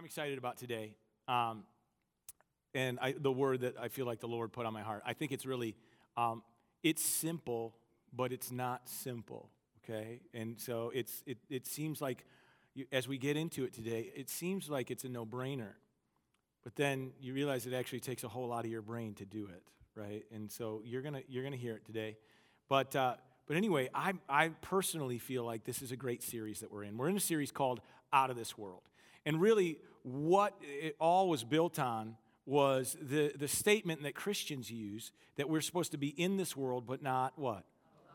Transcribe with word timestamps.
I'm 0.00 0.06
excited 0.06 0.38
about 0.38 0.56
today. 0.56 0.94
Um, 1.28 1.64
and 2.72 2.98
I, 3.02 3.14
the 3.18 3.30
word 3.30 3.60
that 3.60 3.74
I 3.78 3.88
feel 3.88 4.06
like 4.06 4.18
the 4.18 4.28
Lord 4.28 4.50
put 4.50 4.64
on 4.64 4.72
my 4.72 4.80
heart. 4.80 5.02
I 5.04 5.12
think 5.12 5.30
it's 5.30 5.44
really, 5.44 5.76
um, 6.16 6.42
it's 6.82 7.04
simple, 7.04 7.74
but 8.10 8.32
it's 8.32 8.50
not 8.50 8.88
simple, 8.88 9.50
okay? 9.84 10.22
And 10.32 10.58
so 10.58 10.90
it's, 10.94 11.22
it, 11.26 11.36
it 11.50 11.66
seems 11.66 12.00
like, 12.00 12.24
you, 12.72 12.86
as 12.90 13.08
we 13.08 13.18
get 13.18 13.36
into 13.36 13.64
it 13.64 13.74
today, 13.74 14.10
it 14.16 14.30
seems 14.30 14.70
like 14.70 14.90
it's 14.90 15.04
a 15.04 15.08
no 15.10 15.26
brainer. 15.26 15.74
But 16.64 16.76
then 16.76 17.12
you 17.20 17.34
realize 17.34 17.66
it 17.66 17.74
actually 17.74 18.00
takes 18.00 18.24
a 18.24 18.28
whole 18.28 18.48
lot 18.48 18.64
of 18.64 18.70
your 18.70 18.80
brain 18.80 19.12
to 19.16 19.26
do 19.26 19.48
it, 19.48 19.62
right? 19.94 20.24
And 20.34 20.50
so 20.50 20.80
you're 20.82 21.02
going 21.02 21.12
to 21.12 21.22
you're 21.28 21.44
gonna 21.44 21.56
hear 21.56 21.74
it 21.74 21.84
today. 21.84 22.16
But, 22.70 22.96
uh, 22.96 23.16
but 23.46 23.58
anyway, 23.58 23.90
I, 23.94 24.14
I 24.30 24.48
personally 24.62 25.18
feel 25.18 25.44
like 25.44 25.64
this 25.64 25.82
is 25.82 25.92
a 25.92 25.96
great 25.96 26.22
series 26.22 26.60
that 26.60 26.72
we're 26.72 26.84
in. 26.84 26.96
We're 26.96 27.10
in 27.10 27.18
a 27.18 27.20
series 27.20 27.52
called 27.52 27.82
Out 28.14 28.30
of 28.30 28.36
This 28.38 28.56
World. 28.56 28.80
And 29.26 29.38
really, 29.38 29.76
what 30.02 30.54
it 30.62 30.96
all 30.98 31.28
was 31.28 31.44
built 31.44 31.78
on 31.78 32.16
was 32.46 32.96
the, 33.00 33.32
the 33.38 33.48
statement 33.48 34.02
that 34.02 34.14
Christians 34.14 34.70
use 34.70 35.12
that 35.36 35.48
we're 35.48 35.60
supposed 35.60 35.92
to 35.92 35.98
be 35.98 36.08
in 36.08 36.36
this 36.36 36.56
world, 36.56 36.84
but 36.86 37.02
not 37.02 37.38
what? 37.38 37.64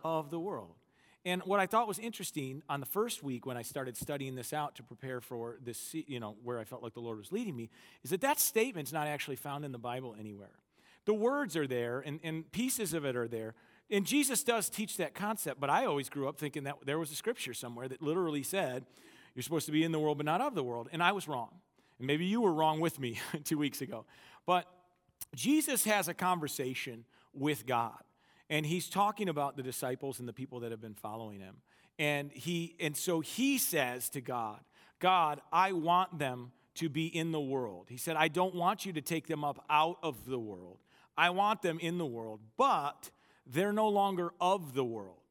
Of 0.04 0.30
the 0.30 0.40
world. 0.40 0.76
And 1.24 1.42
what 1.44 1.60
I 1.60 1.66
thought 1.66 1.88
was 1.88 1.98
interesting 1.98 2.62
on 2.70 2.80
the 2.80 2.86
first 2.86 3.24
week 3.24 3.48
when 3.48 3.58
I 3.58 3.64
started 3.64 3.98
studying 3.98 4.36
this 4.36 4.54
out 4.54 4.76
to 4.76 4.84
prepare 4.84 5.22
for 5.22 5.58
this, 5.64 5.94
you 5.94 6.20
know, 6.20 6.36
where 6.44 6.60
I 6.60 6.66
felt 6.66 6.84
like 6.84 6.94
the 6.94 7.00
Lord 7.00 7.18
was 7.18 7.32
leading 7.32 7.56
me, 7.56 7.70
is 8.04 8.12
that 8.12 8.22
that 8.22 8.40
statement's 8.40 8.94
not 8.94 9.08
actually 9.08 9.38
found 9.38 9.66
in 9.66 9.72
the 9.72 9.80
Bible 9.80 10.16
anywhere. 10.20 10.60
The 11.06 11.16
words 11.16 11.56
are 11.58 11.66
there 11.66 12.00
and, 12.00 12.20
and 12.24 12.52
pieces 12.52 12.94
of 12.94 13.06
it 13.06 13.16
are 13.16 13.28
there. 13.28 13.56
And 13.90 14.06
Jesus 14.06 14.44
does 14.44 14.70
teach 14.70 14.98
that 14.98 15.16
concept, 15.16 15.60
but 15.60 15.70
I 15.70 15.86
always 15.86 16.10
grew 16.10 16.28
up 16.28 16.38
thinking 16.38 16.64
that 16.66 16.76
there 16.86 17.00
was 17.00 17.12
a 17.12 17.16
scripture 17.16 17.54
somewhere 17.54 17.88
that 17.88 18.02
literally 18.02 18.44
said, 18.44 18.86
you're 19.34 19.44
supposed 19.44 19.66
to 19.66 19.72
be 19.72 19.84
in 19.84 19.92
the 19.92 20.00
world, 20.00 20.18
but 20.18 20.26
not 20.26 20.42
of 20.42 20.56
the 20.56 20.64
world. 20.64 20.90
And 20.92 21.02
I 21.02 21.12
was 21.12 21.28
wrong. 21.28 21.50
And 22.00 22.08
maybe 22.08 22.26
you 22.26 22.42
were 22.42 22.54
wrong 22.54 22.80
with 22.80 23.00
me 23.00 23.20
two 23.44 23.58
weeks 23.58 23.82
ago. 23.82 24.06
But 24.46 24.66
Jesus 25.34 25.84
has 25.86 26.08
a 26.08 26.14
conversation 26.14 27.06
with 27.34 27.66
God. 27.66 28.00
And 28.50 28.66
he's 28.66 28.90
talking 28.90 29.28
about 29.28 29.58
the 29.58 29.64
disciples 29.64 30.20
and 30.20 30.28
the 30.28 30.34
people 30.34 30.60
that 30.62 30.72
have 30.72 30.82
been 30.82 30.94
following 30.94 31.40
him. 31.40 31.58
And 31.98 32.32
he 32.32 32.76
and 32.80 32.96
so 32.96 33.22
he 33.22 33.58
says 33.58 34.10
to 34.10 34.22
God, 34.22 34.60
God, 35.00 35.42
I 35.52 35.72
want 35.72 36.20
them 36.20 36.52
to 36.76 36.90
be 36.90 37.08
in 37.08 37.32
the 37.32 37.40
world. 37.40 37.88
He 37.90 37.98
said, 37.98 38.18
I 38.18 38.28
don't 38.28 38.54
want 38.54 38.86
you 38.86 38.94
to 38.94 39.02
take 39.02 39.28
them 39.28 39.44
up 39.44 39.64
out 39.70 39.98
of 40.04 40.26
the 40.26 40.38
world. 40.38 40.80
I 41.18 41.30
want 41.30 41.62
them 41.62 41.80
in 41.80 41.98
the 41.98 42.06
world, 42.06 42.42
but 42.58 43.10
they're 43.48 43.72
no 43.72 43.88
longer 43.88 44.34
of 44.42 44.74
the 44.74 44.84
world. 44.84 45.22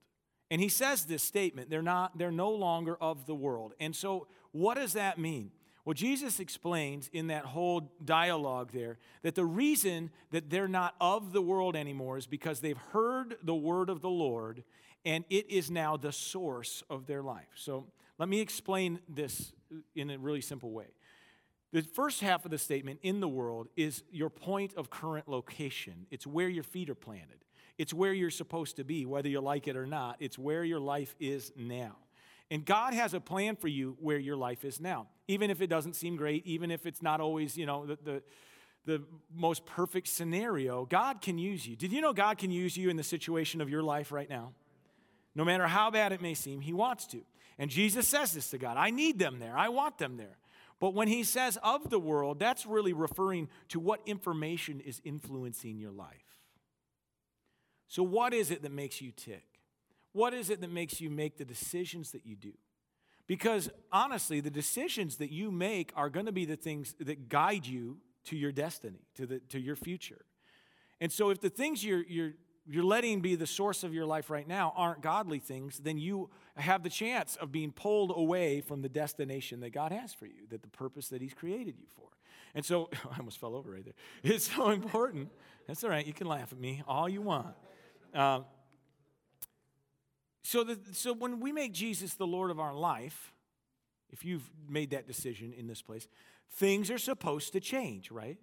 And 0.51 0.61
he 0.61 0.69
says 0.69 1.05
this 1.05 1.23
statement, 1.23 1.69
they're 1.71 1.83
not 1.83 2.17
they're 2.17 2.31
no 2.31 2.51
longer 2.51 2.97
of 3.01 3.27
the 3.27 3.35
world. 3.35 3.75
And 3.79 3.95
so 3.95 4.27
what 4.53 4.75
does 4.75 4.95
that 4.95 5.19
mean? 5.19 5.51
Well, 5.85 5.95
Jesus 5.95 6.41
explains 6.41 7.11
in 7.13 7.27
that 7.27 7.45
whole 7.45 7.93
dialogue 8.03 8.71
there 8.73 8.99
that 9.23 9.35
the 9.35 9.45
reason 9.45 10.11
that 10.31 10.49
they're 10.49 10.69
not 10.69 10.95
of 11.01 11.33
the 11.33 11.43
world 11.43 11.77
anymore 11.77 12.17
is 12.17 12.27
because 12.27 12.61
they've 12.61 12.79
heard 12.93 13.37
the 13.43 13.55
word 13.55 13.91
of 13.91 14.01
the 14.01 14.09
Lord 14.09 14.65
and 15.05 15.25
it 15.29 15.51
is 15.51 15.71
now 15.71 15.99
the 15.99 16.13
source 16.13 16.83
of 16.89 17.07
their 17.07 17.23
life. 17.23 17.49
So 17.55 17.87
let 18.19 18.29
me 18.29 18.41
explain 18.41 19.01
this 19.09 19.53
in 19.95 20.11
a 20.11 20.19
really 20.19 20.41
simple 20.41 20.71
way. 20.71 20.87
The 21.73 21.83
first 21.83 22.21
half 22.21 22.45
of 22.45 22.51
the 22.51 22.59
statement, 22.59 23.01
in 23.03 23.21
the 23.21 23.29
world, 23.29 23.69
is 23.77 24.05
your 24.11 24.31
point 24.31 24.73
of 24.77 24.91
current 24.91 25.29
location. 25.29 26.07
It's 26.11 26.27
where 26.27 26.49
your 26.49 26.63
feet 26.63 26.89
are 26.89 26.95
planted. 26.95 27.45
It's 27.77 27.93
where 27.93 28.13
you're 28.13 28.31
supposed 28.31 28.77
to 28.77 28.85
be, 28.85 29.05
whether 29.05 29.29
you 29.29 29.41
like 29.41 29.67
it 29.67 29.77
or 29.77 29.87
not. 29.87 30.17
It's 30.21 30.39
where 30.39 30.63
your 30.63 30.79
life 30.79 31.17
is 31.19 31.53
now. 31.57 31.97
And 32.51 32.65
God 32.65 32.95
has 32.95 33.15
a 33.15 33.21
plan 33.21 33.57
for 33.57 33.69
you 33.69 33.97
where 34.01 34.19
your 34.19 34.37
life 34.37 34.65
is 34.65 34.81
now. 34.81 35.09
Even 35.29 35.51
if 35.51 35.61
it 35.61 35.69
doesn't 35.69 35.95
seem 35.95 36.17
great, 36.17 36.47
even 36.47 36.71
if 36.71 36.87
it's 36.87 37.03
not 37.03 37.21
always, 37.21 37.57
you 37.57 37.67
know, 37.67 37.87
the, 37.87 37.99
the, 38.05 38.23
the 38.85 39.03
most 39.35 39.65
perfect 39.65 40.09
scenario, 40.09 40.85
God 40.85 41.21
can 41.21 41.39
use 41.39 41.67
you. 41.67 41.77
Did 41.77 41.93
you 41.93 42.01
know 42.01 42.13
God 42.13 42.39
can 42.39 42.51
use 42.51 42.77
you 42.77 42.91
in 42.91 42.97
the 42.97 43.03
situation 43.03 43.61
of 43.61 43.71
your 43.71 43.83
life 43.83 44.13
right 44.13 44.29
now? 44.29 44.53
No 45.35 45.45
matter 45.45 45.67
how 45.67 45.91
bad 45.91 46.13
it 46.13 46.21
may 46.21 46.35
seem, 46.35 46.61
He 46.61 46.73
wants 46.73 47.07
to. 47.09 47.23
And 47.59 47.71
Jesus 47.71 48.07
says 48.07 48.33
this 48.33 48.51
to 48.51 48.59
God 48.59 48.77
I 48.77 48.91
need 48.91 49.19
them 49.19 49.39
there, 49.39 49.57
I 49.57 49.69
want 49.69 49.99
them 49.99 50.17
there. 50.17 50.37
But 50.81 50.93
when 50.95 51.09
He 51.09 51.25
says 51.25 51.59
of 51.63 51.89
the 51.89 51.99
world, 51.99 52.39
that's 52.39 52.67
really 52.67 52.93
referring 52.93 53.49
to 53.69 53.81
what 53.81 54.01
information 54.07 54.81
is 54.81 55.01
influencing 55.05 55.79
your 55.79 55.93
life. 55.93 56.37
So, 57.89 58.03
what 58.03 58.35
is 58.35 58.51
it 58.51 58.63
that 58.63 58.73
makes 58.73 59.01
you 59.01 59.13
tick? 59.13 59.54
What 60.15 60.33
is 60.33 60.49
it 60.49 60.61
that 60.61 60.71
makes 60.71 61.01
you 61.01 61.11
make 61.11 61.39
the 61.39 61.45
decisions 61.45 62.13
that 62.13 62.25
you 62.25 62.37
do? 62.37 62.53
Because 63.27 63.69
honestly, 63.91 64.41
the 64.41 64.51
decisions 64.51 65.17
that 65.17 65.33
you 65.33 65.51
make 65.51 65.93
are 65.97 66.09
going 66.09 66.27
to 66.27 66.33
be 66.33 66.45
the 66.45 66.57
things 66.57 66.95
that 67.01 67.29
guide 67.29 67.67
you 67.67 67.99
to 68.27 68.37
your 68.37 68.53
destiny, 68.53 69.01
to, 69.17 69.27
the, 69.27 69.41
to 69.41 69.59
your 69.59 69.75
future. 69.75 70.25
And 71.01 71.11
so, 71.11 71.31
if 71.31 71.41
the 71.41 71.51
things 71.51 71.85
you're, 71.85 72.05
you're, 72.05 72.33
you're 72.65 72.85
letting 72.85 73.23
be 73.23 73.35
the 73.35 73.47
source 73.47 73.83
of 73.83 73.93
your 73.93 74.07
life 74.07 74.31
right 74.31 74.47
now 74.47 74.73
aren't 74.77 75.03
godly 75.03 75.41
things, 75.41 75.79
then 75.79 75.99
you 75.99 76.31
have 76.57 76.85
the 76.85 76.91
chance 76.91 77.35
of 77.37 77.51
being 77.51 77.73
pulled 77.73 78.13
away 78.15 78.61
from 78.61 78.83
the 78.83 78.89
destination 78.89 79.61
that 79.61 79.71
God 79.71 79.91
has 79.91 80.15
for 80.15 80.27
you, 80.27 80.47
that 80.51 80.63
the 80.63 80.69
purpose 80.69 81.09
that 81.09 81.21
He's 81.21 81.35
created 81.35 81.75
you 81.77 81.87
for. 81.97 82.07
And 82.55 82.65
so, 82.65 82.89
I 83.11 83.19
almost 83.19 83.41
fell 83.41 83.57
over 83.57 83.73
right 83.73 83.85
there. 83.85 83.95
It's 84.23 84.55
so 84.55 84.71
important. 84.71 85.31
That's 85.67 85.83
all 85.83 85.91
right. 85.91 86.07
You 86.07 86.13
can 86.13 86.29
laugh 86.29 86.53
at 86.53 86.61
me 86.61 86.85
all 86.87 87.09
you 87.09 87.21
want. 87.21 87.49
Uh, 88.15 88.41
so, 90.45 90.63
the, 90.63 90.79
so 90.93 91.15
when 91.15 91.41
we 91.41 91.53
make 91.53 91.73
Jesus 91.73 92.15
the 92.15 92.27
Lord 92.27 92.51
of 92.51 92.61
our 92.61 92.75
life, 92.75 93.33
if 94.11 94.27
you've 94.27 94.49
made 94.69 94.91
that 94.91 95.07
decision 95.07 95.55
in 95.57 95.67
this 95.67 95.81
place, 95.81 96.07
things 96.53 96.91
are 96.91 96.99
supposed 96.99 97.55
to 97.55 97.61
change, 97.61 98.11
right? 98.11 98.37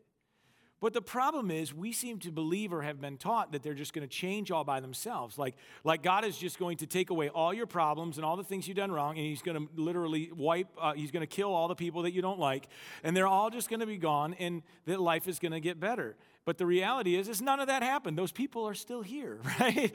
But 0.80 0.94
the 0.94 1.02
problem 1.02 1.52
is, 1.52 1.76
we 1.76 1.92
seem 1.92 2.18
to 2.22 2.32
believe 2.32 2.74
or 2.74 2.82
have 2.82 3.00
been 3.00 3.18
taught 3.18 3.52
that 3.52 3.62
they're 3.62 3.76
just 3.76 3.94
going 3.94 4.06
to 4.06 4.12
change 4.12 4.50
all 4.50 4.64
by 4.64 4.80
themselves. 4.80 5.38
Like, 5.38 5.56
like 5.84 6.02
God 6.02 6.26
is 6.26 6.40
just 6.40 6.58
going 6.58 6.78
to 6.78 6.88
take 6.88 7.12
away 7.12 7.30
all 7.30 7.54
your 7.54 7.68
problems 7.68 8.18
and 8.18 8.26
all 8.26 8.36
the 8.36 8.44
things 8.44 8.68
you've 8.68 8.78
done 8.78 8.92
wrong, 8.92 9.16
and 9.16 9.28
He's 9.28 9.44
going 9.44 9.58
to 9.58 9.70
literally 9.80 10.32
wipe, 10.36 10.70
uh, 10.82 10.94
He's 10.94 11.12
going 11.12 11.22
to 11.22 11.28
kill 11.28 11.54
all 11.54 11.68
the 11.68 11.76
people 11.76 12.02
that 12.02 12.14
you 12.14 12.24
don't 12.24 12.40
like, 12.40 12.68
and 13.04 13.16
they're 13.16 13.28
all 13.28 13.52
just 13.52 13.70
going 13.70 13.82
to 13.82 13.86
be 13.86 13.98
gone, 13.98 14.34
and 14.40 14.64
that 14.86 15.00
life 15.00 15.28
is 15.28 15.38
going 15.38 15.52
to 15.52 15.60
get 15.60 15.80
better. 15.80 16.16
But 16.46 16.58
the 16.58 16.66
reality 16.66 17.16
is, 17.16 17.30
is 17.30 17.44
none 17.44 17.60
of 17.60 17.68
that 17.68 17.84
happened. 17.84 18.18
Those 18.18 18.32
people 18.32 18.68
are 18.68 18.74
still 18.74 19.04
here, 19.04 19.40
right? 19.60 19.94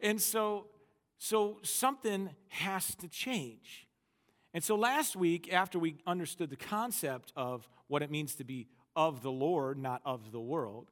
And 0.00 0.20
so 0.20 0.66
so 1.18 1.58
something 1.62 2.30
has 2.48 2.94
to 2.96 3.08
change. 3.08 3.88
And 4.54 4.64
so 4.64 4.76
last 4.76 5.14
week, 5.16 5.52
after 5.52 5.78
we 5.78 5.96
understood 6.06 6.50
the 6.50 6.56
concept 6.56 7.32
of 7.36 7.68
what 7.88 8.02
it 8.02 8.10
means 8.10 8.34
to 8.36 8.44
be 8.44 8.68
of 8.96 9.22
the 9.22 9.30
Lord, 9.30 9.78
not 9.78 10.00
of 10.04 10.32
the 10.32 10.40
world, 10.40 10.90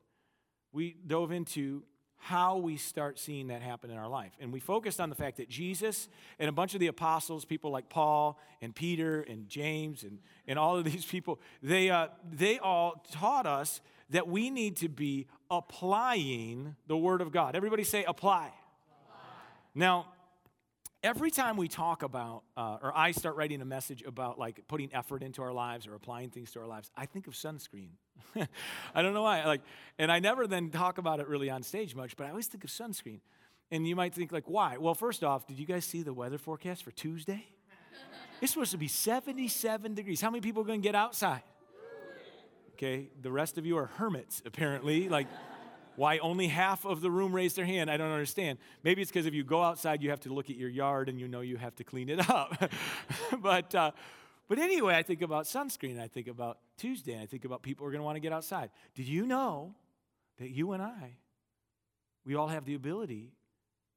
we 0.73 0.97
dove 1.07 1.33
into 1.33 1.83
how 2.19 2.57
we 2.57 2.77
start 2.77 3.19
seeing 3.19 3.49
that 3.49 3.63
happen 3.63 3.91
in 3.91 3.97
our 3.97 4.09
life. 4.09 4.33
And 4.41 4.53
we 4.53 4.61
focused 4.61 5.01
on 5.01 5.11
the 5.11 5.15
fact 5.15 5.37
that 5.37 5.49
Jesus 5.49 6.09
and 6.39 6.49
a 6.49 6.53
bunch 6.53 6.75
of 6.75 6.81
the 6.81 6.87
apostles, 6.89 7.45
people 7.45 7.71
like 7.71 7.89
Paul 7.89 8.39
and 8.61 8.75
Peter 8.75 9.21
and 9.23 9.49
James 9.49 10.03
and, 10.03 10.19
and 10.47 10.59
all 10.59 10.77
of 10.77 10.85
these 10.85 11.05
people, 11.05 11.41
they, 11.63 11.91
uh, 11.91 12.09
they 12.31 12.59
all 12.59 13.05
taught 13.13 13.47
us 13.47 13.81
that 14.11 14.29
we 14.29 14.51
need 14.51 14.77
to 14.79 14.89
be 14.89 15.27
applying 15.51 16.77
the 16.87 16.97
Word 16.97 17.21
of 17.21 17.33
God. 17.33 17.55
Everybody 17.55 17.85
say, 17.85 18.05
apply. 18.05 18.47
apply. 18.47 18.53
Now, 19.75 20.07
every 21.07 21.31
time 21.31 21.57
we 21.57 21.69
talk 21.69 22.03
about, 22.03 22.43
uh, 22.57 22.79
or 22.83 22.93
I 22.97 23.13
start 23.13 23.37
writing 23.37 23.63
a 23.63 23.65
message 23.65 24.03
about 24.03 24.41
like 24.41 24.67
putting 24.67 24.93
effort 24.93 25.23
into 25.23 25.41
our 25.41 25.53
lives 25.53 25.87
or 25.87 25.95
applying 25.95 26.31
things 26.31 26.51
to 26.53 26.61
our 26.61 26.67
lives, 26.67 26.91
I 26.97 27.07
think 27.07 27.29
of 27.29 27.35
sunscreen. 27.35 27.91
I 28.95 29.03
don't 29.03 29.15
know 29.15 29.23
why. 29.23 29.45
Like, 29.45 29.61
and 30.01 30.11
I 30.11 30.19
never 30.19 30.49
then 30.49 30.71
talk 30.71 30.99
about 30.99 31.21
it 31.21 31.29
really 31.29 31.49
on 31.49 31.63
stage 31.63 31.95
much, 31.95 32.17
but 32.17 32.27
I 32.27 32.31
always 32.31 32.49
think 32.49 32.65
of 32.65 32.71
sunscreen. 32.71 33.21
And 33.71 33.87
you 33.87 33.95
might 33.95 34.15
think 34.15 34.33
like, 34.33 34.49
why? 34.49 34.79
Well, 34.79 34.95
first 34.95 35.23
off, 35.23 35.47
did 35.47 35.61
you 35.61 35.67
guys 35.67 35.85
see 35.85 36.03
the 36.03 36.13
weather 36.13 36.39
forecast 36.39 36.83
for 36.83 36.91
Tuesday? 36.91 37.47
It's 38.43 38.53
supposed 38.53 38.73
to 38.73 38.77
be 38.77 38.89
77 38.89 39.95
degrees. 39.95 40.21
How 40.21 40.29
many 40.29 40.43
people 40.43 40.61
are 40.61 40.67
going 40.67 40.83
to 40.83 40.87
get 40.87 40.95
outside? 40.95 41.43
Okay, 42.75 43.09
the 43.23 43.33
rest 43.33 43.57
of 43.57 43.65
you 43.65 43.79
are 43.79 43.87
hermits, 43.87 44.43
apparently. 44.45 45.09
Like, 45.09 45.27
why 45.97 46.19
only 46.19 46.49
half 46.49 46.85
of 46.85 47.01
the 47.01 47.11
room 47.11 47.33
raised 47.35 47.57
their 47.57 47.65
hand, 47.65 47.91
I 47.91 47.97
don't 47.97 48.11
understand. 48.11 48.59
Maybe 48.85 49.03
it's 49.03 49.11
because 49.11 49.27
if 49.27 49.35
you 49.35 49.45
go 49.45 49.63
outside, 49.63 50.03
you 50.03 50.11
have 50.11 50.21
to 50.21 50.33
look 50.33 50.51
at 50.51 50.57
your 50.57 50.69
yard 50.69 51.09
and 51.09 51.19
you 51.19 51.29
know 51.29 51.41
you 51.41 51.57
have 51.57 51.75
to 51.77 51.85
clean 51.85 52.09
it 52.09 52.21
up. 52.31 52.71
but, 53.41 53.75
uh, 53.75 53.91
but 54.49 54.59
anyway, 54.59 54.95
I 54.95 55.03
think 55.03 55.23
about 55.23 55.47
sunscreen. 55.47 56.01
I 56.01 56.09
think 56.09 56.29
about 56.29 56.59
Tuesday. 56.77 57.13
And 57.13 57.23
I 57.23 57.27
think 57.27 57.45
about 57.45 57.63
people 57.63 57.85
who 57.85 57.89
are 57.89 57.93
going 57.93 58.01
to 58.01 58.05
want 58.05 58.17
to 58.17 58.21
get 58.21 58.33
outside. 58.33 58.71
Did 58.95 59.09
you 59.09 59.27
know 59.27 59.75
that 60.39 60.51
you 60.51 60.73
and 60.73 60.83
I, 60.83 61.17
we 62.25 62.35
all 62.35 62.49
have 62.49 62.65
the 62.65 62.75
ability 62.75 63.33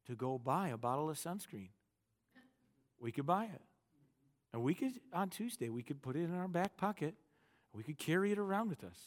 to 0.08 0.16
go 0.16 0.38
buy 0.38 0.70
a 0.70 0.78
bottle 0.78 1.10
of 1.10 1.18
sunscreen? 1.18 1.70
We 3.00 3.12
could 3.12 3.26
buy 3.26 3.46
it. 3.46 3.62
And 4.54 4.64
we 4.64 4.74
could, 4.74 4.94
on 5.14 5.30
Tuesday, 5.30 5.70
we 5.70 5.84
could 5.84 6.02
put 6.02 6.16
it 6.16 6.24
in 6.24 6.36
our 6.36 6.48
back 6.48 6.76
pocket. 6.76 7.16
We 7.74 7.84
could 7.84 8.00
carry 8.00 8.32
it 8.32 8.40
around 8.40 8.70
with 8.70 8.84
us. 8.84 8.98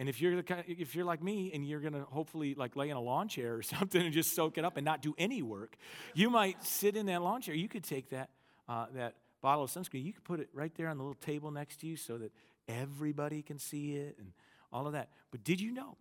And 0.00 0.08
if 0.08 0.18
you're, 0.18 0.34
the, 0.34 0.64
if 0.66 0.94
you're 0.94 1.04
like 1.04 1.22
me 1.22 1.50
and 1.52 1.68
you're 1.68 1.78
going 1.78 1.92
to 1.92 2.06
hopefully 2.10 2.54
like 2.54 2.74
lay 2.74 2.88
in 2.88 2.96
a 2.96 3.00
lawn 3.00 3.28
chair 3.28 3.56
or 3.56 3.62
something 3.76 4.00
and 4.00 4.14
just 4.14 4.34
soak 4.34 4.56
it 4.56 4.64
up 4.64 4.78
and 4.78 4.84
not 4.84 5.02
do 5.02 5.14
any 5.18 5.42
work, 5.42 5.76
you 6.14 6.30
might 6.30 6.64
sit 6.64 6.96
in 6.96 7.04
that 7.06 7.20
lawn 7.20 7.42
chair. 7.42 7.54
You 7.54 7.68
could 7.68 7.84
take 7.84 8.08
that, 8.08 8.30
uh, 8.66 8.86
that 8.94 9.16
bottle 9.42 9.64
of 9.64 9.70
sunscreen, 9.70 10.02
you 10.02 10.14
could 10.14 10.24
put 10.24 10.40
it 10.40 10.48
right 10.54 10.74
there 10.74 10.88
on 10.88 10.96
the 10.96 11.02
little 11.02 11.20
table 11.20 11.50
next 11.50 11.80
to 11.80 11.86
you 11.86 11.96
so 11.96 12.16
that 12.16 12.32
everybody 12.66 13.42
can 13.42 13.58
see 13.58 13.96
it 13.96 14.16
and 14.18 14.32
all 14.72 14.86
of 14.86 14.94
that. 14.94 15.10
But 15.30 15.44
did 15.44 15.60
you 15.60 15.70
know 15.70 15.98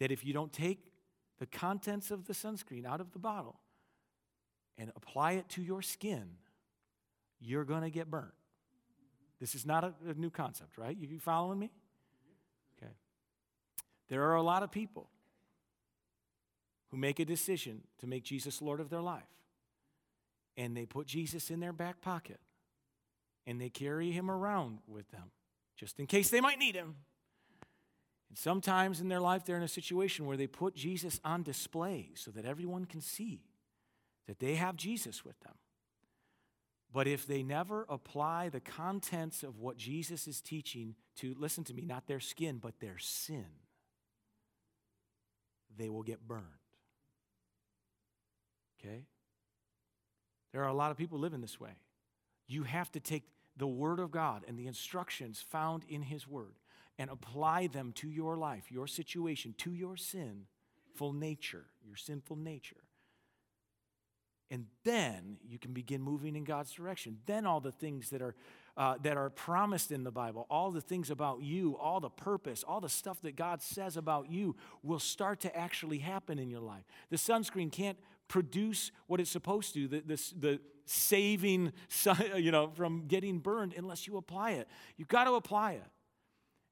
that 0.00 0.10
if 0.10 0.24
you 0.24 0.32
don't 0.32 0.52
take 0.52 0.80
the 1.38 1.46
contents 1.46 2.10
of 2.10 2.26
the 2.26 2.32
sunscreen 2.32 2.84
out 2.84 3.00
of 3.00 3.12
the 3.12 3.20
bottle 3.20 3.60
and 4.76 4.90
apply 4.96 5.32
it 5.32 5.48
to 5.50 5.62
your 5.62 5.82
skin, 5.82 6.24
you're 7.38 7.64
going 7.64 7.82
to 7.82 7.90
get 7.90 8.10
burnt? 8.10 8.34
This 9.38 9.54
is 9.54 9.64
not 9.64 9.84
a, 9.84 9.94
a 10.08 10.14
new 10.14 10.30
concept, 10.30 10.76
right? 10.76 10.96
You 10.98 11.20
following 11.20 11.60
me? 11.60 11.70
There 14.12 14.24
are 14.24 14.34
a 14.34 14.42
lot 14.42 14.62
of 14.62 14.70
people 14.70 15.08
who 16.90 16.98
make 16.98 17.18
a 17.18 17.24
decision 17.24 17.80
to 17.96 18.06
make 18.06 18.24
Jesus 18.24 18.60
Lord 18.60 18.78
of 18.78 18.90
their 18.90 19.00
life. 19.00 19.22
And 20.54 20.76
they 20.76 20.84
put 20.84 21.06
Jesus 21.06 21.50
in 21.50 21.60
their 21.60 21.72
back 21.72 22.02
pocket 22.02 22.38
and 23.46 23.58
they 23.58 23.70
carry 23.70 24.10
him 24.10 24.30
around 24.30 24.80
with 24.86 25.10
them 25.12 25.30
just 25.78 25.98
in 25.98 26.06
case 26.06 26.28
they 26.28 26.42
might 26.42 26.58
need 26.58 26.74
him. 26.74 26.96
And 28.28 28.36
sometimes 28.36 29.00
in 29.00 29.08
their 29.08 29.18
life, 29.18 29.46
they're 29.46 29.56
in 29.56 29.62
a 29.62 29.66
situation 29.66 30.26
where 30.26 30.36
they 30.36 30.46
put 30.46 30.74
Jesus 30.74 31.18
on 31.24 31.42
display 31.42 32.10
so 32.14 32.30
that 32.32 32.44
everyone 32.44 32.84
can 32.84 33.00
see 33.00 33.40
that 34.26 34.40
they 34.40 34.56
have 34.56 34.76
Jesus 34.76 35.24
with 35.24 35.40
them. 35.40 35.54
But 36.92 37.08
if 37.08 37.26
they 37.26 37.42
never 37.42 37.86
apply 37.88 38.50
the 38.50 38.60
contents 38.60 39.42
of 39.42 39.58
what 39.58 39.78
Jesus 39.78 40.28
is 40.28 40.42
teaching 40.42 40.96
to, 41.16 41.34
listen 41.38 41.64
to 41.64 41.72
me, 41.72 41.86
not 41.86 42.06
their 42.06 42.20
skin, 42.20 42.58
but 42.58 42.78
their 42.78 42.98
sin, 42.98 43.46
they 45.76 45.88
will 45.88 46.02
get 46.02 46.26
burned. 46.26 46.44
Okay? 48.80 49.04
There 50.52 50.62
are 50.62 50.68
a 50.68 50.74
lot 50.74 50.90
of 50.90 50.96
people 50.96 51.18
living 51.18 51.40
this 51.40 51.58
way. 51.58 51.76
You 52.46 52.64
have 52.64 52.90
to 52.92 53.00
take 53.00 53.24
the 53.56 53.66
Word 53.66 53.98
of 53.98 54.10
God 54.10 54.44
and 54.46 54.58
the 54.58 54.66
instructions 54.66 55.44
found 55.48 55.84
in 55.88 56.02
His 56.02 56.26
Word 56.26 56.54
and 56.98 57.10
apply 57.10 57.68
them 57.68 57.92
to 57.96 58.08
your 58.08 58.36
life, 58.36 58.70
your 58.70 58.86
situation, 58.86 59.54
to 59.58 59.72
your 59.72 59.96
sinful 59.96 61.12
nature, 61.12 61.64
your 61.84 61.96
sinful 61.96 62.36
nature. 62.36 62.76
And 64.50 64.66
then 64.84 65.38
you 65.42 65.58
can 65.58 65.72
begin 65.72 66.02
moving 66.02 66.36
in 66.36 66.44
God's 66.44 66.72
direction. 66.72 67.18
Then 67.24 67.46
all 67.46 67.60
the 67.60 67.72
things 67.72 68.10
that 68.10 68.20
are, 68.20 68.34
uh, 68.76 68.96
that 69.02 69.16
are 69.16 69.30
promised 69.30 69.92
in 69.92 70.04
the 70.04 70.10
Bible, 70.10 70.46
all 70.48 70.70
the 70.70 70.80
things 70.80 71.10
about 71.10 71.42
you, 71.42 71.76
all 71.78 72.00
the 72.00 72.10
purpose, 72.10 72.64
all 72.66 72.80
the 72.80 72.88
stuff 72.88 73.20
that 73.22 73.36
God 73.36 73.60
says 73.60 73.96
about 73.96 74.30
you 74.30 74.56
will 74.82 74.98
start 74.98 75.40
to 75.40 75.56
actually 75.56 75.98
happen 75.98 76.38
in 76.38 76.48
your 76.48 76.60
life. 76.60 76.84
The 77.10 77.16
sunscreen 77.16 77.70
can't 77.70 77.98
produce 78.28 78.90
what 79.08 79.20
it's 79.20 79.30
supposed 79.30 79.74
to, 79.74 79.88
the, 79.88 80.00
the, 80.00 80.32
the 80.38 80.60
saving, 80.86 81.72
you 82.36 82.50
know, 82.50 82.70
from 82.74 83.06
getting 83.06 83.38
burned 83.38 83.74
unless 83.76 84.06
you 84.06 84.16
apply 84.16 84.52
it. 84.52 84.68
You've 84.96 85.08
got 85.08 85.24
to 85.24 85.34
apply 85.34 85.72
it. 85.72 85.86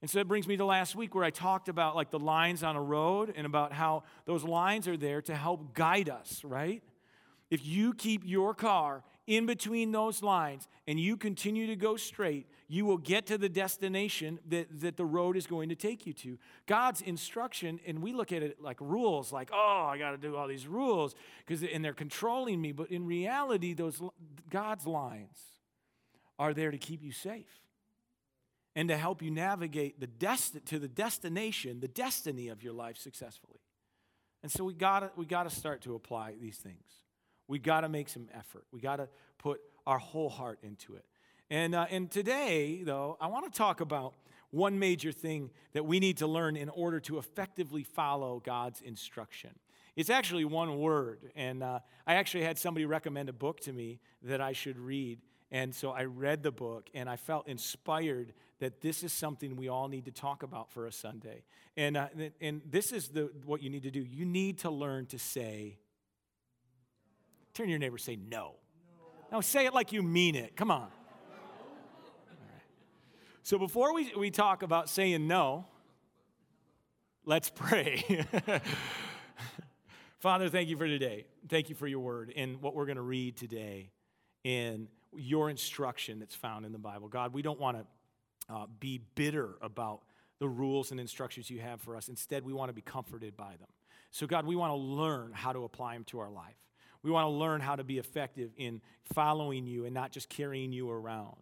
And 0.01 0.11
so 0.11 0.19
that 0.19 0.29
brings 0.29 0.49
me 0.49 0.57
to 0.57 0.65
last 0.65 0.97
week 0.97 1.15
where 1.15 1.25
I 1.25 1.31
talked 1.31 1.69
about 1.69 1.95
like 1.95 2.11
the 2.11 2.19
lines 2.19 2.63
on 2.63 2.77
a 2.77 2.83
road 2.83 3.35
and 3.37 3.45
about 3.47 3.75
how 3.75 4.05
those 4.25 4.43
lines 4.43 4.89
are 4.89 4.97
there 4.97 5.21
to 5.23 5.35
help 5.35 5.75
guide 5.75 6.09
us, 6.09 6.43
right? 6.43 6.83
If 7.51 7.67
you 7.67 7.93
keep 7.93 8.23
your 8.25 8.55
car 8.55 9.05
in 9.31 9.47
between 9.47 9.93
those 9.93 10.25
lines 10.25 10.67
and 10.89 10.99
you 10.99 11.17
continue 11.17 11.69
to 11.69 11.77
go 11.77 11.97
straight, 11.97 12.49
you 12.67 12.85
will 12.85 12.99
get 12.99 13.27
to 13.27 13.39
the 13.39 13.49
destination 13.49 14.41
that, 14.49 14.67
that 14.81 14.97
the 14.97 15.05
road 15.05 15.37
is 15.37 15.47
going 15.47 15.69
to 15.69 15.77
take 15.77 16.05
you 16.05 16.13
to. 16.13 16.37
God's 16.67 17.01
instruction, 17.01 17.79
and 17.87 18.03
we 18.03 18.13
look 18.13 18.33
at 18.33 18.43
it 18.43 18.61
like 18.61 18.81
rules, 18.81 19.33
like, 19.33 19.51
oh, 19.53 19.89
I 19.89 19.99
got 19.99 20.11
to 20.11 20.17
do 20.17 20.35
all 20.35 20.49
these 20.49 20.67
rules, 20.67 21.15
because 21.47 21.63
and 21.63 21.85
they're 21.85 21.93
controlling 21.93 22.61
me. 22.61 22.73
But 22.73 22.91
in 22.91 23.07
reality, 23.07 23.73
those 23.73 24.03
God's 24.51 24.85
lines 24.85 25.39
are 26.37 26.53
there 26.53 26.73
to 26.73 26.79
keep 26.79 27.01
you 27.01 27.13
safe 27.13 27.61
and 28.75 28.89
to 28.89 28.97
help 28.97 29.23
you 29.23 29.31
navigate 29.31 30.01
the 30.01 30.09
desti- 30.09 30.65
to 30.65 30.81
the 30.81 30.89
destination, 30.89 31.79
the 31.79 31.87
destiny 31.87 32.49
of 32.49 32.65
your 32.65 32.73
life 32.73 32.97
successfully. 32.97 33.61
And 34.43 34.51
so 34.51 34.65
we 34.65 34.75
got 34.75 35.17
we 35.17 35.25
got 35.25 35.49
to 35.49 35.55
start 35.55 35.83
to 35.83 35.95
apply 35.95 36.35
these 36.41 36.57
things. 36.57 37.00
We 37.51 37.59
got 37.59 37.81
to 37.81 37.89
make 37.89 38.09
some 38.09 38.29
effort. 38.33 38.65
We 38.71 38.81
got 38.81 38.97
to 38.97 39.09
put 39.39 39.61
our 39.85 39.99
whole 39.99 40.29
heart 40.29 40.61
into 40.63 40.95
it. 40.95 41.05
And, 41.51 41.75
uh, 41.75 41.87
and 41.91 42.09
today, 42.09 42.83
though, 42.85 43.17
I 43.21 43.27
want 43.27 43.53
to 43.53 43.59
talk 43.59 43.81
about 43.81 44.15
one 44.53 44.79
major 44.79 45.11
thing 45.11 45.51
that 45.73 45.85
we 45.85 45.99
need 45.99 46.19
to 46.19 46.29
learn 46.29 46.55
in 46.55 46.69
order 46.69 47.01
to 47.01 47.19
effectively 47.19 47.83
follow 47.83 48.41
God's 48.45 48.81
instruction. 48.83 49.51
It's 49.97 50.11
actually 50.11 50.45
one 50.45 50.79
word. 50.79 51.33
And 51.35 51.65
uh, 51.65 51.81
I 52.07 52.15
actually 52.15 52.45
had 52.45 52.57
somebody 52.57 52.87
recommend 52.87 53.29
a 53.29 53.33
book 53.33 53.59
to 53.63 53.73
me 53.73 53.99
that 54.23 54.41
I 54.41 54.53
should 54.53 54.79
read. 54.79 55.19
And 55.51 55.75
so 55.75 55.91
I 55.91 56.05
read 56.05 56.45
the 56.45 56.53
book 56.53 56.89
and 56.95 57.11
I 57.11 57.17
felt 57.17 57.49
inspired 57.49 58.33
that 58.61 58.81
this 58.81 59.03
is 59.03 59.13
something 59.13 59.57
we 59.57 59.69
all 59.69 59.89
need 59.89 60.05
to 60.05 60.13
talk 60.13 60.45
about 60.45 60.71
for 60.71 60.87
a 60.87 60.93
Sunday. 60.93 61.43
And, 61.77 61.97
uh, 61.97 62.07
and 62.41 62.63
this 62.65 62.93
is 62.93 63.09
the, 63.09 63.33
what 63.45 63.61
you 63.61 63.71
need 63.71 63.83
to 63.83 63.91
do. 63.91 64.07
You 64.09 64.25
need 64.25 64.59
to 64.59 64.71
learn 64.71 65.07
to 65.07 65.19
say 65.19 65.79
Turn 67.61 67.69
your 67.69 67.79
neighbor 67.79 67.99
say 67.99 68.17
no. 68.17 68.55
No, 69.31 69.43
say 69.43 69.67
it 69.67 69.75
like 69.75 69.93
you 69.93 70.03
mean 70.03 70.35
it. 70.35 70.57
Come 70.57 70.71
on. 70.71 70.89
So 73.43 73.59
before 73.59 73.93
we, 73.93 74.11
we 74.17 74.31
talk 74.31 74.63
about 74.63 74.89
saying 74.89 75.27
no, 75.27 75.67
let's 77.27 77.51
pray. 77.55 78.25
Father, 80.21 80.49
thank 80.49 80.71
you 80.71 80.79
for 80.79 80.87
today. 80.87 81.27
Thank 81.51 81.69
you 81.69 81.75
for 81.75 81.87
your 81.87 82.01
word 82.01 82.33
and 82.35 82.63
what 82.63 82.75
we're 82.75 82.87
going 82.87 82.97
to 82.97 83.03
read 83.03 83.37
today 83.37 83.91
in 84.43 84.89
your 85.15 85.51
instruction 85.51 86.19
that's 86.19 86.35
found 86.35 86.65
in 86.65 86.73
the 86.73 86.79
Bible. 86.79 87.09
God, 87.09 87.35
we 87.35 87.43
don't 87.43 87.61
want 87.61 87.77
to 87.77 88.55
uh, 88.55 88.67
be 88.79 89.03
bitter 89.17 89.57
about 89.61 90.01
the 90.39 90.49
rules 90.49 90.93
and 90.93 90.99
instructions 90.99 91.51
you 91.51 91.61
have 91.61 91.83
for 91.83 91.95
us. 91.95 92.09
Instead, 92.09 92.43
we 92.43 92.55
want 92.55 92.71
to 92.71 92.75
be 92.75 92.81
comforted 92.81 93.37
by 93.37 93.51
them. 93.51 93.69
So, 94.13 94.27
God, 94.27 94.47
we 94.47 94.57
want 94.57 94.71
to 94.71 94.77
learn 94.77 95.33
how 95.35 95.53
to 95.53 95.65
apply 95.65 95.93
them 95.93 96.05
to 96.05 96.21
our 96.21 96.31
life. 96.31 96.57
We 97.03 97.11
want 97.11 97.27
to 97.27 97.31
learn 97.31 97.61
how 97.61 97.77
to 97.77 97.85
be 97.85 97.99
effective 97.99 98.51
in 98.57 98.81
following 99.15 99.67
you 99.67 99.85
and 99.85 99.95
not 99.95 100.13
just 100.13 100.29
carrying 100.29 100.73
you 100.73 100.91
around. 100.91 101.37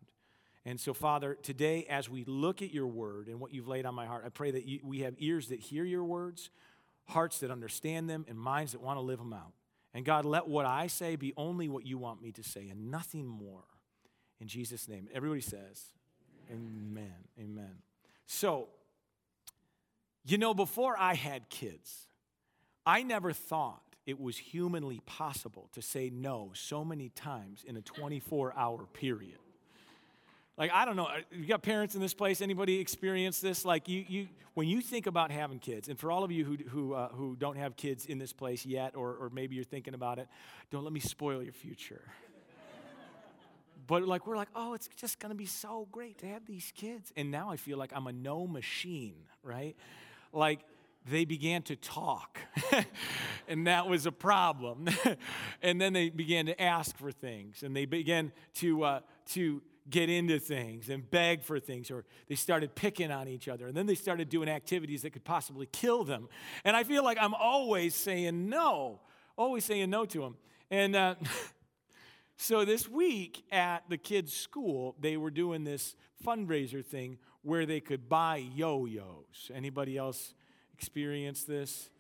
And 0.65 0.79
so, 0.79 0.93
Father, 0.93 1.37
today, 1.43 1.87
as 1.89 2.09
we 2.09 2.25
look 2.25 2.63
at 2.63 2.73
your 2.73 2.87
word 2.87 3.29
and 3.29 3.41
what 3.41 3.55
you've 3.55 3.69
laid 3.69 3.87
on 3.87 3.95
my 3.95 4.07
heart, 4.07 4.25
I 4.27 4.29
pray 4.29 4.51
that 4.51 4.67
you, 4.67 4.81
we 4.83 5.01
have 5.01 5.15
ears 5.19 5.49
that 5.49 5.61
hear 5.61 5.85
your 5.85 6.05
words, 6.05 6.51
hearts 7.07 7.39
that 7.41 7.51
understand 7.51 8.09
them, 8.09 8.27
and 8.29 8.39
minds 8.39 8.73
that 8.73 8.83
want 8.83 8.99
to 8.99 9.01
live 9.01 9.19
them 9.19 9.33
out. 9.33 9.53
And 9.95 10.05
God, 10.05 10.25
let 10.25 10.47
what 10.47 10.67
I 10.67 10.87
say 10.87 11.17
be 11.17 11.33
only 11.37 11.69
what 11.69 11.87
you 11.87 11.97
want 11.97 12.23
me 12.23 12.33
to 12.33 12.43
say 12.43 12.69
and 12.69 12.91
nothing 12.91 13.27
more. 13.27 13.65
In 14.41 14.47
Jesus' 14.47 14.89
name. 14.89 15.09
Everybody 15.13 15.41
says, 15.41 15.87
Amen. 16.51 16.61
Amen. 16.93 17.15
Amen. 17.41 17.75
So, 18.27 18.69
you 20.25 20.39
know, 20.39 20.55
before 20.55 20.97
I 20.99 21.15
had 21.15 21.49
kids, 21.49 22.07
I 22.85 23.03
never 23.03 23.33
thought 23.33 23.88
it 24.09 24.19
was 24.19 24.39
humanly 24.39 25.03
possible 25.05 25.69
to 25.75 25.83
say 25.83 26.09
no 26.09 26.51
so 26.55 26.83
many 26.83 27.11
times 27.11 27.63
in 27.67 27.77
a 27.77 27.83
24 27.83 28.55
hour 28.57 28.87
period. 28.95 29.37
Like, 30.57 30.71
I 30.73 30.87
don't 30.87 30.97
know, 30.97 31.05
uh, 31.05 31.19
you 31.31 31.45
got 31.45 31.61
parents 31.61 31.95
in 31.95 32.01
this 32.01 32.15
place? 32.15 32.41
Anybody 32.41 32.81
experience 32.81 33.39
this? 33.41 33.67
Like, 33.67 33.87
you, 33.87 34.07
you, 34.09 34.29
when 34.55 34.67
you 34.67 34.81
think 34.81 35.07
about 35.07 35.31
having 35.31 35.59
kids, 35.59 35.91
and 35.91 35.99
for 35.99 36.11
all 36.11 36.25
of 36.25 36.33
you 36.33 36.47
who, 36.47 36.57
who, 36.71 36.95
uh, 36.95 37.11
who 37.11 37.37
don't 37.37 37.59
have 37.59 37.77
kids 37.77 38.07
in 38.07 38.19
this 38.19 38.33
place 38.33 38.65
yet, 38.65 38.97
or, 38.97 39.11
or 39.11 39.31
maybe 39.31 39.55
you're 39.55 39.63
thinking 39.63 39.93
about 39.93 40.19
it, 40.19 40.27
don't 40.71 40.85
let 40.85 40.93
me 40.95 41.01
spoil 41.01 41.43
your 41.43 41.53
future. 41.53 42.03
but 43.87 44.05
like, 44.05 44.27
we're 44.27 44.39
like, 44.39 44.49
oh, 44.57 44.73
it's 44.73 44.89
just 44.97 45.19
gonna 45.19 45.35
be 45.35 45.45
so 45.45 45.87
great 45.93 46.17
to 46.21 46.27
have 46.27 46.47
these 46.47 46.73
kids. 46.75 47.13
And 47.15 47.31
now 47.31 47.51
I 47.51 47.59
feel 47.59 47.77
like 47.77 47.93
I'm 47.95 48.07
a 48.07 48.13
no 48.13 48.47
machine, 48.47 49.17
right? 49.43 49.77
Like, 50.33 50.61
they 51.11 51.25
began 51.25 51.63
to 51.63 51.77
talk. 51.77 52.39
and 53.49 53.67
that 53.67 53.89
was 53.89 54.07
a 54.07 54.13
problem. 54.13 54.89
and 55.63 55.81
then 55.81 55.93
they 55.93 56.11
began 56.11 56.47
to 56.47 56.61
ask 56.61 56.97
for 56.97 57.13
things 57.13 57.63
and 57.63 57.75
they 57.75 57.87
began 57.87 58.33
to, 58.55 58.85
uh, 58.85 59.01
to 59.31 59.63
get 59.91 60.11
into 60.11 60.39
things 60.39 60.89
and 60.89 61.09
beg 61.11 61.43
for 61.43 61.59
things, 61.59 61.91
or 61.91 62.05
they 62.29 62.35
started 62.35 62.75
picking 62.75 63.11
on 63.11 63.29
each 63.29 63.49
other. 63.49 63.67
And 63.67 63.77
then 63.77 63.87
they 63.87 63.95
started 63.95 64.29
doing 64.29 64.49
activities 64.49 65.03
that 65.03 65.11
could 65.13 65.25
possibly 65.25 65.67
kill 65.73 66.05
them. 66.05 66.29
And 66.65 66.77
I 66.77 66.85
feel 66.85 67.03
like 67.03 67.19
I'm 67.21 67.35
always 67.35 67.95
saying 67.95 68.49
no, 68.49 69.01
always 69.37 69.65
saying 69.65 69.91
no 69.91 70.05
to 70.07 70.21
them. 70.21 70.37
And 70.71 70.95
uh, 70.95 71.15
so 72.37 72.65
this 72.65 72.89
week 72.89 73.45
at 73.51 73.85
the 73.89 73.97
kids' 73.97 74.35
school, 74.35 74.95
they 75.01 75.17
were 75.17 75.31
doing 75.31 75.65
this 75.65 75.97
fundraiser 76.25 76.85
thing 76.85 77.19
where 77.43 77.65
they 77.65 77.81
could 77.81 78.09
buy 78.09 78.37
yo 78.37 78.85
yos. 78.85 79.51
Anybody 79.55 79.97
else 79.97 80.35
experienced 80.79 81.47
this? 81.47 81.91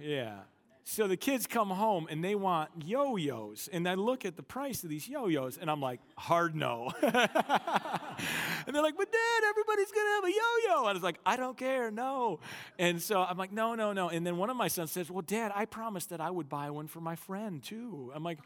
Yeah. 0.00 0.40
So 0.84 1.06
the 1.06 1.16
kids 1.16 1.46
come 1.46 1.70
home 1.70 2.08
and 2.10 2.24
they 2.24 2.34
want 2.34 2.70
yo 2.84 3.16
yos. 3.16 3.68
And 3.72 3.88
I 3.88 3.94
look 3.94 4.24
at 4.24 4.36
the 4.36 4.42
price 4.42 4.82
of 4.82 4.90
these 4.90 5.08
yo 5.08 5.26
yos 5.26 5.56
and 5.56 5.70
I'm 5.70 5.80
like, 5.80 6.00
hard 6.16 6.56
no. 6.56 6.90
and 7.02 7.12
they're 7.12 8.82
like, 8.82 8.96
but 8.96 9.12
dad, 9.12 9.42
everybody's 9.48 9.92
going 9.92 10.06
to 10.06 10.12
have 10.14 10.24
a 10.24 10.30
yo 10.30 10.68
yo. 10.68 10.80
And 10.80 10.88
I 10.88 10.92
was 10.92 11.02
like, 11.02 11.18
I 11.24 11.36
don't 11.36 11.56
care, 11.56 11.90
no. 11.90 12.40
And 12.78 13.00
so 13.00 13.22
I'm 13.22 13.38
like, 13.38 13.52
no, 13.52 13.74
no, 13.74 13.92
no. 13.92 14.08
And 14.08 14.26
then 14.26 14.36
one 14.36 14.50
of 14.50 14.56
my 14.56 14.68
sons 14.68 14.90
says, 14.90 15.10
well, 15.10 15.22
dad, 15.22 15.52
I 15.54 15.66
promised 15.66 16.10
that 16.10 16.20
I 16.20 16.30
would 16.30 16.48
buy 16.48 16.70
one 16.70 16.88
for 16.88 17.00
my 17.00 17.14
friend 17.14 17.62
too. 17.62 18.10
I'm 18.14 18.24
like, 18.24 18.38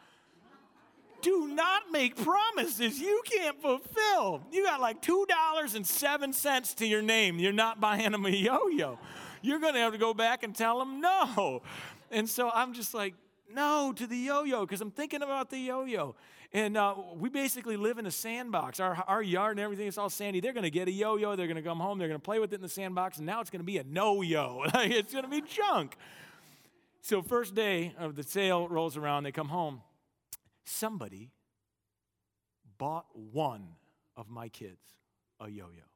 do 1.22 1.48
not 1.48 1.90
make 1.90 2.16
promises 2.16 3.00
you 3.00 3.22
can't 3.24 3.60
fulfill. 3.60 4.42
You 4.52 4.64
got 4.64 4.80
like 4.80 5.00
$2.07 5.00 6.74
to 6.76 6.86
your 6.86 7.02
name. 7.02 7.38
You're 7.38 7.52
not 7.52 7.80
buying 7.80 8.12
them 8.12 8.26
a 8.26 8.30
yo 8.30 8.68
yo. 8.68 8.98
You're 9.42 9.58
going 9.58 9.74
to 9.74 9.80
have 9.80 9.92
to 9.92 9.98
go 9.98 10.14
back 10.14 10.42
and 10.42 10.54
tell 10.54 10.78
them 10.78 11.00
no. 11.00 11.62
And 12.10 12.28
so 12.28 12.50
I'm 12.50 12.72
just 12.72 12.94
like, 12.94 13.14
no 13.54 13.92
to 13.96 14.06
the 14.06 14.16
yo 14.16 14.42
yo 14.42 14.60
because 14.62 14.80
I'm 14.80 14.90
thinking 14.90 15.22
about 15.22 15.50
the 15.50 15.58
yo 15.58 15.84
yo. 15.84 16.14
And 16.52 16.76
uh, 16.76 16.94
we 17.16 17.28
basically 17.28 17.76
live 17.76 17.98
in 17.98 18.06
a 18.06 18.10
sandbox. 18.10 18.80
Our, 18.80 18.94
our 19.08 19.22
yard 19.22 19.58
and 19.58 19.60
everything 19.60 19.88
is 19.88 19.98
all 19.98 20.08
sandy. 20.08 20.40
They're 20.40 20.52
going 20.52 20.64
to 20.64 20.70
get 20.70 20.88
a 20.88 20.92
yo 20.92 21.16
yo. 21.16 21.36
They're 21.36 21.48
going 21.48 21.56
to 21.56 21.62
come 21.62 21.80
home. 21.80 21.98
They're 21.98 22.08
going 22.08 22.20
to 22.20 22.24
play 22.24 22.38
with 22.38 22.52
it 22.52 22.56
in 22.56 22.62
the 22.62 22.68
sandbox. 22.68 23.18
And 23.18 23.26
now 23.26 23.40
it's 23.40 23.50
going 23.50 23.60
to 23.60 23.66
be 23.66 23.78
a 23.78 23.84
no 23.84 24.22
yo. 24.22 24.62
it's 24.74 25.12
going 25.12 25.24
to 25.24 25.30
be 25.30 25.42
junk. 25.42 25.96
So, 27.02 27.22
first 27.22 27.54
day 27.54 27.94
of 27.98 28.16
the 28.16 28.22
sale 28.22 28.68
rolls 28.68 28.96
around. 28.96 29.24
They 29.24 29.32
come 29.32 29.48
home. 29.48 29.82
Somebody 30.64 31.30
bought 32.78 33.06
one 33.14 33.68
of 34.16 34.28
my 34.28 34.48
kids 34.48 34.94
a 35.40 35.48
yo 35.48 35.66
yo. 35.66 35.95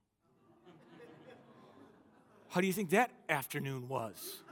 How 2.51 2.61
do 2.61 2.67
you 2.67 2.73
think 2.73 2.91
that 2.91 3.11
afternoon 3.29 3.89
was? 3.89 4.43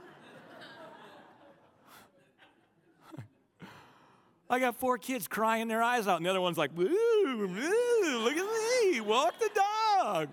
I 4.49 4.59
got 4.59 4.77
four 4.77 4.97
kids 4.97 5.27
crying 5.27 5.67
their 5.67 5.83
eyes 5.83 6.07
out, 6.07 6.17
and 6.17 6.25
the 6.25 6.29
other 6.31 6.41
one's 6.41 6.57
like, 6.57 6.71
"Ooh, 6.75 6.81
ooh 6.83 8.19
look 8.23 8.35
at 8.35 8.91
me, 8.91 9.01
walk 9.01 9.35
the 9.39 9.49
dog. 9.53 10.29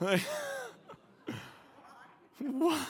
what? 2.38 2.88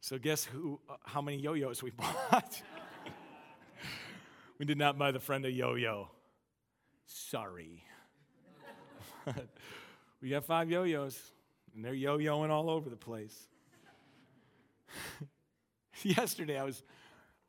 So 0.00 0.18
guess 0.18 0.44
who? 0.44 0.78
Uh, 0.88 0.96
how 1.04 1.22
many 1.22 1.38
yo-yos 1.38 1.82
we 1.82 1.90
bought? 2.30 2.62
we 4.58 4.66
did 4.66 4.78
not 4.78 4.98
buy 4.98 5.10
the 5.10 5.20
friend 5.20 5.44
a 5.44 5.50
yo-yo. 5.50 6.08
Sorry. 7.06 7.84
we 10.22 10.30
got 10.30 10.44
five 10.44 10.70
yo-yos, 10.70 11.20
and 11.74 11.84
they're 11.84 11.92
yo-yoing 11.92 12.48
all 12.48 12.70
over 12.70 12.88
the 12.88 12.96
place. 12.96 13.48
Yesterday, 16.02 16.58
I 16.58 16.64
was 16.64 16.82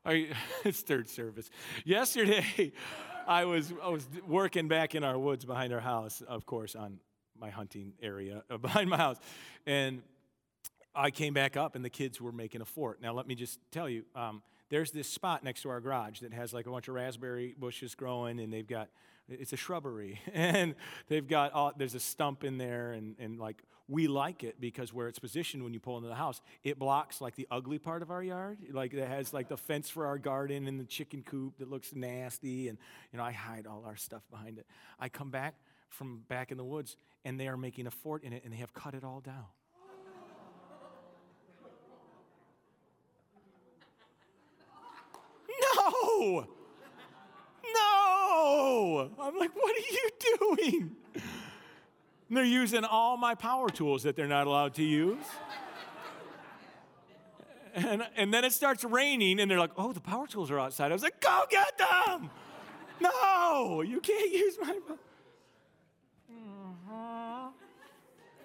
I, 0.04 0.28
it's 0.64 0.80
third 0.80 1.08
service. 1.08 1.50
Yesterday, 1.84 2.72
I 3.26 3.44
was, 3.44 3.72
I 3.82 3.88
was 3.88 4.06
working 4.26 4.68
back 4.68 4.94
in 4.94 5.02
our 5.02 5.18
woods 5.18 5.44
behind 5.44 5.72
our 5.72 5.80
house, 5.80 6.22
of 6.26 6.44
course, 6.44 6.74
on 6.74 6.98
my 7.38 7.50
hunting 7.50 7.94
area 8.02 8.42
uh, 8.50 8.58
behind 8.58 8.90
my 8.90 8.96
house. 8.96 9.16
And 9.66 10.02
I 10.94 11.10
came 11.10 11.32
back 11.32 11.56
up, 11.56 11.74
and 11.74 11.84
the 11.84 11.90
kids 11.90 12.20
were 12.20 12.32
making 12.32 12.60
a 12.60 12.66
fort. 12.66 13.00
Now, 13.00 13.14
let 13.14 13.26
me 13.26 13.34
just 13.34 13.58
tell 13.70 13.88
you 13.88 14.04
um, 14.14 14.42
there's 14.68 14.90
this 14.90 15.08
spot 15.08 15.42
next 15.42 15.62
to 15.62 15.70
our 15.70 15.80
garage 15.80 16.20
that 16.20 16.32
has 16.32 16.52
like 16.52 16.66
a 16.66 16.70
bunch 16.70 16.88
of 16.88 16.94
raspberry 16.94 17.54
bushes 17.58 17.94
growing, 17.94 18.40
and 18.40 18.52
they've 18.52 18.66
got 18.66 18.88
it's 19.28 19.52
a 19.52 19.56
shrubbery 19.56 20.20
and 20.32 20.74
they've 21.08 21.26
got 21.26 21.52
all, 21.52 21.72
there's 21.76 21.94
a 21.94 22.00
stump 22.00 22.44
in 22.44 22.58
there 22.58 22.92
and, 22.92 23.16
and 23.18 23.38
like 23.38 23.62
we 23.88 24.06
like 24.06 24.44
it 24.44 24.60
because 24.60 24.94
where 24.94 25.08
it's 25.08 25.18
positioned 25.18 25.62
when 25.62 25.74
you 25.74 25.80
pull 25.80 25.96
into 25.96 26.08
the 26.08 26.14
house, 26.14 26.40
it 26.62 26.78
blocks 26.78 27.20
like 27.20 27.34
the 27.34 27.46
ugly 27.50 27.78
part 27.78 28.00
of 28.02 28.10
our 28.10 28.22
yard. 28.22 28.58
Like 28.72 28.94
it 28.94 29.06
has 29.06 29.34
like 29.34 29.48
the 29.48 29.58
fence 29.58 29.90
for 29.90 30.06
our 30.06 30.16
garden 30.16 30.66
and 30.66 30.80
the 30.80 30.84
chicken 30.84 31.22
coop 31.22 31.58
that 31.58 31.70
looks 31.70 31.94
nasty. 31.94 32.68
And, 32.68 32.78
you 33.12 33.18
know, 33.18 33.24
I 33.24 33.32
hide 33.32 33.66
all 33.66 33.84
our 33.86 33.96
stuff 33.96 34.22
behind 34.30 34.58
it. 34.58 34.66
I 34.98 35.10
come 35.10 35.30
back 35.30 35.56
from 35.90 36.22
back 36.28 36.50
in 36.50 36.56
the 36.56 36.64
woods 36.64 36.96
and 37.24 37.38
they 37.38 37.46
are 37.46 37.58
making 37.58 37.86
a 37.86 37.90
fort 37.90 38.24
in 38.24 38.32
it 38.32 38.42
and 38.44 38.52
they 38.52 38.58
have 38.58 38.72
cut 38.72 38.94
it 38.94 39.04
all 39.04 39.20
down. 39.20 39.44
No! 46.16 46.63
No! 48.34 49.10
I'm 49.20 49.38
like, 49.38 49.54
what 49.54 49.74
are 49.76 49.92
you 49.92 50.10
doing? 50.38 50.96
And 51.14 52.36
they're 52.36 52.44
using 52.44 52.84
all 52.84 53.16
my 53.16 53.34
power 53.34 53.68
tools 53.68 54.02
that 54.02 54.16
they're 54.16 54.26
not 54.26 54.46
allowed 54.46 54.74
to 54.74 54.82
use. 54.82 55.24
And, 57.74 58.06
and 58.16 58.32
then 58.32 58.44
it 58.44 58.52
starts 58.52 58.84
raining, 58.84 59.40
and 59.40 59.50
they're 59.50 59.58
like, 59.58 59.72
oh, 59.76 59.92
the 59.92 60.00
power 60.00 60.26
tools 60.26 60.50
are 60.50 60.58
outside. 60.58 60.90
I 60.90 60.94
was 60.94 61.02
like, 61.02 61.20
go 61.20 61.44
get 61.50 61.76
them! 61.78 62.30
No, 63.00 63.82
you 63.82 64.00
can't 64.00 64.32
use 64.32 64.56
my. 64.60 64.78
Uh-huh. 66.30 67.48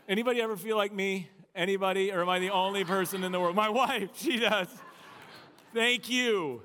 Anybody 0.07 0.41
ever 0.41 0.57
feel 0.57 0.77
like 0.77 0.93
me? 0.93 1.29
Anybody? 1.55 2.11
Or 2.11 2.21
am 2.21 2.29
I 2.29 2.39
the 2.39 2.49
only 2.49 2.83
person 2.83 3.23
in 3.23 3.31
the 3.31 3.39
world? 3.39 3.55
My 3.55 3.69
wife, 3.69 4.09
she 4.15 4.37
does. 4.37 4.67
Thank 5.73 6.09
you. 6.09 6.63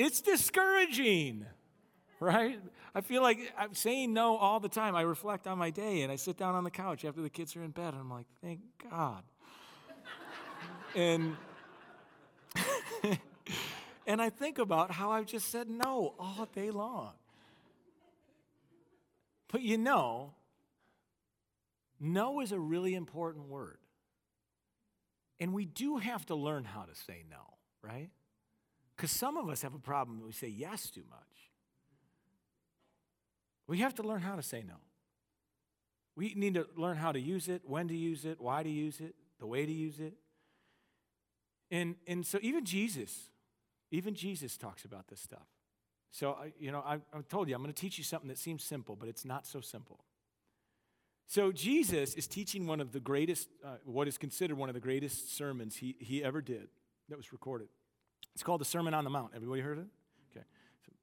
It's 0.00 0.22
discouraging, 0.22 1.44
right? 2.20 2.58
I 2.94 3.02
feel 3.02 3.20
like 3.20 3.52
I'm 3.58 3.74
saying 3.74 4.14
no 4.14 4.38
all 4.38 4.58
the 4.58 4.70
time. 4.70 4.96
I 4.96 5.02
reflect 5.02 5.46
on 5.46 5.58
my 5.58 5.68
day 5.68 6.00
and 6.00 6.10
I 6.10 6.16
sit 6.16 6.38
down 6.38 6.54
on 6.54 6.64
the 6.64 6.70
couch 6.70 7.04
after 7.04 7.20
the 7.20 7.28
kids 7.28 7.54
are 7.54 7.62
in 7.62 7.70
bed 7.70 7.92
and 7.92 8.00
I'm 8.00 8.10
like, 8.10 8.24
thank 8.42 8.60
God. 8.90 9.22
and 10.96 11.36
and 14.06 14.22
I 14.22 14.30
think 14.30 14.58
about 14.58 14.90
how 14.90 15.10
I've 15.10 15.26
just 15.26 15.50
said 15.50 15.68
no 15.68 16.14
all 16.18 16.48
day 16.54 16.70
long. 16.70 17.12
But 19.52 19.60
you 19.60 19.76
know, 19.76 20.32
no 22.00 22.40
is 22.40 22.52
a 22.52 22.58
really 22.58 22.94
important 22.94 23.48
word. 23.48 23.76
And 25.38 25.52
we 25.52 25.66
do 25.66 25.98
have 25.98 26.24
to 26.26 26.34
learn 26.34 26.64
how 26.64 26.84
to 26.84 26.94
say 26.94 27.22
no, 27.30 27.58
right? 27.82 28.08
Because 29.00 29.12
some 29.12 29.38
of 29.38 29.48
us 29.48 29.62
have 29.62 29.72
a 29.72 29.78
problem 29.78 30.20
we 30.22 30.30
say 30.30 30.48
yes 30.48 30.90
too 30.90 31.04
much. 31.08 31.20
We 33.66 33.78
have 33.78 33.94
to 33.94 34.02
learn 34.02 34.20
how 34.20 34.36
to 34.36 34.42
say 34.42 34.62
no. 34.62 34.74
We 36.16 36.34
need 36.34 36.52
to 36.52 36.66
learn 36.76 36.98
how 36.98 37.10
to 37.10 37.18
use 37.18 37.48
it, 37.48 37.62
when 37.64 37.88
to 37.88 37.96
use 37.96 38.26
it, 38.26 38.38
why 38.38 38.62
to 38.62 38.68
use 38.68 39.00
it, 39.00 39.14
the 39.38 39.46
way 39.46 39.64
to 39.64 39.72
use 39.72 40.00
it. 40.00 40.12
And, 41.70 41.94
and 42.06 42.26
so 42.26 42.38
even 42.42 42.66
Jesus, 42.66 43.30
even 43.90 44.14
Jesus 44.14 44.58
talks 44.58 44.84
about 44.84 45.08
this 45.08 45.20
stuff. 45.20 45.46
So, 46.10 46.32
I, 46.32 46.52
you 46.58 46.70
know, 46.70 46.84
I, 46.84 46.96
I 46.96 47.22
told 47.26 47.48
you, 47.48 47.54
I'm 47.54 47.62
going 47.62 47.72
to 47.72 47.80
teach 47.80 47.96
you 47.96 48.04
something 48.04 48.28
that 48.28 48.36
seems 48.36 48.62
simple, 48.62 48.96
but 48.96 49.08
it's 49.08 49.24
not 49.24 49.46
so 49.46 49.62
simple. 49.62 50.04
So, 51.26 51.52
Jesus 51.52 52.12
is 52.16 52.26
teaching 52.26 52.66
one 52.66 52.82
of 52.82 52.92
the 52.92 53.00
greatest, 53.00 53.48
uh, 53.64 53.76
what 53.84 54.08
is 54.08 54.18
considered 54.18 54.58
one 54.58 54.68
of 54.68 54.74
the 54.74 54.80
greatest 54.80 55.34
sermons 55.34 55.76
he, 55.76 55.96
he 56.00 56.22
ever 56.22 56.42
did 56.42 56.68
that 57.08 57.16
was 57.16 57.32
recorded. 57.32 57.68
It's 58.34 58.42
called 58.42 58.60
the 58.60 58.66
Sermon 58.66 58.94
on 58.94 59.04
the 59.04 59.10
Mount. 59.10 59.32
Everybody 59.34 59.60
heard 59.60 59.78
it? 59.78 59.86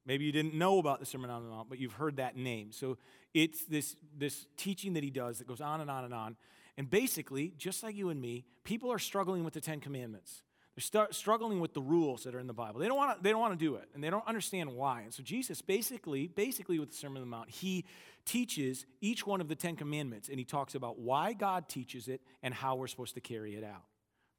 Maybe 0.07 0.23
you 0.23 0.31
didn't 0.31 0.53
know 0.53 0.79
about 0.79 1.01
the 1.01 1.05
Sermon 1.05 1.29
on 1.29 1.43
the 1.43 1.49
Mount, 1.49 1.67
but 1.67 1.79
you've 1.79 1.93
heard 1.93 2.15
that 2.15 2.37
name. 2.37 2.71
So 2.71 2.97
it's 3.33 3.65
this, 3.65 3.97
this 4.17 4.47
teaching 4.55 4.93
that 4.93 5.03
he 5.03 5.09
does 5.09 5.39
that 5.39 5.47
goes 5.47 5.59
on 5.59 5.81
and 5.81 5.91
on 5.91 6.05
and 6.05 6.13
on. 6.13 6.37
And 6.77 6.89
basically, 6.89 7.53
just 7.57 7.83
like 7.83 7.93
you 7.93 8.09
and 8.09 8.21
me, 8.21 8.45
people 8.63 8.91
are 8.91 8.99
struggling 8.99 9.43
with 9.43 9.53
the 9.53 9.59
Ten 9.59 9.81
Commandments. 9.81 10.43
They're 10.91 11.07
struggling 11.11 11.59
with 11.59 11.73
the 11.73 11.81
rules 11.81 12.23
that 12.23 12.35
are 12.35 12.39
in 12.39 12.47
the 12.47 12.53
Bible. 12.53 12.79
They 12.79 12.87
don't 12.87 12.97
want 12.97 13.17
to. 13.17 13.23
They 13.23 13.31
don't 13.31 13.41
want 13.41 13.59
to 13.59 13.65
do 13.65 13.75
it, 13.75 13.89
and 13.95 14.03
they 14.03 14.11
don't 14.11 14.25
understand 14.27 14.71
why. 14.75 15.01
And 15.01 15.11
so 15.13 15.23
Jesus, 15.23 15.59
basically, 15.59 16.27
basically 16.27 16.77
with 16.77 16.91
the 16.91 16.95
Sermon 16.95 17.17
on 17.17 17.27
the 17.27 17.35
Mount, 17.35 17.49
he 17.49 17.83
teaches 18.25 18.85
each 19.01 19.25
one 19.25 19.41
of 19.41 19.47
the 19.47 19.55
Ten 19.55 19.75
Commandments, 19.75 20.29
and 20.29 20.37
he 20.37 20.45
talks 20.45 20.75
about 20.75 20.99
why 20.99 21.33
God 21.33 21.67
teaches 21.67 22.07
it 22.07 22.21
and 22.43 22.53
how 22.53 22.75
we're 22.75 22.87
supposed 22.87 23.15
to 23.15 23.21
carry 23.21 23.55
it 23.55 23.63
out. 23.63 23.83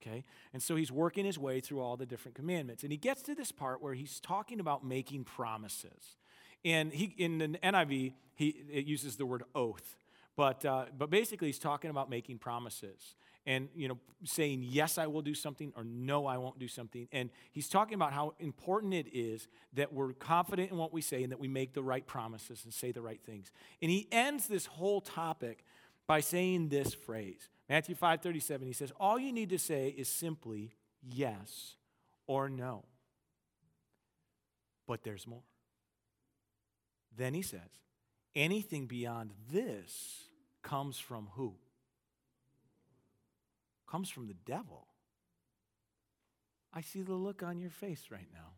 Okay? 0.00 0.24
And 0.52 0.62
so 0.62 0.76
he's 0.76 0.92
working 0.92 1.24
his 1.24 1.38
way 1.38 1.60
through 1.60 1.80
all 1.80 1.96
the 1.96 2.06
different 2.06 2.34
commandments. 2.34 2.82
And 2.82 2.92
he 2.92 2.98
gets 2.98 3.22
to 3.22 3.34
this 3.34 3.52
part 3.52 3.82
where 3.82 3.94
he's 3.94 4.20
talking 4.20 4.60
about 4.60 4.84
making 4.84 5.24
promises. 5.24 6.16
And 6.64 6.92
he, 6.92 7.14
in 7.16 7.38
the 7.38 7.48
NIV, 7.48 8.12
he, 8.34 8.48
it 8.70 8.84
uses 8.86 9.16
the 9.16 9.26
word 9.26 9.44
oath. 9.54 9.96
But, 10.36 10.64
uh, 10.64 10.86
but 10.96 11.10
basically, 11.10 11.48
he's 11.48 11.58
talking 11.58 11.90
about 11.90 12.08
making 12.08 12.38
promises 12.38 13.16
and 13.48 13.68
you 13.74 13.88
know 13.88 13.98
saying 14.24 14.64
yes 14.68 14.98
i 14.98 15.06
will 15.06 15.22
do 15.22 15.34
something 15.34 15.72
or 15.74 15.82
no 15.82 16.26
i 16.26 16.36
won't 16.36 16.58
do 16.58 16.68
something 16.68 17.08
and 17.12 17.30
he's 17.50 17.68
talking 17.68 17.94
about 17.94 18.12
how 18.12 18.34
important 18.38 18.92
it 18.92 19.06
is 19.12 19.48
that 19.72 19.92
we're 19.92 20.12
confident 20.12 20.70
in 20.70 20.76
what 20.76 20.92
we 20.92 21.00
say 21.00 21.22
and 21.22 21.32
that 21.32 21.40
we 21.40 21.48
make 21.48 21.72
the 21.72 21.82
right 21.82 22.06
promises 22.06 22.62
and 22.64 22.74
say 22.74 22.92
the 22.92 23.00
right 23.00 23.20
things 23.24 23.50
and 23.80 23.90
he 23.90 24.06
ends 24.12 24.46
this 24.46 24.66
whole 24.66 25.00
topic 25.00 25.64
by 26.06 26.20
saying 26.20 26.68
this 26.68 26.94
phrase 26.94 27.48
Matthew 27.68 27.94
5:37 27.94 28.66
he 28.66 28.72
says 28.72 28.92
all 28.98 29.18
you 29.18 29.32
need 29.32 29.50
to 29.50 29.58
say 29.58 29.88
is 29.88 30.08
simply 30.08 30.75
yes 31.02 31.76
or 32.26 32.48
no. 32.48 32.84
But 34.87 35.02
there's 35.02 35.26
more. 35.26 35.44
Then 37.16 37.34
he 37.34 37.42
says 37.42 37.80
anything 38.34 38.87
beyond 38.87 39.32
this 39.52 40.28
comes 40.62 40.98
from 40.98 41.28
who? 41.32 41.54
Comes 43.87 44.08
from 44.08 44.28
the 44.28 44.37
devil. 44.46 44.87
I 46.72 46.82
see 46.82 47.02
the 47.02 47.14
look 47.14 47.42
on 47.42 47.58
your 47.58 47.70
face 47.70 48.04
right 48.10 48.28
now. 48.32 48.52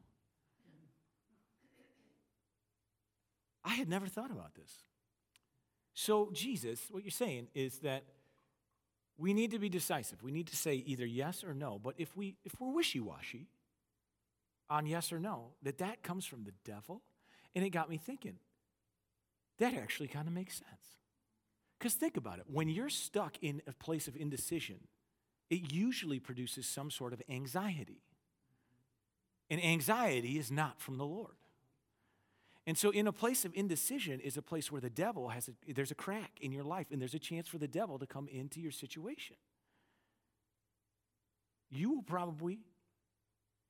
I 3.65 3.75
had 3.75 3.89
never 3.89 4.07
thought 4.07 4.31
about 4.31 4.55
this. 4.55 4.73
So, 5.95 6.31
Jesus, 6.33 6.81
what 6.91 7.05
you're 7.05 7.11
saying 7.11 7.49
is 7.55 7.79
that 7.81 8.05
we 9.21 9.35
need 9.35 9.51
to 9.51 9.59
be 9.59 9.69
decisive. 9.69 10.23
We 10.23 10.33
need 10.33 10.47
to 10.49 10.57
say 10.57 10.83
either 10.87 11.05
yes 11.05 11.45
or 11.45 11.55
no. 11.55 11.79
But 11.83 11.95
if, 11.99 12.17
we, 12.17 12.37
if 12.45 12.59
we're 12.59 12.73
wishy 12.73 13.01
washy, 13.01 13.49
on 14.71 14.87
yes 14.87 15.13
or 15.13 15.19
no, 15.19 15.49
that 15.63 15.79
that 15.79 16.03
comes 16.03 16.25
from 16.25 16.45
the 16.45 16.53
devil. 16.65 17.03
And 17.55 17.65
it 17.65 17.71
got 17.71 17.91
me 17.91 17.99
thinking, 17.99 18.39
that 19.59 19.75
actually 19.75 20.09
kind 20.09 20.29
of 20.29 20.33
makes 20.33 20.55
sense. 20.55 20.97
Because 21.79 21.95
think 21.95 22.17
about 22.17 22.39
it 22.39 22.45
when 22.47 22.69
you're 22.69 22.89
stuck 22.89 23.37
in 23.43 23.61
a 23.67 23.73
place 23.73 24.07
of 24.07 24.17
indecision, 24.17 24.79
it 25.51 25.73
usually 25.73 26.21
produces 26.21 26.67
some 26.67 26.91
sort 26.91 27.13
of 27.13 27.21
anxiety. 27.29 28.03
And 29.51 29.63
anxiety 29.63 30.39
is 30.39 30.51
not 30.53 30.81
from 30.81 30.97
the 30.97 31.05
Lord. 31.05 31.35
And 32.71 32.79
so, 32.79 32.91
in 32.91 33.09
a 33.09 33.13
place 33.13 33.45
of 33.45 33.51
indecision, 33.57 34.21
is 34.21 34.37
a 34.37 34.43
place 34.43 34.71
where 34.71 34.81
the 34.81 34.89
devil 34.89 35.31
has 35.31 35.49
a, 35.49 35.73
there's 35.73 35.91
a 35.91 35.97
crack 35.97 36.31
in 36.41 36.53
your 36.53 36.63
life, 36.63 36.87
and 36.93 37.01
there's 37.01 37.15
a 37.15 37.19
chance 37.19 37.49
for 37.49 37.59
the 37.59 37.67
devil 37.67 37.99
to 37.99 38.07
come 38.07 38.29
into 38.29 38.61
your 38.61 38.71
situation. 38.71 39.35
You 41.69 41.91
will 41.91 42.05
probably 42.05 42.61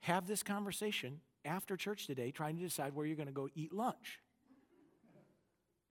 have 0.00 0.26
this 0.26 0.42
conversation 0.42 1.22
after 1.46 1.78
church 1.78 2.06
today, 2.06 2.30
trying 2.30 2.58
to 2.58 2.62
decide 2.62 2.94
where 2.94 3.06
you're 3.06 3.16
going 3.16 3.26
to 3.26 3.32
go 3.32 3.48
eat 3.54 3.72
lunch. 3.72 4.20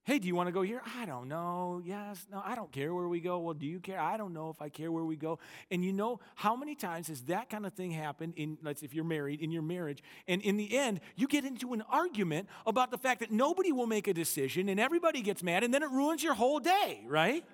Hey, 0.05 0.17
do 0.17 0.27
you 0.27 0.35
want 0.35 0.47
to 0.47 0.51
go 0.51 0.63
here? 0.63 0.81
I 0.97 1.05
don't 1.05 1.27
know. 1.27 1.81
Yes, 1.85 2.25
no, 2.31 2.41
I 2.43 2.55
don't 2.55 2.71
care 2.71 2.93
where 2.93 3.07
we 3.07 3.19
go. 3.19 3.39
Well, 3.39 3.53
do 3.53 3.67
you 3.67 3.79
care? 3.79 3.99
I 3.99 4.17
don't 4.17 4.33
know 4.33 4.49
if 4.49 4.61
I 4.61 4.69
care 4.69 4.91
where 4.91 5.03
we 5.03 5.15
go. 5.15 5.37
And 5.69 5.85
you 5.85 5.93
know 5.93 6.19
how 6.35 6.55
many 6.55 6.73
times 6.73 7.09
has 7.09 7.21
that 7.23 7.49
kind 7.49 7.65
of 7.65 7.73
thing 7.73 7.91
happened 7.91 8.33
in 8.35 8.57
let's 8.63 8.81
if 8.81 8.93
you're 8.93 9.03
married 9.03 9.41
in 9.41 9.51
your 9.51 9.61
marriage 9.61 10.01
and 10.27 10.41
in 10.41 10.57
the 10.57 10.75
end 10.75 10.99
you 11.15 11.27
get 11.27 11.45
into 11.45 11.73
an 11.73 11.83
argument 11.89 12.47
about 12.65 12.89
the 12.89 12.97
fact 12.97 13.19
that 13.19 13.31
nobody 13.31 13.71
will 13.71 13.87
make 13.87 14.07
a 14.07 14.13
decision 14.13 14.69
and 14.69 14.79
everybody 14.79 15.21
gets 15.21 15.43
mad 15.43 15.63
and 15.63 15.73
then 15.73 15.83
it 15.83 15.91
ruins 15.91 16.23
your 16.23 16.33
whole 16.33 16.59
day, 16.59 17.03
right? 17.05 17.45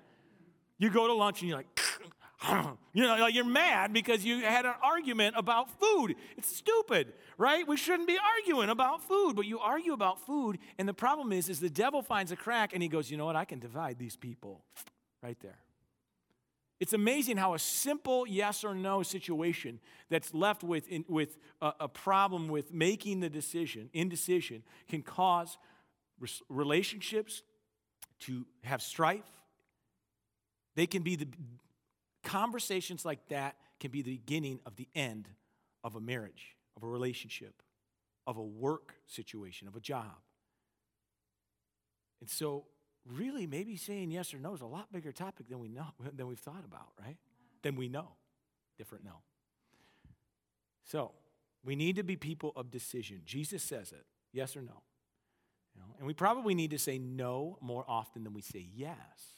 You 0.78 0.90
go 0.90 1.08
to 1.08 1.14
lunch 1.14 1.42
and 1.42 1.50
you're 1.50 1.58
like 1.58 1.76
you 2.94 3.04
know, 3.04 3.28
you're 3.28 3.46
mad 3.46 3.94
because 3.94 4.26
you 4.26 4.42
had 4.42 4.66
an 4.66 4.74
argument 4.84 5.36
about 5.38 5.70
food. 5.80 6.16
It's 6.38 6.56
stupid, 6.56 7.14
right? 7.38 7.68
We 7.68 7.78
shouldn't 7.78 8.08
be 8.08 8.18
arguing 8.38 8.70
about 8.70 9.04
food, 9.04 9.34
but 9.36 9.46
you 9.46 9.60
argue 9.60 9.94
about 9.94 10.26
food, 10.26 10.60
and 10.78 10.88
the 10.88 10.94
problem 10.94 11.32
is, 11.32 11.50
is 11.50 11.60
the 11.60 11.70
devil 11.70 12.02
finds 12.02 12.32
a 12.32 12.36
crack 12.36 12.74
and 12.74 12.82
he 12.84 12.90
goes, 12.90 13.10
you 13.10 13.18
know 13.18 13.26
what? 13.26 13.36
I 13.36 13.46
can 13.46 13.60
divide 13.60 13.98
these 13.98 14.16
people 14.16 14.64
right 15.24 15.38
there. 15.42 15.60
It's 16.80 16.94
amazing 16.94 17.38
how 17.38 17.54
a 17.54 17.60
simple 17.60 18.28
yes 18.28 18.66
or 18.66 18.76
no 18.76 19.02
situation 19.02 19.80
that's 20.10 20.34
left 20.34 20.62
with, 20.62 20.88
in, 20.90 21.06
with 21.08 21.38
a, 21.62 21.72
a, 21.82 21.88
problem 21.88 22.50
with 22.50 22.74
making 22.74 23.22
the 23.22 23.30
decision, 23.30 23.90
indecision, 23.94 24.62
can 24.90 25.02
cause 25.02 25.58
relationships 26.50 27.44
to 28.20 28.46
have 28.64 28.82
strife. 28.82 29.24
They 30.76 30.86
can 30.86 31.02
be 31.02 31.16
the, 31.16 31.28
Conversations 32.26 33.06
like 33.06 33.28
that 33.30 33.56
can 33.80 33.92
be 33.92 34.02
the 34.02 34.18
beginning 34.18 34.60
of 34.66 34.76
the 34.76 34.90
end 34.96 35.30
of 35.84 35.96
a 35.96 36.02
marriage, 36.02 36.58
of 36.76 36.84
a 36.84 36.88
relationship, 36.88 37.62
of 38.26 38.38
a 38.38 38.44
work 38.44 38.96
situation, 39.06 39.68
of 39.68 39.76
a 39.76 39.80
job. 39.80 40.16
And 42.20 42.30
so, 42.30 42.66
really, 43.06 43.46
maybe 43.46 43.78
saying 43.78 44.10
yes 44.10 44.34
or 44.34 44.40
no 44.40 44.56
is 44.56 44.62
a 44.62 44.66
lot 44.66 44.92
bigger 44.92 45.12
topic 45.12 45.48
than 45.48 45.60
we 45.60 45.70
know, 45.70 45.86
than 46.16 46.26
we've 46.26 46.40
thought 46.40 46.66
about, 46.66 46.90
right? 47.00 47.18
Than 47.62 47.76
we 47.76 47.88
know. 47.88 48.10
Different 48.78 49.06
no. 49.06 49.22
So, 50.84 51.12
we 51.64 51.76
need 51.76 51.96
to 51.98 52.04
be 52.04 52.16
people 52.16 52.54
of 52.56 52.72
decision. 52.72 53.22
Jesus 53.24 53.62
says 53.62 53.92
it, 53.92 54.06
yes 54.34 54.58
or 54.58 54.62
no. 54.62 54.82
You 55.76 55.82
know? 55.82 55.96
And 56.00 56.08
we 56.08 56.16
probably 56.16 56.56
need 56.56 56.72
to 56.72 56.80
say 56.80 56.98
no 56.98 57.60
more 57.62 57.86
often 57.88 58.24
than 58.24 58.34
we 58.34 58.42
say 58.42 58.68
yes. 58.74 59.35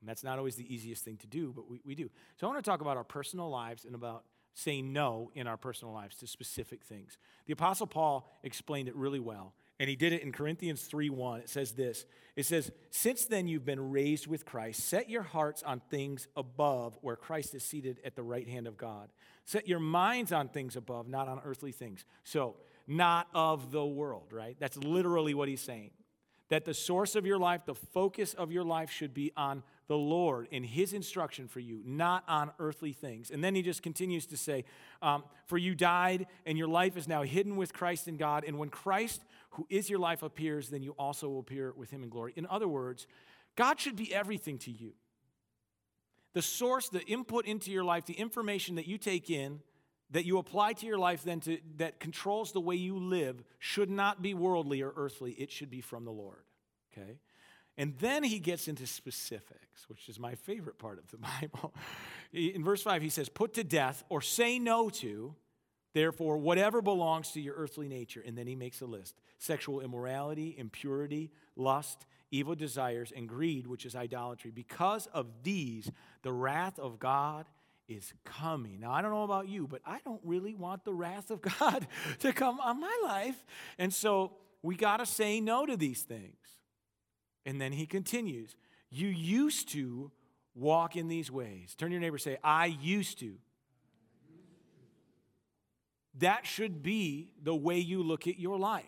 And 0.00 0.08
that's 0.08 0.24
not 0.24 0.38
always 0.38 0.56
the 0.56 0.72
easiest 0.72 1.04
thing 1.04 1.16
to 1.18 1.26
do, 1.26 1.52
but 1.54 1.68
we, 1.68 1.80
we 1.84 1.94
do. 1.94 2.10
So 2.36 2.46
I 2.46 2.50
want 2.50 2.64
to 2.64 2.68
talk 2.68 2.80
about 2.80 2.96
our 2.96 3.04
personal 3.04 3.50
lives 3.50 3.84
and 3.84 3.94
about 3.94 4.24
saying 4.54 4.92
no 4.92 5.30
in 5.34 5.46
our 5.46 5.56
personal 5.56 5.94
lives 5.94 6.16
to 6.16 6.26
specific 6.26 6.84
things. 6.84 7.18
The 7.46 7.52
Apostle 7.52 7.86
Paul 7.86 8.28
explained 8.42 8.88
it 8.88 8.96
really 8.96 9.20
well, 9.20 9.54
and 9.78 9.88
he 9.88 9.96
did 9.96 10.12
it 10.12 10.22
in 10.22 10.32
Corinthians 10.32 10.82
3 10.82 11.10
1. 11.10 11.40
It 11.40 11.48
says 11.48 11.72
this 11.72 12.04
It 12.36 12.46
says, 12.46 12.70
Since 12.90 13.26
then 13.26 13.48
you've 13.48 13.64
been 13.64 13.90
raised 13.90 14.26
with 14.26 14.44
Christ, 14.44 14.88
set 14.88 15.08
your 15.08 15.22
hearts 15.22 15.62
on 15.62 15.80
things 15.90 16.28
above 16.36 16.98
where 17.00 17.16
Christ 17.16 17.54
is 17.54 17.64
seated 17.64 17.98
at 18.04 18.16
the 18.16 18.22
right 18.22 18.48
hand 18.48 18.66
of 18.66 18.76
God. 18.76 19.10
Set 19.44 19.68
your 19.68 19.80
minds 19.80 20.32
on 20.32 20.48
things 20.48 20.76
above, 20.76 21.08
not 21.08 21.28
on 21.28 21.40
earthly 21.44 21.72
things. 21.72 22.04
So, 22.24 22.56
not 22.86 23.28
of 23.34 23.70
the 23.70 23.84
world, 23.84 24.32
right? 24.32 24.56
That's 24.58 24.76
literally 24.76 25.34
what 25.34 25.48
he's 25.48 25.60
saying. 25.60 25.90
That 26.50 26.64
the 26.64 26.74
source 26.74 27.16
of 27.16 27.24
your 27.24 27.38
life, 27.38 27.62
the 27.64 27.74
focus 27.74 28.34
of 28.34 28.52
your 28.52 28.64
life 28.64 28.90
should 28.90 29.14
be 29.14 29.32
on 29.36 29.62
the 29.90 29.96
Lord 29.96 30.46
and 30.52 30.64
His 30.64 30.92
instruction 30.92 31.48
for 31.48 31.58
you, 31.58 31.80
not 31.84 32.22
on 32.28 32.52
earthly 32.60 32.92
things. 32.92 33.32
And 33.32 33.42
then 33.42 33.56
he 33.56 33.62
just 33.62 33.82
continues 33.82 34.24
to 34.26 34.36
say, 34.36 34.64
um, 35.02 35.24
For 35.46 35.58
you 35.58 35.74
died, 35.74 36.26
and 36.46 36.56
your 36.56 36.68
life 36.68 36.96
is 36.96 37.08
now 37.08 37.22
hidden 37.22 37.56
with 37.56 37.72
Christ 37.72 38.06
in 38.06 38.16
God. 38.16 38.44
And 38.46 38.56
when 38.56 38.68
Christ, 38.68 39.22
who 39.50 39.66
is 39.68 39.90
your 39.90 39.98
life, 39.98 40.22
appears, 40.22 40.68
then 40.68 40.84
you 40.84 40.92
also 40.98 41.28
will 41.28 41.40
appear 41.40 41.72
with 41.76 41.90
Him 41.90 42.04
in 42.04 42.08
glory. 42.08 42.34
In 42.36 42.46
other 42.46 42.68
words, 42.68 43.08
God 43.56 43.80
should 43.80 43.96
be 43.96 44.14
everything 44.14 44.58
to 44.58 44.70
you. 44.70 44.92
The 46.34 46.42
source, 46.42 46.88
the 46.88 47.04
input 47.06 47.46
into 47.46 47.72
your 47.72 47.84
life, 47.84 48.06
the 48.06 48.14
information 48.14 48.76
that 48.76 48.86
you 48.86 48.96
take 48.96 49.28
in, 49.28 49.60
that 50.12 50.24
you 50.24 50.38
apply 50.38 50.72
to 50.74 50.86
your 50.86 50.98
life, 50.98 51.22
then 51.22 51.40
to, 51.40 51.58
that 51.76 52.00
controls 52.00 52.52
the 52.52 52.60
way 52.60 52.74
you 52.74 52.98
live, 52.98 53.42
should 53.58 53.90
not 53.90 54.22
be 54.22 54.34
worldly 54.34 54.82
or 54.82 54.92
earthly. 54.96 55.32
It 55.32 55.50
should 55.50 55.70
be 55.70 55.80
from 55.80 56.04
the 56.04 56.10
Lord. 56.10 56.42
Okay? 56.92 57.18
And 57.76 57.94
then 57.98 58.24
he 58.24 58.40
gets 58.40 58.68
into 58.68 58.86
specifics, 58.86 59.88
which 59.88 60.08
is 60.08 60.18
my 60.18 60.34
favorite 60.34 60.78
part 60.78 60.98
of 60.98 61.10
the 61.10 61.16
Bible. 61.40 61.74
In 62.32 62.64
verse 62.64 62.82
5, 62.82 63.02
he 63.02 63.08
says, 63.08 63.28
Put 63.28 63.54
to 63.54 63.64
death 63.64 64.04
or 64.08 64.20
say 64.20 64.58
no 64.58 64.90
to, 64.90 65.34
therefore, 65.94 66.38
whatever 66.38 66.82
belongs 66.82 67.30
to 67.32 67.40
your 67.40 67.54
earthly 67.54 67.88
nature. 67.88 68.22
And 68.26 68.36
then 68.36 68.46
he 68.46 68.56
makes 68.56 68.80
a 68.80 68.86
list 68.86 69.14
sexual 69.38 69.80
immorality, 69.80 70.54
impurity, 70.58 71.30
lust, 71.56 72.04
evil 72.30 72.54
desires, 72.54 73.12
and 73.16 73.28
greed, 73.28 73.66
which 73.66 73.86
is 73.86 73.96
idolatry. 73.96 74.50
Because 74.50 75.06
of 75.06 75.26
these, 75.42 75.90
the 76.22 76.32
wrath 76.32 76.78
of 76.78 76.98
God 76.98 77.46
is 77.90 78.14
coming. 78.24 78.80
Now, 78.80 78.92
I 78.92 79.02
don't 79.02 79.10
know 79.10 79.24
about 79.24 79.48
you, 79.48 79.66
but 79.66 79.82
I 79.84 79.98
don't 80.04 80.20
really 80.24 80.54
want 80.54 80.84
the 80.84 80.94
wrath 80.94 81.30
of 81.30 81.40
God 81.58 81.86
to 82.20 82.32
come 82.32 82.60
on 82.60 82.80
my 82.80 82.96
life. 83.02 83.44
And 83.78 83.92
so 83.92 84.32
we 84.62 84.76
got 84.76 84.98
to 84.98 85.06
say 85.06 85.40
no 85.40 85.66
to 85.66 85.76
these 85.76 86.02
things. 86.02 86.36
And 87.44 87.60
then 87.60 87.72
he 87.72 87.86
continues, 87.86 88.54
You 88.90 89.08
used 89.08 89.70
to 89.70 90.12
walk 90.54 90.96
in 90.96 91.08
these 91.08 91.30
ways. 91.30 91.74
Turn 91.74 91.90
your 91.90 92.00
neighbor 92.00 92.18
say, 92.18 92.38
I 92.44 92.66
used 92.66 93.18
to. 93.20 93.34
That 96.18 96.46
should 96.46 96.82
be 96.82 97.32
the 97.42 97.54
way 97.54 97.78
you 97.78 98.02
look 98.02 98.26
at 98.26 98.38
your 98.38 98.58
life. 98.58 98.84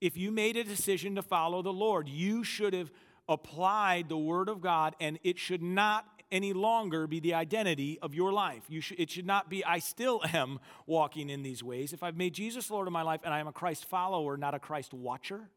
If 0.00 0.16
you 0.16 0.30
made 0.30 0.56
a 0.56 0.64
decision 0.64 1.16
to 1.16 1.22
follow 1.22 1.62
the 1.62 1.72
Lord, 1.72 2.08
you 2.08 2.44
should 2.44 2.74
have 2.74 2.90
applied 3.28 4.08
the 4.08 4.18
Word 4.18 4.48
of 4.48 4.60
God, 4.60 4.96
and 5.00 5.18
it 5.22 5.38
should 5.38 5.62
not 5.62 6.09
any 6.32 6.52
longer 6.52 7.06
be 7.06 7.20
the 7.20 7.34
identity 7.34 7.98
of 8.00 8.14
your 8.14 8.32
life. 8.32 8.62
You 8.68 8.80
should, 8.80 9.00
it 9.00 9.10
should 9.10 9.26
not 9.26 9.48
be, 9.50 9.64
I 9.64 9.78
still 9.78 10.20
am 10.32 10.60
walking 10.86 11.30
in 11.30 11.42
these 11.42 11.62
ways. 11.62 11.92
If 11.92 12.02
I've 12.02 12.16
made 12.16 12.34
Jesus 12.34 12.70
Lord 12.70 12.86
of 12.86 12.92
my 12.92 13.02
life 13.02 13.20
and 13.24 13.34
I 13.34 13.40
am 13.40 13.48
a 13.48 13.52
Christ 13.52 13.84
follower, 13.86 14.36
not 14.36 14.54
a 14.54 14.58
Christ 14.58 14.94
watcher, 14.94 15.48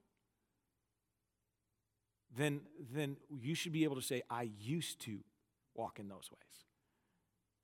then, 2.36 2.62
then 2.92 3.18
you 3.42 3.56
should 3.56 3.72
be 3.72 3.84
able 3.84 3.96
to 3.96 4.02
say, 4.02 4.24
I 4.30 4.50
used 4.60 5.00
to 5.02 5.20
walk 5.76 6.00
in 6.00 6.08
those 6.08 6.30
ways. 6.32 6.66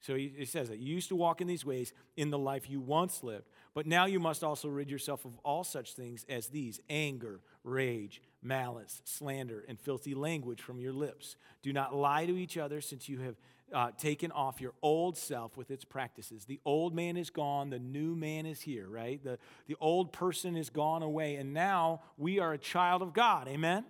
So 0.02 0.16
he, 0.16 0.46
says 0.46 0.70
that 0.70 0.80
you 0.80 0.96
used 0.96 1.10
to 1.10 1.16
walk 1.16 1.42
in 1.42 1.48
these 1.48 1.66
ways 1.66 1.92
in 2.16 2.30
the 2.30 2.38
life 2.38 2.70
you 2.70 2.80
once 2.80 3.22
lived, 3.22 3.50
but 3.74 3.86
now 3.86 4.06
you 4.06 4.20
must 4.20 4.44
also 4.44 4.70
rid 4.70 4.90
yourself 4.90 5.26
of 5.26 5.38
all 5.44 5.66
such 5.66 5.94
things 5.94 6.26
as 6.30 6.48
these 6.48 6.80
anger, 6.90 7.42
rage, 7.66 8.22
malice, 8.42 9.02
slander, 9.04 9.66
and 9.68 9.78
filthy 9.78 10.16
language 10.16 10.62
from 10.62 10.80
your 10.80 10.94
lips. 10.94 11.36
Do 11.62 11.74
not 11.74 11.94
lie 11.94 12.26
to 12.26 12.38
each 12.38 12.58
other, 12.58 12.80
since 12.80 13.10
you 13.10 13.20
have 13.20 13.36
uh, 13.74 13.92
taken 13.98 14.32
off 14.32 14.62
your 14.62 14.74
old 14.82 15.18
self 15.18 15.58
with 15.58 15.70
its 15.70 15.84
practices. 15.84 16.46
The 16.46 16.62
old 16.66 16.96
man 16.96 17.18
is 17.18 17.30
gone, 17.30 17.70
the 17.70 17.80
new 17.80 18.16
man 18.16 18.46
is 18.46 18.62
here, 18.62 18.88
right? 18.88 19.22
The, 19.22 19.38
the 19.68 19.76
old 19.82 20.14
person 20.14 20.56
is 20.56 20.70
gone 20.70 21.04
away, 21.04 21.36
and 21.36 21.54
now 21.54 22.02
we 22.18 22.40
are 22.40 22.54
a 22.54 22.58
child 22.58 23.02
of 23.02 23.14
God. 23.14 23.50
Amen? 23.50 23.84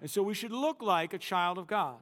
And 0.00 0.10
so 0.10 0.22
we 0.22 0.34
should 0.34 0.52
look 0.52 0.80
like 0.80 1.12
a 1.12 1.18
child 1.18 1.58
of 1.58 1.66
God. 1.66 1.96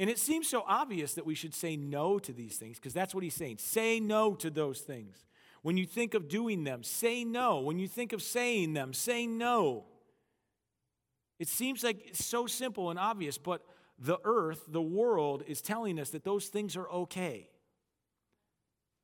And 0.00 0.08
it 0.08 0.18
seems 0.18 0.48
so 0.48 0.64
obvious 0.66 1.12
that 1.12 1.26
we 1.26 1.34
should 1.34 1.52
say 1.52 1.76
no 1.76 2.18
to 2.20 2.32
these 2.32 2.56
things 2.56 2.78
because 2.78 2.94
that's 2.94 3.14
what 3.14 3.22
he's 3.22 3.34
saying. 3.34 3.58
Say 3.58 4.00
no 4.00 4.34
to 4.36 4.48
those 4.48 4.80
things. 4.80 5.26
When 5.60 5.76
you 5.76 5.84
think 5.84 6.14
of 6.14 6.26
doing 6.26 6.64
them, 6.64 6.82
say 6.82 7.22
no. 7.22 7.60
When 7.60 7.78
you 7.78 7.86
think 7.86 8.14
of 8.14 8.22
saying 8.22 8.72
them, 8.72 8.94
say 8.94 9.26
no. 9.26 9.84
It 11.38 11.48
seems 11.48 11.84
like 11.84 12.08
it's 12.08 12.24
so 12.24 12.46
simple 12.46 12.88
and 12.88 12.98
obvious, 12.98 13.36
but 13.36 13.60
the 13.98 14.16
earth, 14.24 14.64
the 14.68 14.80
world, 14.80 15.42
is 15.46 15.60
telling 15.60 16.00
us 16.00 16.08
that 16.10 16.24
those 16.24 16.46
things 16.46 16.76
are 16.78 16.88
okay. 16.88 17.50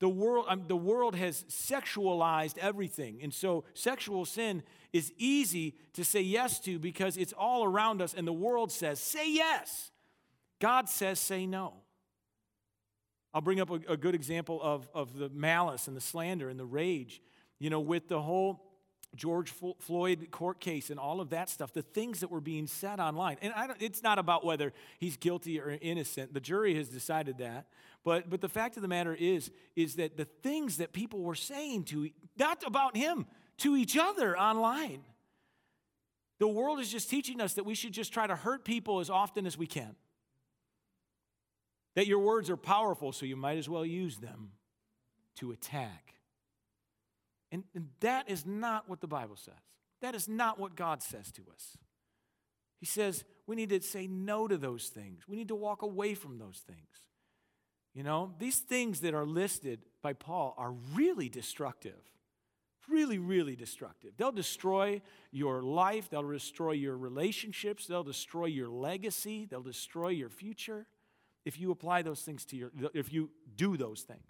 The 0.01 0.09
world, 0.09 0.47
um, 0.49 0.65
the 0.67 0.77
world 0.77 1.15
has 1.15 1.45
sexualized 1.51 2.57
everything. 2.57 3.21
And 3.23 3.35
so 3.35 3.65
sexual 3.75 4.25
sin 4.25 4.63
is 4.95 5.13
easy 5.19 5.75
to 5.93 6.07
say 6.07 6.23
yes 6.23 6.59
to 6.61 6.79
because 6.79 7.19
it's 7.19 7.35
all 7.35 7.65
around 7.65 8.01
us, 8.01 8.15
and 8.15 8.27
the 8.27 8.33
world 8.33 8.73
says, 8.73 8.99
say 8.99 9.31
yes. 9.31 9.91
God 10.61 10.89
says, 10.89 11.21
say 11.21 11.47
no. 11.47 11.75
I'll 13.35 13.43
bring 13.43 13.61
up 13.61 13.71
a, 13.71 13.81
a 13.89 13.97
good 13.97 14.15
example 14.15 14.61
of, 14.63 14.89
of 14.95 15.19
the 15.19 15.29
malice 15.29 15.89
and 15.89 15.97
the 15.97 16.01
slander 16.01 16.49
and 16.49 16.59
the 16.59 16.65
rage. 16.65 17.21
You 17.59 17.71
know, 17.71 17.81
with 17.81 18.09
the 18.09 18.21
whole 18.21 18.63
George 19.15 19.53
Floyd 19.81 20.29
court 20.31 20.61
case 20.61 20.91
and 20.91 20.99
all 20.99 21.21
of 21.21 21.31
that 21.31 21.49
stuff, 21.49 21.73
the 21.73 21.83
things 21.83 22.21
that 22.21 22.31
were 22.31 22.41
being 22.41 22.67
said 22.67 23.01
online. 23.01 23.37
And 23.43 23.53
it's 23.81 24.03
not 24.03 24.19
about 24.19 24.45
whether 24.45 24.73
he's 24.99 25.17
guilty 25.17 25.61
or 25.61 25.79
innocent. 25.81 26.35
The 26.35 26.41
jury 26.41 26.75
has 26.77 26.89
decided 26.89 27.39
that. 27.39 27.67
But, 28.05 28.31
but 28.31 28.41
the 28.41 28.49
fact 28.49 28.77
of 28.77 28.83
the 28.83 28.89
matter 28.89 29.15
is, 29.15 29.51
is 29.75 29.97
that 29.97 30.17
the 30.17 30.27
things 30.27 30.77
that 30.79 30.93
people 30.93 31.21
were 31.21 31.35
saying 31.35 31.85
to, 31.85 32.11
not 32.39 32.63
about 32.67 32.97
him, 32.97 33.27
to 33.59 33.77
each 33.77 33.97
other 33.97 34.39
online. 34.39 35.03
The 36.39 36.49
world 36.49 36.79
is 36.81 36.91
just 36.91 37.09
teaching 37.09 37.41
us 37.41 37.55
that 37.55 37.65
we 37.65 37.75
should 37.75 37.93
just 37.93 38.13
try 38.13 38.27
to 38.27 38.37
hurt 38.37 38.65
people 38.65 39.01
as 39.01 39.09
often 39.09 39.47
as 39.47 39.57
we 39.57 39.67
can. 39.67 39.97
That 41.97 42.07
your 42.07 42.21
words 42.21 42.51
are 42.51 42.57
powerful, 42.57 43.11
so 43.11 43.27
you 43.27 43.37
might 43.37 43.59
as 43.59 43.69
well 43.69 43.85
use 43.85 44.19
them 44.19 44.53
to 45.37 45.51
attack. 45.51 46.15
And, 47.51 47.65
and 47.75 47.89
that 48.01 48.31
is 48.31 48.47
not 48.47 48.89
what 48.89 49.01
the 49.01 49.07
Bible 49.07 49.37
says. 49.37 49.55
That 50.03 50.15
is 50.15 50.29
not 50.29 50.61
what 50.61 50.77
God 50.77 51.03
says 51.03 51.33
to 51.33 51.43
us. 51.53 51.79
He 52.79 52.87
says 52.87 53.25
we 53.47 53.57
need 53.57 53.71
to 53.71 53.81
say 53.81 54.07
no 54.07 54.47
to 54.47 54.59
those 54.59 54.89
things, 54.89 55.23
we 55.27 55.37
need 55.37 55.49
to 55.49 55.55
walk 55.55 55.83
away 55.83 56.15
from 56.15 56.39
those 56.39 56.63
things. 56.67 57.09
You 57.95 58.03
know, 58.03 58.35
these 58.39 58.59
things 58.59 59.01
that 59.01 59.15
are 59.15 59.25
listed 59.25 59.81
by 60.03 60.13
Paul 60.13 60.55
are 60.59 60.73
really 60.95 61.31
destructive. 61.31 61.99
Really, 62.89 63.19
really 63.19 63.57
destructive. 63.57 64.13
They'll 64.17 64.31
destroy 64.31 65.01
your 65.33 65.63
life, 65.63 66.09
they'll 66.09 66.31
destroy 66.31 66.73
your 66.73 66.97
relationships, 66.97 67.87
they'll 67.87 68.05
destroy 68.05 68.45
your 68.47 68.69
legacy, 68.69 69.47
they'll 69.51 69.63
destroy 69.63 70.11
your 70.11 70.29
future 70.29 70.87
if 71.47 71.59
you 71.59 71.71
apply 71.71 72.03
those 72.03 72.21
things 72.21 72.45
to 72.45 72.57
your, 72.57 72.71
if 72.93 73.13
you 73.13 73.31
do 73.55 73.77
those 73.79 74.03
things. 74.03 74.21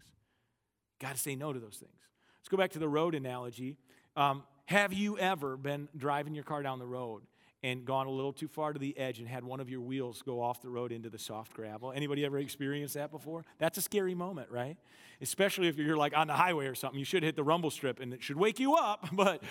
Got 1.00 1.16
to 1.16 1.20
say 1.20 1.34
no 1.34 1.52
to 1.52 1.58
those 1.58 1.76
things. 1.76 1.98
Let's 2.38 2.48
go 2.48 2.58
back 2.58 2.70
to 2.72 2.78
the 2.78 2.88
road 2.88 3.14
analogy. 3.14 3.78
Um, 4.16 4.44
have 4.66 4.92
you 4.92 5.18
ever 5.18 5.56
been 5.56 5.88
driving 5.96 6.34
your 6.34 6.44
car 6.44 6.62
down 6.62 6.78
the 6.78 6.86
road 6.86 7.22
and 7.62 7.84
gone 7.84 8.06
a 8.06 8.10
little 8.10 8.32
too 8.32 8.48
far 8.48 8.72
to 8.72 8.78
the 8.78 8.96
edge 8.98 9.18
and 9.18 9.26
had 9.26 9.44
one 9.44 9.60
of 9.60 9.70
your 9.70 9.80
wheels 9.80 10.22
go 10.22 10.42
off 10.42 10.60
the 10.60 10.68
road 10.68 10.92
into 10.92 11.08
the 11.08 11.18
soft 11.18 11.54
gravel? 11.54 11.90
Anybody 11.90 12.24
ever 12.24 12.38
experienced 12.38 12.94
that 12.94 13.10
before? 13.10 13.44
That's 13.58 13.78
a 13.78 13.82
scary 13.82 14.14
moment, 14.14 14.50
right? 14.50 14.76
Especially 15.22 15.68
if 15.68 15.78
you're 15.78 15.96
like 15.96 16.14
on 16.16 16.26
the 16.26 16.34
highway 16.34 16.66
or 16.66 16.74
something. 16.74 16.98
You 16.98 17.06
should 17.06 17.22
hit 17.22 17.34
the 17.34 17.44
rumble 17.44 17.70
strip 17.70 17.98
and 17.98 18.12
it 18.12 18.22
should 18.22 18.36
wake 18.36 18.60
you 18.60 18.74
up. 18.74 19.08
But, 19.16 19.42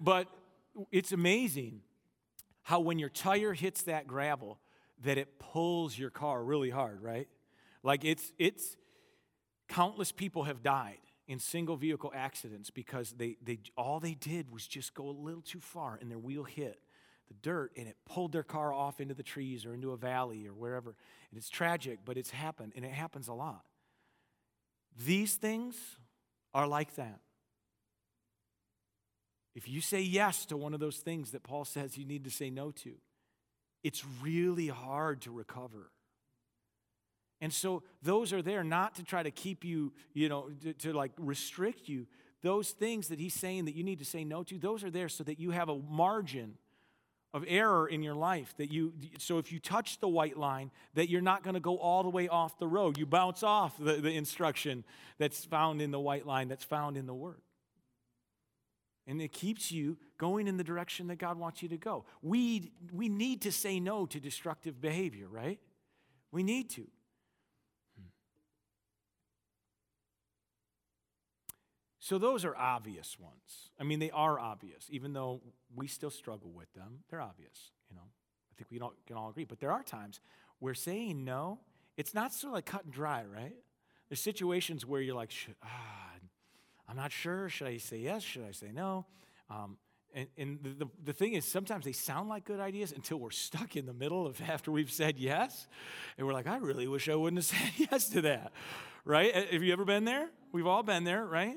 but 0.00 0.28
it's 0.90 1.12
amazing 1.12 1.82
how 2.62 2.80
when 2.80 2.98
your 2.98 3.10
tire 3.10 3.52
hits 3.52 3.82
that 3.82 4.06
gravel, 4.06 4.58
that 5.04 5.18
it 5.18 5.38
pulls 5.38 5.98
your 5.98 6.10
car 6.10 6.42
really 6.42 6.70
hard, 6.70 7.02
right? 7.02 7.28
Like 7.82 8.04
it's 8.04 8.32
it's 8.38 8.76
countless 9.68 10.12
people 10.12 10.44
have 10.44 10.62
died 10.62 10.98
in 11.26 11.38
single 11.38 11.76
vehicle 11.76 12.12
accidents 12.14 12.70
because 12.70 13.12
they, 13.12 13.36
they 13.42 13.58
all 13.76 14.00
they 14.00 14.14
did 14.14 14.50
was 14.50 14.66
just 14.66 14.94
go 14.94 15.08
a 15.08 15.10
little 15.10 15.40
too 15.40 15.60
far 15.60 15.98
and 16.00 16.10
their 16.10 16.18
wheel 16.18 16.44
hit 16.44 16.80
the 17.28 17.34
dirt 17.34 17.72
and 17.76 17.88
it 17.88 17.96
pulled 18.04 18.32
their 18.32 18.42
car 18.42 18.72
off 18.72 19.00
into 19.00 19.14
the 19.14 19.22
trees 19.22 19.64
or 19.64 19.74
into 19.74 19.92
a 19.92 19.96
valley 19.96 20.46
or 20.46 20.52
wherever. 20.52 20.90
And 21.30 21.38
it's 21.38 21.48
tragic, 21.48 22.00
but 22.04 22.16
it's 22.16 22.30
happened 22.30 22.72
and 22.76 22.84
it 22.84 22.92
happens 22.92 23.28
a 23.28 23.32
lot. 23.32 23.62
These 25.04 25.36
things 25.36 25.76
are 26.52 26.66
like 26.66 26.96
that. 26.96 27.20
If 29.54 29.68
you 29.68 29.80
say 29.80 30.00
yes 30.00 30.46
to 30.46 30.56
one 30.56 30.74
of 30.74 30.80
those 30.80 30.98
things 30.98 31.30
that 31.30 31.42
Paul 31.42 31.64
says 31.64 31.96
you 31.96 32.04
need 32.04 32.24
to 32.24 32.30
say 32.30 32.50
no 32.50 32.70
to, 32.70 32.92
it's 33.82 34.04
really 34.22 34.68
hard 34.68 35.22
to 35.22 35.30
recover. 35.30 35.90
And 37.40 37.52
so 37.52 37.82
those 38.02 38.32
are 38.32 38.40
there 38.40 38.62
not 38.62 38.94
to 38.96 39.02
try 39.02 39.22
to 39.22 39.30
keep 39.30 39.64
you, 39.64 39.92
you 40.14 40.28
know, 40.28 40.50
to, 40.62 40.72
to, 40.74 40.92
like 40.92 41.10
restrict 41.18 41.88
you. 41.88 42.06
Those 42.42 42.70
things 42.70 43.08
that 43.08 43.18
he's 43.18 43.34
saying 43.34 43.64
that 43.64 43.74
you 43.74 43.82
need 43.82 43.98
to 43.98 44.04
say 44.04 44.24
no 44.24 44.44
to, 44.44 44.58
those 44.58 44.84
are 44.84 44.90
there 44.90 45.08
so 45.08 45.24
that 45.24 45.40
you 45.40 45.50
have 45.50 45.68
a 45.68 45.76
margin 45.76 46.54
of 47.34 47.44
error 47.48 47.88
in 47.88 48.02
your 48.02 48.14
life 48.14 48.54
that 48.58 48.70
you 48.70 48.92
so 49.18 49.38
if 49.38 49.50
you 49.50 49.58
touch 49.58 49.98
the 50.00 50.08
white 50.08 50.36
line 50.36 50.70
that 50.94 51.08
you're 51.08 51.22
not 51.22 51.42
going 51.42 51.54
to 51.54 51.60
go 51.60 51.78
all 51.78 52.02
the 52.02 52.10
way 52.10 52.28
off 52.28 52.58
the 52.58 52.68
road 52.68 52.98
you 52.98 53.06
bounce 53.06 53.42
off 53.42 53.74
the, 53.78 53.94
the 53.94 54.10
instruction 54.10 54.84
that's 55.18 55.42
found 55.44 55.80
in 55.80 55.90
the 55.90 56.00
white 56.00 56.26
line 56.26 56.48
that's 56.48 56.64
found 56.64 56.96
in 56.96 57.06
the 57.06 57.14
word 57.14 57.40
and 59.06 59.20
it 59.20 59.32
keeps 59.32 59.72
you 59.72 59.96
going 60.18 60.46
in 60.46 60.56
the 60.56 60.64
direction 60.64 61.06
that 61.08 61.16
god 61.16 61.38
wants 61.38 61.62
you 61.62 61.68
to 61.68 61.78
go 61.78 62.04
we 62.22 62.72
we 62.92 63.08
need 63.08 63.42
to 63.42 63.52
say 63.52 63.80
no 63.80 64.06
to 64.06 64.20
destructive 64.20 64.80
behavior 64.80 65.26
right 65.28 65.58
we 66.30 66.42
need 66.42 66.70
to 66.70 66.86
So 72.02 72.18
those 72.18 72.44
are 72.44 72.56
obvious 72.56 73.16
ones. 73.20 73.70
I 73.78 73.84
mean, 73.84 74.00
they 74.00 74.10
are 74.10 74.36
obvious, 74.36 74.88
even 74.90 75.12
though 75.12 75.40
we 75.72 75.86
still 75.86 76.10
struggle 76.10 76.50
with 76.50 76.72
them. 76.74 77.04
They're 77.08 77.20
obvious, 77.20 77.70
you 77.88 77.94
know. 77.94 78.02
I 78.02 78.52
think 78.58 78.72
we 78.72 78.80
don't, 78.80 78.92
can 79.06 79.16
all 79.16 79.30
agree. 79.30 79.44
But 79.44 79.60
there 79.60 79.70
are 79.70 79.84
times 79.84 80.20
where 80.58 80.74
saying 80.74 81.24
no, 81.24 81.60
it's 81.96 82.12
not 82.12 82.34
sort 82.34 82.50
of 82.50 82.54
like 82.54 82.66
cut 82.66 82.82
and 82.82 82.92
dry, 82.92 83.22
right? 83.24 83.54
There's 84.08 84.20
situations 84.20 84.84
where 84.84 85.00
you're 85.00 85.14
like, 85.14 85.30
ah, 85.62 86.10
I'm 86.88 86.96
not 86.96 87.12
sure. 87.12 87.48
Should 87.48 87.68
I 87.68 87.76
say 87.78 87.98
yes? 87.98 88.22
Should 88.22 88.44
I 88.44 88.52
say 88.52 88.70
no? 88.72 89.06
Um, 89.50 89.76
and, 90.14 90.28
and 90.36 90.58
the, 90.78 90.88
the, 91.04 91.12
thing 91.12 91.32
is, 91.34 91.44
sometimes 91.44 91.84
they 91.84 91.92
sound 91.92 92.28
like 92.28 92.44
good 92.44 92.60
ideas 92.60 92.92
until 92.92 93.18
we're 93.18 93.30
stuck 93.30 93.76
in 93.76 93.86
the 93.86 93.94
middle 93.94 94.26
of 94.26 94.40
after 94.48 94.70
we've 94.70 94.90
said 94.90 95.18
yes. 95.18 95.66
And 96.18 96.26
we're 96.26 96.34
like, 96.34 96.46
I 96.46 96.56
really 96.58 96.86
wish 96.86 97.08
I 97.08 97.14
wouldn't 97.14 97.38
have 97.38 97.44
said 97.58 97.88
yes 97.90 98.08
to 98.10 98.20
that, 98.22 98.52
right? 99.04 99.34
Have 99.34 99.62
you 99.62 99.72
ever 99.72 99.84
been 99.84 100.04
there? 100.04 100.28
We've 100.52 100.66
all 100.66 100.82
been 100.82 101.04
there, 101.04 101.24
right? 101.24 101.56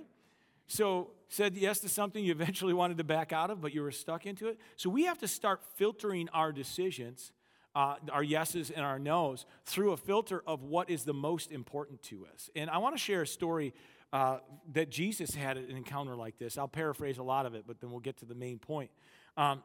So, 0.68 1.12
said 1.28 1.56
yes 1.56 1.80
to 1.80 1.90
something 1.90 2.24
you 2.24 2.32
eventually 2.40 2.74
wanted 2.74 2.98
to 2.98 3.04
back 3.04 3.34
out 3.34 3.50
of, 3.50 3.62
but 3.62 3.74
you 3.74 3.82
were 3.82 3.92
stuck 3.92 4.26
into 4.26 4.48
it. 4.48 4.58
So, 4.78 4.90
we 4.90 5.04
have 5.06 5.18
to 5.20 5.28
start 5.28 5.62
filtering 5.76 6.30
our 6.30 6.52
decisions, 6.52 7.32
uh, 7.76 7.96
our 8.12 8.24
yeses 8.24 8.72
and 8.72 8.86
our 8.86 8.98
nos, 8.98 9.46
through 9.66 9.92
a 9.92 9.98
filter 9.98 10.42
of 10.48 10.64
what 10.64 10.90
is 10.90 11.04
the 11.04 11.14
most 11.14 11.52
important 11.52 12.02
to 12.04 12.26
us. 12.34 12.50
And 12.56 12.70
I 12.70 12.78
want 12.78 12.96
to 12.96 13.00
share 13.02 13.22
a 13.22 13.28
story 13.28 13.74
uh, 14.14 14.40
that 14.74 14.90
Jesus 14.90 15.36
had 15.36 15.58
an 15.58 15.72
encounter 15.72 16.16
like 16.16 16.38
this. 16.38 16.58
I'll 16.58 16.68
paraphrase 16.68 17.18
a 17.18 17.24
lot 17.24 17.46
of 17.46 17.54
it, 17.54 17.66
but 17.68 17.80
then 17.80 17.92
we'll 17.92 18.00
get 18.00 18.18
to 18.18 18.26
the 18.26 18.36
main 18.36 18.60
point. 18.60 18.92
Um, 19.38 19.64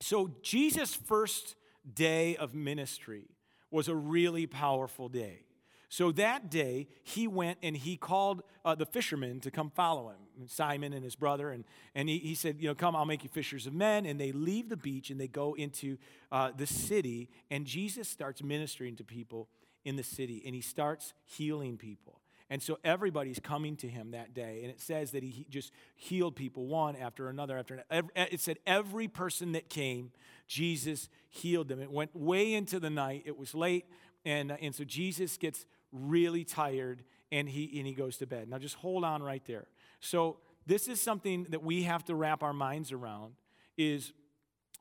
so, 0.00 0.30
Jesus' 0.42 0.94
first 0.94 1.56
day 1.92 2.36
of 2.36 2.54
ministry 2.54 3.28
was 3.70 3.88
a 3.88 3.94
really 3.94 4.46
powerful 4.46 5.08
day. 5.08 5.44
So 5.90 6.12
that 6.12 6.50
day, 6.50 6.86
he 7.02 7.26
went 7.26 7.58
and 7.64 7.76
he 7.76 7.96
called 7.96 8.44
uh, 8.64 8.76
the 8.76 8.86
fishermen 8.86 9.40
to 9.40 9.50
come 9.50 9.70
follow 9.70 10.10
him, 10.10 10.46
Simon 10.46 10.92
and 10.92 11.02
his 11.02 11.16
brother. 11.16 11.50
And, 11.50 11.64
and 11.96 12.08
he, 12.08 12.18
he 12.18 12.36
said, 12.36 12.56
You 12.60 12.68
know, 12.68 12.76
come, 12.76 12.94
I'll 12.94 13.04
make 13.04 13.24
you 13.24 13.28
fishers 13.28 13.66
of 13.66 13.74
men. 13.74 14.06
And 14.06 14.18
they 14.18 14.30
leave 14.30 14.68
the 14.68 14.76
beach 14.76 15.10
and 15.10 15.20
they 15.20 15.26
go 15.26 15.54
into 15.54 15.98
uh, 16.30 16.52
the 16.56 16.66
city. 16.66 17.28
And 17.50 17.66
Jesus 17.66 18.08
starts 18.08 18.40
ministering 18.40 18.94
to 18.96 19.04
people 19.04 19.48
in 19.84 19.96
the 19.96 20.04
city 20.04 20.42
and 20.46 20.54
he 20.54 20.60
starts 20.60 21.12
healing 21.24 21.76
people. 21.76 22.19
And 22.50 22.60
so 22.60 22.78
everybody's 22.82 23.38
coming 23.38 23.76
to 23.76 23.88
him 23.88 24.10
that 24.10 24.34
day. 24.34 24.60
And 24.62 24.70
it 24.70 24.80
says 24.80 25.12
that 25.12 25.22
he 25.22 25.46
just 25.48 25.72
healed 25.94 26.34
people 26.34 26.66
one 26.66 26.96
after 26.96 27.28
another 27.28 27.56
after 27.56 27.74
another. 27.74 28.10
It 28.16 28.40
said 28.40 28.58
every 28.66 29.06
person 29.06 29.52
that 29.52 29.70
came, 29.70 30.10
Jesus 30.48 31.08
healed 31.28 31.68
them. 31.68 31.80
It 31.80 31.92
went 31.92 32.14
way 32.14 32.52
into 32.52 32.80
the 32.80 32.90
night. 32.90 33.22
It 33.24 33.38
was 33.38 33.54
late. 33.54 33.86
And, 34.24 34.50
uh, 34.50 34.56
and 34.60 34.74
so 34.74 34.82
Jesus 34.82 35.36
gets 35.36 35.64
really 35.92 36.42
tired 36.42 37.04
and 37.30 37.48
he, 37.48 37.70
and 37.78 37.86
he 37.86 37.94
goes 37.94 38.16
to 38.16 38.26
bed. 38.26 38.48
Now, 38.48 38.58
just 38.58 38.74
hold 38.74 39.04
on 39.04 39.22
right 39.22 39.44
there. 39.46 39.68
So, 40.00 40.38
this 40.66 40.88
is 40.88 41.00
something 41.00 41.46
that 41.50 41.62
we 41.62 41.84
have 41.84 42.04
to 42.04 42.14
wrap 42.14 42.42
our 42.42 42.52
minds 42.52 42.92
around 42.92 43.32
is, 43.78 44.12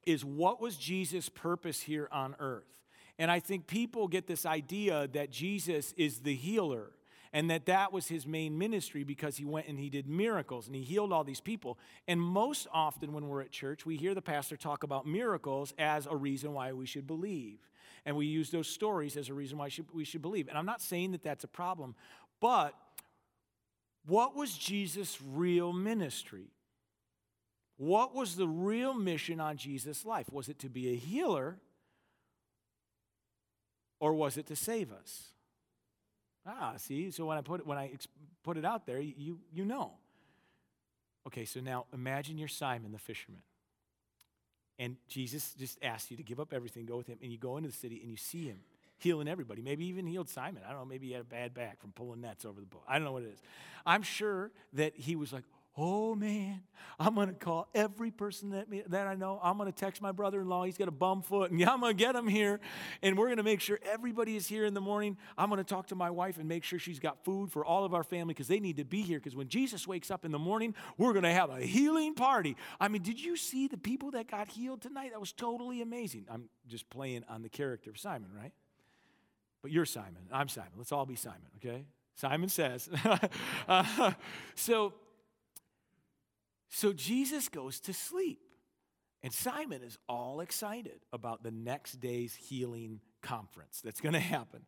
is 0.05 0.25
what 0.25 0.59
was 0.59 0.75
Jesus' 0.75 1.29
purpose 1.29 1.81
here 1.81 2.09
on 2.11 2.35
earth? 2.39 2.81
And 3.17 3.31
I 3.31 3.39
think 3.39 3.65
people 3.65 4.07
get 4.07 4.27
this 4.27 4.45
idea 4.45 5.07
that 5.13 5.31
Jesus 5.31 5.93
is 5.93 6.19
the 6.19 6.35
healer 6.35 6.91
and 7.31 7.49
that 7.51 7.67
that 7.67 7.93
was 7.93 8.07
his 8.07 8.25
main 8.25 8.57
ministry 8.57 9.03
because 9.03 9.37
he 9.37 9.45
went 9.45 9.67
and 9.67 9.77
he 9.77 9.89
did 9.89 10.07
miracles 10.07 10.65
and 10.65 10.75
he 10.75 10.81
healed 10.81 11.13
all 11.13 11.23
these 11.23 11.41
people. 11.41 11.77
And 12.07 12.19
most 12.19 12.67
often 12.73 13.13
when 13.13 13.27
we're 13.27 13.41
at 13.41 13.51
church, 13.51 13.85
we 13.85 13.97
hear 13.97 14.15
the 14.15 14.21
pastor 14.21 14.57
talk 14.57 14.83
about 14.83 15.05
miracles 15.05 15.73
as 15.77 16.07
a 16.07 16.15
reason 16.15 16.53
why 16.53 16.73
we 16.73 16.87
should 16.87 17.05
believe. 17.05 17.59
And 18.05 18.15
we 18.15 18.25
use 18.25 18.49
those 18.49 18.67
stories 18.67 19.15
as 19.15 19.29
a 19.29 19.33
reason 19.33 19.57
why 19.59 19.69
we 19.93 20.05
should 20.05 20.21
believe. 20.21 20.47
And 20.47 20.57
I'm 20.57 20.65
not 20.65 20.81
saying 20.81 21.11
that 21.11 21.21
that's 21.21 21.43
a 21.43 21.49
problem, 21.49 21.95
but 22.39 22.73
what 24.07 24.35
was 24.35 24.57
Jesus' 24.57 25.19
real 25.23 25.71
ministry? 25.71 26.47
What 27.77 28.15
was 28.15 28.35
the 28.35 28.47
real 28.47 28.93
mission 28.93 29.39
on 29.39 29.57
Jesus' 29.57 30.03
life? 30.03 30.31
Was 30.31 30.49
it 30.49 30.59
to 30.59 30.69
be 30.69 30.91
a 30.91 30.95
healer 30.95 31.59
or 33.99 34.13
was 34.13 34.37
it 34.37 34.47
to 34.47 34.55
save 34.55 34.91
us? 34.91 35.31
Ah, 36.45 36.73
see, 36.77 37.11
so 37.11 37.25
when 37.25 37.37
I 37.37 37.41
put 37.41 37.59
it, 37.61 37.67
when 37.67 37.77
I 37.77 37.91
put 38.43 38.57
it 38.57 38.65
out 38.65 38.85
there, 38.85 38.99
you, 38.99 39.39
you 39.51 39.65
know. 39.65 39.93
Okay, 41.27 41.45
so 41.45 41.59
now 41.59 41.85
imagine 41.93 42.37
you're 42.37 42.47
Simon 42.47 42.91
the 42.91 42.97
fisherman. 42.97 43.41
And 44.79 44.95
Jesus 45.09 45.53
just 45.59 45.77
asks 45.83 46.09
you 46.09 46.17
to 46.17 46.23
give 46.23 46.39
up 46.39 46.53
everything, 46.53 46.85
go 46.85 46.97
with 46.97 47.07
him, 47.07 47.19
and 47.21 47.31
you 47.31 47.37
go 47.37 47.57
into 47.57 47.69
the 47.69 47.75
city 47.75 47.99
and 48.01 48.09
you 48.09 48.17
see 48.17 48.45
him 48.45 48.59
healing 48.97 49.27
everybody. 49.27 49.61
Maybe 49.61 49.85
even 49.85 50.07
healed 50.07 50.29
Simon. 50.29 50.63
I 50.65 50.71
don't 50.71 50.79
know, 50.79 50.85
maybe 50.85 51.07
he 51.07 51.13
had 51.13 51.21
a 51.21 51.25
bad 51.25 51.53
back 51.53 51.79
from 51.81 51.91
pulling 51.91 52.21
nets 52.21 52.45
over 52.45 52.59
the 52.59 52.65
boat. 52.65 52.83
I 52.87 52.95
don't 52.95 53.03
know 53.03 53.11
what 53.11 53.23
it 53.23 53.31
is. 53.33 53.41
I'm 53.85 54.03
sure 54.03 54.51
that 54.73 54.95
he 54.95 55.15
was 55.15 55.33
like, 55.33 55.43
oh 55.79 56.13
man, 56.13 56.61
I'm 56.99 57.15
to 57.15 57.33
call 57.33 57.69
every 57.73 58.11
person 58.11 58.49
that, 58.49 58.69
me, 58.69 58.83
that 58.87 59.07
I 59.07 59.15
know. 59.15 59.39
I'm 59.41 59.57
to 59.59 59.71
text 59.71 60.01
my 60.01 60.11
brother 60.11 60.41
in 60.41 60.49
law. 60.49 60.65
He's 60.65 60.77
got 60.77 60.89
a 60.89 60.91
bum 60.91 61.21
foot, 61.21 61.51
and 61.51 61.63
I'm 61.69 61.81
to 61.81 61.93
get 61.93 62.15
him 62.15 62.27
here. 62.27 62.59
And 63.01 63.17
we're 63.17 63.33
to 63.33 63.43
make 63.43 63.61
sure 63.61 63.79
everybody 63.89 64.35
is 64.35 64.47
here 64.47 64.65
in 64.65 64.73
the 64.73 64.81
morning. 64.81 65.17
I'm 65.37 65.49
to 65.51 65.63
talk 65.63 65.87
to 65.87 65.95
my 65.95 66.09
wife 66.09 66.37
and 66.37 66.49
make 66.49 66.65
sure 66.65 66.77
she's 66.77 66.99
got 66.99 67.23
food 67.23 67.51
for 67.51 67.63
all 67.63 67.85
of 67.85 67.93
our 67.93 68.03
family 68.03 68.33
because 68.33 68.49
they 68.49 68.59
need 68.59 68.77
to 68.77 68.83
be 68.83 69.01
here. 69.01 69.19
Because 69.19 69.35
when 69.35 69.47
Jesus 69.47 69.87
wakes 69.87 70.11
up 70.11 70.25
in 70.25 70.31
the 70.31 70.39
morning, 70.39 70.75
we're 70.97 71.13
to 71.13 71.31
have 71.31 71.49
a 71.49 71.61
healing 71.61 72.13
party. 72.13 72.57
I 72.79 72.89
mean, 72.89 73.01
did 73.01 73.19
you 73.19 73.37
see 73.37 73.67
the 73.67 73.77
people 73.77 74.11
that 74.11 74.29
got 74.29 74.49
healed 74.49 74.81
tonight? 74.81 75.11
That 75.11 75.21
was 75.21 75.31
totally 75.31 75.81
amazing. 75.81 76.25
I'm 76.29 76.49
just 76.67 76.89
playing 76.89 77.23
on 77.29 77.41
the 77.41 77.49
character 77.49 77.89
of 77.89 77.97
Simon, 77.97 78.29
right? 78.35 78.51
But 79.61 79.71
you're 79.71 79.85
Simon. 79.85 80.27
I'm 80.31 80.49
Simon. 80.49 80.71
Let's 80.77 80.91
all 80.91 81.05
be 81.05 81.15
Simon, 81.15 81.47
okay? 81.57 81.85
Simon 82.15 82.49
says. 82.49 82.89
uh, 83.69 84.11
so, 84.55 84.93
so 86.69 86.93
Jesus 86.93 87.49
goes 87.49 87.79
to 87.81 87.93
sleep. 87.93 88.39
And 89.21 89.33
Simon 89.33 89.83
is 89.83 89.97
all 90.07 90.39
excited 90.39 91.01
about 91.11 91.43
the 91.43 91.51
next 91.51 91.99
day's 91.99 92.35
healing 92.35 93.01
conference 93.21 93.81
that's 93.83 93.99
going 93.99 94.13
to 94.13 94.19
happen. 94.19 94.61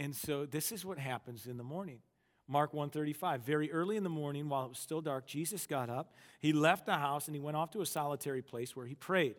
And 0.00 0.14
so 0.16 0.46
this 0.46 0.72
is 0.72 0.84
what 0.84 0.98
happens 0.98 1.46
in 1.46 1.56
the 1.56 1.64
morning. 1.64 2.00
Mark 2.48 2.74
135. 2.74 3.42
Very 3.42 3.70
early 3.70 3.96
in 3.96 4.02
the 4.02 4.10
morning, 4.10 4.48
while 4.48 4.64
it 4.66 4.68
was 4.70 4.78
still 4.78 5.00
dark, 5.00 5.26
Jesus 5.26 5.66
got 5.66 5.88
up. 5.88 6.14
He 6.40 6.52
left 6.52 6.86
the 6.86 6.94
house 6.94 7.28
and 7.28 7.34
he 7.34 7.40
went 7.40 7.56
off 7.56 7.70
to 7.70 7.80
a 7.80 7.86
solitary 7.86 8.42
place 8.42 8.74
where 8.74 8.86
he 8.86 8.94
prayed. 8.94 9.36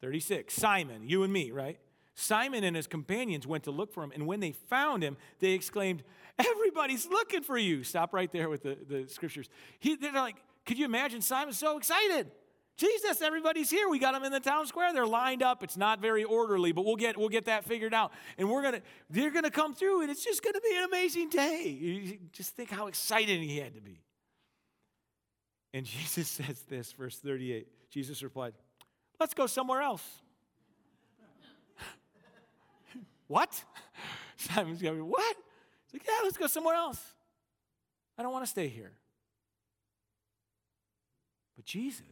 36. 0.00 0.54
Simon, 0.54 1.02
you 1.02 1.22
and 1.22 1.32
me, 1.32 1.50
right? 1.50 1.78
Simon 2.14 2.64
and 2.64 2.76
his 2.76 2.86
companions 2.86 3.46
went 3.46 3.64
to 3.64 3.70
look 3.70 3.92
for 3.92 4.02
him, 4.02 4.10
and 4.12 4.26
when 4.26 4.40
they 4.40 4.50
found 4.50 5.04
him, 5.04 5.16
they 5.38 5.52
exclaimed, 5.52 6.02
Everybody's 6.38 7.06
looking 7.06 7.42
for 7.42 7.56
you. 7.56 7.84
Stop 7.84 8.12
right 8.12 8.30
there 8.30 8.48
with 8.48 8.62
the, 8.62 8.76
the 8.88 9.08
scriptures. 9.08 9.48
He, 9.78 9.96
they're 9.96 10.12
like, 10.12 10.36
Could 10.68 10.78
you 10.78 10.84
imagine 10.84 11.22
Simon 11.22 11.54
so 11.54 11.78
excited? 11.78 12.30
Jesus, 12.76 13.22
everybody's 13.22 13.70
here. 13.70 13.88
We 13.88 13.98
got 13.98 14.12
them 14.12 14.22
in 14.22 14.30
the 14.30 14.38
town 14.38 14.66
square. 14.66 14.92
They're 14.92 15.06
lined 15.06 15.42
up. 15.42 15.62
It's 15.62 15.78
not 15.78 15.98
very 15.98 16.24
orderly, 16.24 16.72
but 16.72 16.84
we'll 16.84 16.96
get 16.96 17.16
we'll 17.16 17.30
get 17.30 17.46
that 17.46 17.64
figured 17.64 17.94
out. 17.94 18.12
And 18.36 18.50
we're 18.50 18.60
gonna 18.60 18.82
they're 19.08 19.30
gonna 19.30 19.50
come 19.50 19.74
through, 19.74 20.02
and 20.02 20.10
it's 20.10 20.22
just 20.22 20.44
gonna 20.44 20.60
be 20.60 20.76
an 20.76 20.84
amazing 20.84 21.30
day. 21.30 21.68
You 21.80 22.18
just 22.32 22.54
think 22.54 22.68
how 22.70 22.86
excited 22.86 23.40
he 23.40 23.56
had 23.56 23.76
to 23.76 23.80
be. 23.80 24.02
And 25.72 25.86
Jesus 25.86 26.28
says 26.28 26.60
this, 26.68 26.92
verse 26.92 27.16
38. 27.16 27.66
Jesus 27.90 28.22
replied, 28.22 28.52
Let's 29.18 29.32
go 29.32 29.46
somewhere 29.46 29.80
else. 29.80 30.04
what? 33.26 33.64
Simon's 34.36 34.82
going, 34.82 35.02
What? 35.08 35.36
He's 35.86 35.94
like, 35.98 36.06
Yeah, 36.06 36.24
let's 36.24 36.36
go 36.36 36.46
somewhere 36.46 36.74
else. 36.74 37.02
I 38.18 38.22
don't 38.22 38.32
want 38.32 38.44
to 38.44 38.50
stay 38.50 38.68
here. 38.68 38.92
Jesus, 41.68 42.06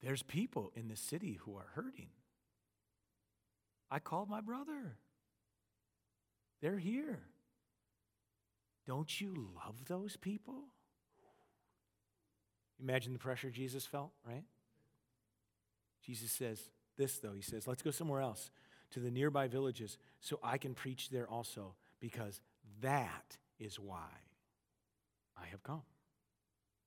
there's 0.00 0.22
people 0.22 0.70
in 0.76 0.86
the 0.86 0.94
city 0.94 1.40
who 1.42 1.56
are 1.56 1.66
hurting. 1.74 2.10
I 3.90 3.98
called 3.98 4.30
my 4.30 4.40
brother. 4.40 4.96
They're 6.62 6.78
here. 6.78 7.18
Don't 8.86 9.20
you 9.20 9.48
love 9.56 9.86
those 9.88 10.16
people? 10.18 10.66
Imagine 12.80 13.12
the 13.12 13.18
pressure 13.18 13.50
Jesus 13.50 13.84
felt, 13.84 14.12
right? 14.24 14.44
Jesus 16.06 16.30
says 16.30 16.70
this, 16.96 17.18
though. 17.18 17.32
He 17.34 17.42
says, 17.42 17.66
Let's 17.66 17.82
go 17.82 17.90
somewhere 17.90 18.20
else 18.20 18.52
to 18.92 19.00
the 19.00 19.10
nearby 19.10 19.48
villages 19.48 19.98
so 20.20 20.38
I 20.44 20.58
can 20.58 20.74
preach 20.74 21.10
there 21.10 21.28
also, 21.28 21.74
because 21.98 22.40
that 22.82 23.36
is 23.58 23.80
why 23.80 24.06
I 25.36 25.46
have 25.48 25.64
come. 25.64 25.82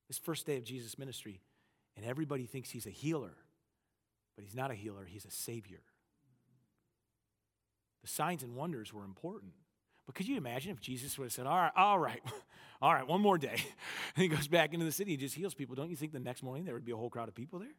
This 0.07 0.17
first 0.17 0.45
day 0.45 0.57
of 0.57 0.63
Jesus' 0.63 0.97
ministry, 0.97 1.41
and 1.95 2.05
everybody 2.05 2.45
thinks 2.45 2.69
he's 2.69 2.85
a 2.85 2.91
healer, 2.91 3.35
but 4.35 4.43
he's 4.43 4.55
not 4.55 4.71
a 4.71 4.75
healer, 4.75 5.05
he's 5.05 5.25
a 5.25 5.31
savior. 5.31 5.81
The 8.01 8.09
signs 8.09 8.43
and 8.43 8.55
wonders 8.55 8.93
were 8.93 9.03
important. 9.03 9.53
But 10.05 10.15
could 10.15 10.27
you 10.27 10.35
imagine 10.35 10.71
if 10.71 10.81
Jesus 10.81 11.17
would 11.17 11.25
have 11.25 11.33
said, 11.33 11.47
All 11.47 11.57
right, 11.57 11.71
all 11.75 11.97
right, 11.97 12.21
all 12.81 12.93
right, 12.93 13.07
one 13.07 13.21
more 13.21 13.37
day. 13.37 13.55
And 14.15 14.21
he 14.21 14.27
goes 14.27 14.47
back 14.47 14.73
into 14.73 14.85
the 14.85 14.91
city 14.91 15.13
and 15.13 15.19
just 15.19 15.33
heals 15.33 15.55
people. 15.55 15.75
Don't 15.75 15.89
you 15.89 15.95
think 15.95 16.11
the 16.11 16.19
next 16.19 16.43
morning 16.43 16.65
there 16.65 16.75
would 16.75 16.85
be 16.85 16.91
a 16.91 16.95
whole 16.95 17.09
crowd 17.09 17.29
of 17.29 17.33
people 17.33 17.57
there? 17.57 17.73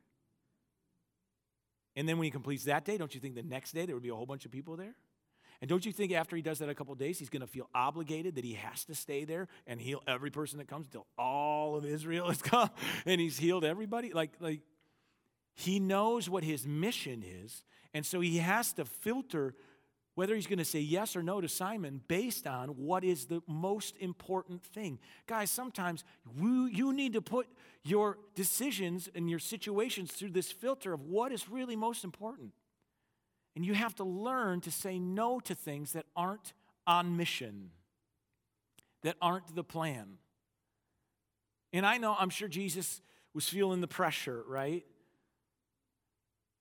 And 1.94 2.08
then 2.08 2.18
when 2.18 2.24
he 2.24 2.32
completes 2.32 2.64
that 2.64 2.84
day, 2.84 2.98
don't 2.98 3.14
you 3.14 3.20
think 3.20 3.36
the 3.36 3.42
next 3.44 3.72
day 3.72 3.86
there 3.86 3.94
would 3.94 4.02
be 4.02 4.08
a 4.08 4.14
whole 4.16 4.26
bunch 4.26 4.44
of 4.44 4.50
people 4.50 4.76
there? 4.76 4.96
And 5.60 5.68
don't 5.68 5.84
you 5.86 5.92
think 5.92 6.12
after 6.12 6.36
he 6.36 6.42
does 6.42 6.58
that 6.58 6.68
a 6.68 6.74
couple 6.74 6.94
days, 6.94 7.18
he's 7.18 7.28
going 7.28 7.40
to 7.40 7.46
feel 7.46 7.68
obligated 7.74 8.34
that 8.34 8.44
he 8.44 8.54
has 8.54 8.84
to 8.84 8.94
stay 8.94 9.24
there 9.24 9.48
and 9.66 9.80
heal 9.80 10.02
every 10.06 10.30
person 10.30 10.58
that 10.58 10.68
comes 10.68 10.86
until 10.86 11.06
all 11.16 11.76
of 11.76 11.84
Israel 11.84 12.28
has 12.28 12.42
come 12.42 12.70
and 13.06 13.20
he's 13.20 13.38
healed 13.38 13.64
everybody? 13.64 14.12
Like, 14.12 14.32
like 14.40 14.60
he 15.54 15.78
knows 15.78 16.28
what 16.28 16.44
his 16.44 16.66
mission 16.66 17.24
is, 17.24 17.64
and 17.92 18.04
so 18.04 18.20
he 18.20 18.38
has 18.38 18.72
to 18.74 18.84
filter 18.84 19.54
whether 20.14 20.34
he's 20.34 20.46
going 20.46 20.58
to 20.58 20.64
say 20.64 20.78
yes 20.78 21.16
or 21.16 21.22
no 21.22 21.40
to 21.40 21.48
Simon 21.48 22.00
based 22.06 22.46
on 22.46 22.68
what 22.70 23.04
is 23.04 23.26
the 23.26 23.42
most 23.48 23.96
important 23.98 24.62
thing. 24.62 24.98
Guys, 25.26 25.50
sometimes 25.50 26.04
you, 26.36 26.66
you 26.66 26.92
need 26.92 27.14
to 27.14 27.22
put 27.22 27.48
your 27.82 28.18
decisions 28.34 29.08
and 29.14 29.28
your 29.28 29.38
situations 29.38 30.12
through 30.12 30.30
this 30.30 30.52
filter 30.52 30.92
of 30.92 31.02
what 31.02 31.32
is 31.32 31.48
really 31.48 31.76
most 31.76 32.04
important. 32.04 32.52
And 33.54 33.64
you 33.64 33.74
have 33.74 33.94
to 33.96 34.04
learn 34.04 34.60
to 34.62 34.70
say 34.70 34.98
no 34.98 35.40
to 35.40 35.54
things 35.54 35.92
that 35.92 36.06
aren't 36.16 36.52
on 36.86 37.16
mission, 37.16 37.70
that 39.02 39.16
aren't 39.22 39.54
the 39.54 39.64
plan. 39.64 40.18
And 41.72 41.86
I 41.86 41.98
know, 41.98 42.16
I'm 42.18 42.30
sure 42.30 42.48
Jesus 42.48 43.00
was 43.32 43.48
feeling 43.48 43.80
the 43.80 43.88
pressure, 43.88 44.44
right? 44.46 44.84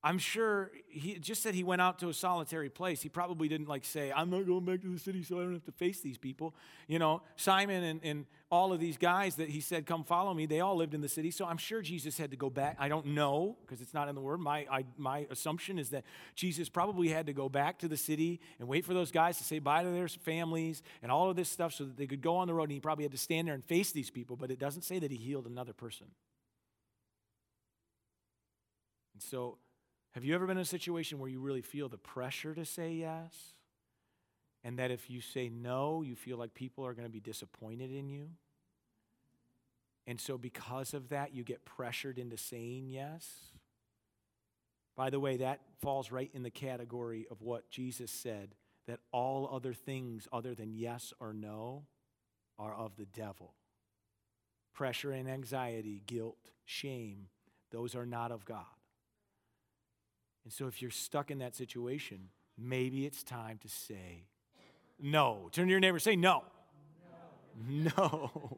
I'm 0.06 0.18
sure 0.18 0.72
he 0.90 1.18
just 1.18 1.42
said 1.42 1.56
he 1.56 1.64
went 1.64 1.82
out 1.82 1.98
to 2.00 2.10
a 2.10 2.14
solitary 2.14 2.70
place. 2.70 3.02
He 3.02 3.08
probably 3.08 3.48
didn't 3.48 3.70
like 3.70 3.86
say, 3.86 4.12
I'm 4.12 4.30
not 4.30 4.46
going 4.46 4.66
back 4.66 4.82
to 4.82 4.90
the 4.90 5.00
city 5.00 5.24
so 5.24 5.40
I 5.40 5.44
don't 5.44 5.54
have 5.54 5.64
to 5.64 5.72
face 5.72 6.02
these 6.02 6.18
people. 6.18 6.54
You 6.90 7.00
know, 7.00 7.22
Simon 7.38 7.86
and, 7.86 8.02
and 8.04 8.26
all 8.52 8.74
of 8.74 8.82
these 8.82 8.98
guys 8.98 9.36
that 9.36 9.48
he 9.48 9.62
said, 9.62 9.86
Come 9.86 10.04
follow 10.04 10.34
me, 10.34 10.46
they 10.46 10.60
all 10.60 10.76
lived 10.76 10.94
in 10.94 11.00
the 11.00 11.08
city. 11.08 11.32
So 11.32 11.46
I'm 11.46 11.58
sure 11.58 11.82
Jesus 11.82 12.18
had 12.18 12.32
to 12.32 12.38
go 12.38 12.50
back. 12.50 12.76
I 12.80 12.90
don't 12.90 13.08
know 13.08 13.56
because 13.62 13.80
it's 13.80 13.94
not 13.94 14.10
in 14.10 14.16
the 14.16 14.20
word. 14.20 14.42
My, 14.42 14.68
I, 14.70 14.84
my 14.98 15.26
assumption 15.32 15.80
is 15.80 15.92
that 15.92 16.04
Jesus 16.36 16.68
probably 16.68 17.08
had 17.08 17.28
to 17.28 17.34
go 17.34 17.48
back 17.48 17.80
to 17.80 17.88
the 17.88 17.96
city 17.96 18.42
and 18.60 18.68
wait 18.68 18.84
for 18.84 18.94
those 18.94 19.10
guys 19.10 19.38
to 19.38 19.46
say 19.46 19.60
bye 19.60 19.84
to 19.84 19.90
their 19.90 20.10
families 20.10 20.84
and 21.02 21.14
all 21.14 21.30
of 21.30 21.38
this 21.38 21.48
stuff 21.48 21.74
so 21.74 21.86
that 21.86 21.96
they 21.96 22.08
could 22.08 22.22
go 22.22 22.36
on 22.36 22.48
the 22.48 22.54
road. 22.54 22.64
And 22.64 22.74
he 22.74 22.82
probably 22.82 23.06
had 23.06 23.14
to 23.14 23.18
stand 23.18 23.48
there 23.48 23.56
and 23.56 23.64
face 23.64 23.94
these 23.94 24.10
people, 24.10 24.36
but 24.36 24.52
it 24.52 24.60
doesn't 24.60 24.82
say 24.82 25.00
that 25.00 25.12
he 25.12 25.18
healed 25.18 25.48
another 25.48 25.72
person. 25.72 26.08
And 29.14 29.24
so 29.24 29.60
have 30.14 30.24
you 30.24 30.36
ever 30.36 30.46
been 30.46 30.58
in 30.58 30.62
a 30.62 30.66
situation 30.66 31.20
where 31.20 31.30
you 31.30 31.40
really 31.40 31.62
feel 31.62 31.90
the 31.90 31.98
pressure 31.98 32.54
to 32.54 32.66
say 32.66 32.94
yes? 32.94 33.54
And 34.64 34.80
that 34.80 34.92
if 34.92 35.10
you 35.10 35.22
say 35.22 35.50
no, 35.50 36.04
you 36.04 36.16
feel 36.16 36.38
like 36.38 36.54
people 36.54 36.86
are 36.86 36.94
going 36.94 37.08
to 37.08 37.12
be 37.12 37.20
disappointed 37.20 37.92
in 37.92 38.10
you? 38.10 38.30
And 40.06 40.20
so, 40.20 40.38
because 40.38 40.94
of 40.94 41.10
that, 41.10 41.34
you 41.34 41.44
get 41.44 41.66
pressured 41.66 42.20
into 42.20 42.38
saying 42.38 42.90
yes? 42.90 43.28
By 44.96 45.10
the 45.10 45.20
way, 45.20 45.38
that 45.38 45.62
falls 45.82 46.12
right 46.12 46.30
in 46.34 46.44
the 46.44 46.52
category 46.52 47.26
of 47.32 47.42
what 47.42 47.70
Jesus 47.70 48.12
said 48.12 48.56
that 48.88 49.00
all 49.12 49.50
other 49.52 49.74
things 49.74 50.28
other 50.32 50.54
than 50.54 50.74
yes 50.74 51.14
or 51.20 51.34
no 51.34 51.86
are 52.60 52.76
of 52.76 52.96
the 52.98 53.06
devil. 53.06 53.54
Pressure 54.74 55.12
and 55.12 55.30
anxiety, 55.30 56.04
guilt, 56.06 56.52
shame, 56.66 57.28
those 57.72 57.96
are 57.96 58.06
not 58.06 58.32
of 58.32 58.46
God. 58.46 58.66
And 60.44 60.52
so, 60.52 60.68
if 60.68 60.82
you're 60.82 60.92
stuck 60.92 61.32
in 61.32 61.40
that 61.40 61.56
situation, 61.56 62.30
maybe 62.58 63.06
it's 63.06 63.24
time 63.24 63.60
to 63.60 63.70
say 63.70 64.26
no. 65.00 65.50
Turn 65.52 65.66
to 65.66 65.72
your 65.72 65.80
neighbor, 65.80 66.00
say 66.00 66.16
no. 66.16 66.44
No. 67.68 67.92
no. 67.96 68.58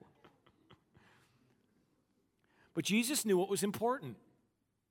but 2.74 2.86
Jesus 2.86 3.26
knew 3.26 3.38
what 3.38 3.50
was 3.50 3.64
important. 3.64 4.18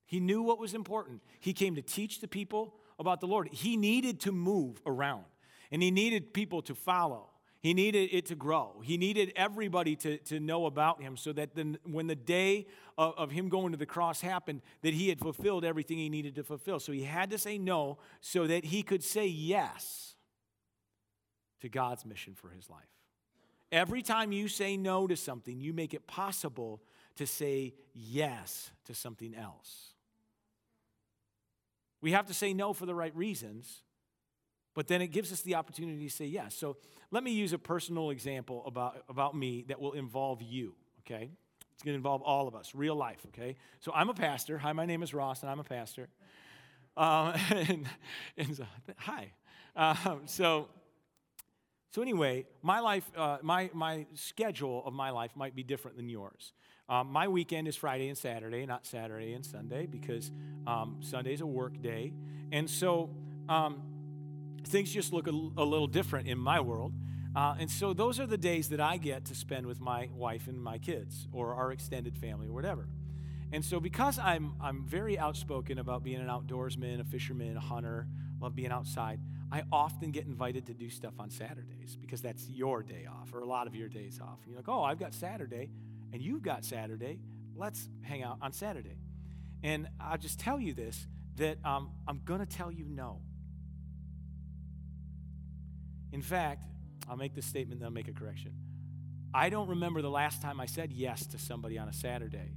He 0.07 0.20
knew 0.20 0.42
what 0.42 0.59
was 0.59 0.74
important. 0.74 1.22
He 1.40 1.52
came 1.52 1.74
to 1.76 1.83
teach 1.83 2.20
the 2.20 2.28
people 2.28 2.74
about 2.98 3.20
the 3.20 3.26
Lord. 3.26 3.48
He 3.50 3.76
needed 3.76 4.20
to 4.20 4.33
move 4.33 4.80
around, 4.87 5.24
and 5.70 5.83
he 5.83 5.90
needed 5.90 6.35
people 6.35 6.62
to 6.62 6.74
follow. 6.74 7.30
He 7.64 7.72
needed 7.72 8.11
it 8.12 8.27
to 8.27 8.35
grow. 8.35 8.83
He 8.85 8.98
needed 8.98 9.33
everybody 9.37 9.96
to, 9.96 10.18
to 10.18 10.38
know 10.38 10.66
about 10.66 11.00
him 11.00 11.16
so 11.16 11.33
that 11.33 11.48
when 11.85 12.07
the 12.07 12.14
day 12.14 12.66
of, 12.98 13.14
of 13.16 13.31
him 13.31 13.48
going 13.48 13.72
to 13.72 13.79
the 13.79 13.87
cross 13.87 14.20
happened, 14.20 14.61
that 14.83 14.92
he 14.92 15.09
had 15.09 15.18
fulfilled 15.18 15.64
everything 15.64 15.96
he 15.96 16.11
needed 16.11 16.35
to 16.35 16.44
fulfill. 16.44 16.79
So 16.79 16.92
he 16.92 17.05
had 17.05 17.31
to 17.31 17.38
say 17.38 17.57
no 17.57 17.96
so 18.20 18.46
that 18.46 18.66
he 18.66 18.83
could 18.83 19.03
say 19.03 19.27
yes 19.27 20.14
to 21.62 21.70
God's 21.70 22.05
mission 22.05 22.35
for 22.35 22.50
his 22.50 22.68
life. 22.68 22.83
Every 23.72 24.03
time 24.03 24.31
you 24.31 24.46
say 24.46 24.77
no 24.77 25.07
to 25.07 25.16
something, 25.16 25.59
you 25.59 25.72
make 25.72 25.94
it 25.94 26.07
possible 26.07 26.83
to 27.16 27.27
say 27.27 27.72
yes 27.94 28.72
to 28.85 28.94
something 28.94 29.35
else. 29.35 29.94
We 32.03 32.12
have 32.12 32.27
to 32.27 32.35
say 32.35 32.53
no 32.53 32.74
for 32.74 32.85
the 32.85 32.94
right 32.94 33.16
reasons, 33.16 33.81
But 34.74 34.88
then 34.88 35.00
it 35.00 35.08
gives 35.08 35.32
us 35.32 35.42
the 35.42 35.54
opportunity 35.54 36.04
to 36.04 36.14
say 36.14 36.26
yes. 36.26 36.54
So 36.54 36.76
let 37.10 37.22
me 37.22 37.30
use 37.30 37.52
a 37.52 37.58
personal 37.58 38.10
example 38.10 38.64
about, 38.66 39.04
about 39.08 39.37
me 39.37 39.64
that 39.68 39.80
will 39.80 39.92
involve 39.92 40.42
you, 40.42 40.74
okay? 41.00 41.30
It's 41.72 41.82
going 41.82 41.94
to 41.94 41.96
involve 41.96 42.22
all 42.22 42.48
of 42.48 42.54
us, 42.54 42.74
real 42.74 42.96
life, 42.96 43.20
okay? 43.28 43.56
So 43.80 43.92
I'm 43.94 44.10
a 44.10 44.14
pastor. 44.14 44.58
Hi, 44.58 44.72
my 44.72 44.84
name 44.84 45.02
is 45.02 45.14
Ross, 45.14 45.42
and 45.42 45.50
I'm 45.50 45.60
a 45.60 45.64
pastor. 45.64 46.08
Um, 46.96 47.34
and, 47.50 47.87
and 48.37 48.56
so, 48.56 48.64
hi. 48.96 49.32
Um, 49.76 50.22
so, 50.26 50.68
so 51.90 52.02
anyway, 52.02 52.46
my 52.62 52.80
life, 52.80 53.08
uh, 53.16 53.38
my, 53.42 53.70
my 53.72 54.06
schedule 54.14 54.82
of 54.84 54.92
my 54.92 55.10
life 55.10 55.30
might 55.37 55.54
be 55.54 55.62
different 55.62 55.96
than 55.96 56.08
yours. 56.08 56.52
Um, 56.88 57.08
my 57.08 57.28
weekend 57.28 57.66
is 57.68 57.76
Friday 57.76 58.08
and 58.08 58.18
Saturday, 58.18 58.66
not 58.66 58.84
Saturday 58.84 59.32
and 59.32 59.46
Sunday, 59.46 59.87
because 59.87 60.30
um, 60.66 60.98
Sunday's 61.00 61.40
a 61.40 61.46
work 61.46 61.80
day. 61.80 62.12
And 62.52 62.68
so 62.68 63.10
um, 63.48 63.82
things 64.66 64.90
just 64.92 65.12
look 65.12 65.27
a, 65.27 65.31
a, 65.31 65.64
little 65.64 65.87
different 65.87 66.29
in 66.29 66.38
my 66.38 66.61
world. 66.61 66.92
Uh, 67.35 67.57
and 67.59 67.70
so 67.70 67.92
those 67.92 68.20
are 68.20 68.27
the 68.27 68.38
days 68.38 68.68
that 68.68 68.81
I 68.81 68.96
get 68.96 69.24
to 69.27 69.35
spend 69.35 69.66
with 69.66 69.81
my 69.81 70.09
wife 70.14 70.46
and 70.46 70.62
my 70.62 70.79
kids 70.79 71.27
or 71.33 71.55
our 71.55 71.72
extended 71.72 72.16
family 72.16 72.46
or 72.46 72.53
whatever. 72.53 72.88
And 73.53 73.64
so 73.64 73.81
because 73.81 74.18
I'm, 74.18 74.55
I'm 74.61 74.85
very 74.85 75.18
outspoken 75.18 75.79
about 75.79 76.03
being 76.03 76.20
an 76.20 76.29
outdoorsman, 76.29 77.00
a 77.00 77.05
fisherman, 77.05 77.57
a 77.57 77.61
hunter, 77.61 78.07
love 78.40 78.55
being 78.55 78.70
outside, 78.70 79.20
I 79.50 79.62
often 79.70 80.11
get 80.11 80.27
invited 80.27 80.66
to 80.66 80.74
do 80.74 80.90
stuff 80.90 81.14
on 81.18 81.31
Saturdays 81.31 81.96
because 82.00 82.20
that's 82.20 82.48
your 82.48 82.83
day 82.83 83.07
off 83.09 83.33
or 83.33 83.40
a 83.40 83.46
lot 83.46 83.66
of 83.66 83.74
your 83.74 83.88
days 83.88 84.20
off. 84.20 84.38
You're 84.46 84.57
like, 84.57 84.68
oh, 84.68 84.83
I've 84.83 84.98
got 84.98 85.14
Saturday 85.14 85.70
and 86.12 86.22
you've 86.22 86.42
got 86.42 86.64
Saturday. 86.64 87.20
Let's 87.57 87.88
hang 88.03 88.22
out 88.22 88.38
on 88.42 88.53
Saturday. 88.53 88.96
And 89.62 89.88
I'll 90.00 90.18
just 90.18 90.38
tell 90.38 90.59
you 90.61 90.74
this 90.74 91.07
that 91.37 91.59
um, 91.64 91.90
I'm 92.07 92.20
going 92.24 92.40
to 92.40 92.46
tell 92.46 92.70
you 92.70 92.85
no. 92.88 93.20
In 96.14 96.22
fact, 96.22 96.64
I'll 97.09 97.16
make 97.16 97.35
this 97.35 97.44
statement, 97.44 97.81
then 97.81 97.87
I'll 97.87 97.92
make 97.92 98.07
a 98.07 98.12
correction. 98.12 98.53
I 99.35 99.50
don't 99.50 99.68
remember 99.68 100.00
the 100.00 100.11
last 100.11 100.40
time 100.40 100.61
I 100.61 100.66
said 100.66 100.92
yes 100.92 101.27
to 101.27 101.38
somebody 101.38 101.77
on 101.77 101.88
a 101.88 101.92
Saturday 101.92 102.55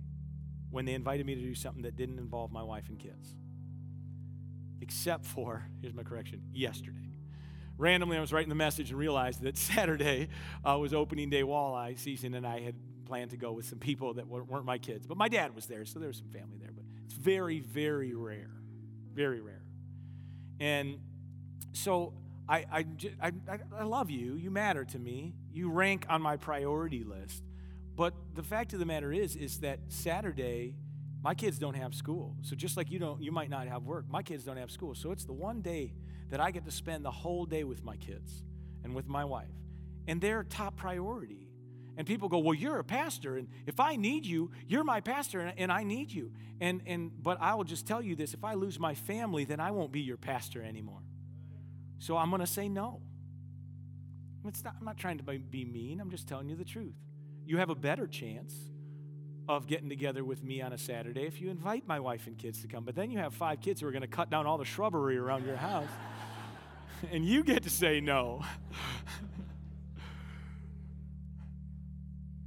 when 0.70 0.86
they 0.86 0.94
invited 0.94 1.26
me 1.26 1.34
to 1.34 1.42
do 1.42 1.56
something 1.56 1.82
that 1.82 1.96
didn't 1.96 2.20
involve 2.20 2.52
my 2.52 2.62
wife 2.62 2.88
and 2.88 3.00
kids. 3.00 3.34
Except 4.80 5.26
for, 5.26 5.66
here's 5.82 5.96
my 5.96 6.04
correction, 6.04 6.44
yesterday. 6.54 7.10
Randomly, 7.80 8.16
I 8.16 8.22
was 8.22 8.32
writing 8.32 8.50
the 8.50 8.56
message 8.56 8.92
and 8.92 9.00
realized 9.00 9.42
that 9.42 9.58
Saturday 9.74 10.30
uh, 10.64 10.78
was 10.78 10.94
opening 10.94 11.32
day 11.32 11.42
walleye 11.42 11.98
season, 11.98 12.36
and 12.36 12.46
I 12.46 12.60
had 12.60 12.76
planned 13.06 13.32
to 13.32 13.38
go 13.38 13.54
with 13.54 13.66
some 13.66 13.80
people 13.80 14.14
that 14.16 14.28
weren't 14.28 14.66
my 14.66 14.78
kids. 14.78 15.08
But 15.08 15.18
my 15.18 15.30
dad 15.30 15.56
was 15.56 15.66
there, 15.66 15.84
so 15.84 15.98
there 15.98 16.10
was 16.10 16.18
some 16.18 16.30
family 16.30 16.60
there. 16.60 16.72
But 16.76 16.84
it's 17.06 17.16
very, 17.16 17.62
very 17.62 18.14
rare. 18.14 18.52
Very 19.16 19.42
rare. 19.42 19.64
And 20.60 21.00
so 21.74 22.14
I, 22.50 22.66
I, 22.72 22.86
I, 23.22 23.32
I 23.78 23.84
love 23.84 24.10
you. 24.10 24.36
You 24.36 24.52
matter 24.52 24.86
to 24.86 25.00
me. 25.00 25.34
You 25.52 25.70
rank 25.70 26.06
on 26.10 26.22
my 26.22 26.38
priority 26.38 27.04
list. 27.04 27.44
But 27.96 28.14
the 28.36 28.44
fact 28.44 28.74
of 28.74 28.80
the 28.80 28.86
matter 28.86 29.12
is, 29.12 29.36
is 29.36 29.60
that 29.62 29.80
Saturday, 29.90 30.76
my 31.22 31.34
kids 31.34 31.60
don't 31.60 31.74
have 31.74 31.94
school. 31.94 32.36
So 32.44 32.56
just 32.56 32.78
like 32.78 32.90
you 32.92 33.00
don't, 33.00 33.22
you 33.22 33.32
might 33.32 33.50
not 33.50 33.68
have 33.68 33.84
work. 33.84 34.06
My 34.10 34.22
kids 34.22 34.44
don't 34.44 34.58
have 34.58 34.72
school. 34.72 34.96
So 34.96 35.12
it's 35.12 35.26
the 35.26 35.34
one 35.34 35.62
day 35.62 35.94
that 36.30 36.40
I 36.40 36.52
get 36.52 36.66
to 36.66 36.72
spend 36.72 37.04
the 37.04 37.12
whole 37.12 37.46
day 37.46 37.64
with 37.64 37.84
my 37.84 37.98
kids 37.98 38.44
and 38.84 38.94
with 38.96 39.08
my 39.08 39.26
wife. 39.26 39.48
And 40.08 40.22
they're 40.22 40.44
top 40.44 40.78
priority. 40.78 41.50
And 41.98 42.06
people 42.06 42.30
go, 42.30 42.38
Well, 42.38 42.54
you're 42.54 42.78
a 42.78 42.84
pastor, 42.84 43.38
and 43.38 43.48
if 43.66 43.80
I 43.80 43.96
need 43.96 44.26
you, 44.26 44.52
you're 44.68 44.84
my 44.84 45.02
pastor, 45.02 45.40
and, 45.40 45.58
and 45.58 45.72
I 45.72 45.84
need 45.84 46.12
you. 46.12 46.32
And 46.62 46.82
and 46.86 47.12
but 47.22 47.40
I 47.42 47.56
will 47.56 47.64
just 47.64 47.88
tell 47.88 48.04
you 48.04 48.16
this: 48.16 48.36
if 48.36 48.44
I 48.44 48.54
lose 48.54 48.80
my 48.80 48.94
family, 48.94 49.46
then 49.46 49.60
I 49.60 49.72
won't 49.72 49.92
be 49.92 50.02
your 50.02 50.18
pastor 50.18 50.62
anymore. 50.62 51.02
So 52.00 52.18
I'm 52.18 52.30
going 52.30 52.42
to 52.42 52.48
say 52.48 52.70
no. 52.70 53.02
Not, 54.44 54.76
I'm 54.80 54.86
not 54.86 54.98
trying 54.98 55.18
to 55.18 55.24
be 55.24 55.66
mean, 55.66 56.00
I'm 56.00 56.10
just 56.10 56.28
telling 56.28 56.48
you 56.48 56.56
the 56.56 56.64
truth. 56.64 56.96
You 57.46 57.58
have 57.58 57.70
a 57.70 57.76
better 57.76 58.08
chance 58.08 58.54
of 59.50 59.68
getting 59.68 59.90
together 59.90 60.24
with 60.24 60.44
me 60.44 60.62
on 60.62 60.74
a 60.74 60.78
Saturday 60.78 61.26
if 61.26 61.42
you 61.42 61.50
invite 61.50 61.88
my 61.88 62.00
wife 62.00 62.28
and 62.28 62.38
kids 62.38 62.62
to 62.62 62.68
come. 62.68 62.84
But 62.84 62.96
then 62.96 63.10
you 63.10 63.20
have 63.20 63.34
five 63.34 63.62
kids 63.62 63.82
who 63.82 63.88
are 63.88 63.92
going 63.92 64.02
to 64.02 64.08
cut 64.08 64.30
down 64.30 64.46
all 64.46 64.58
the 64.58 64.66
shrubbery 64.66 65.18
around 65.18 65.46
your 65.46 65.58
house, 65.58 65.90
and 67.12 67.26
you 67.26 67.44
get 67.44 67.64
to 67.64 67.70
say 67.70 68.02
no. 68.02 68.42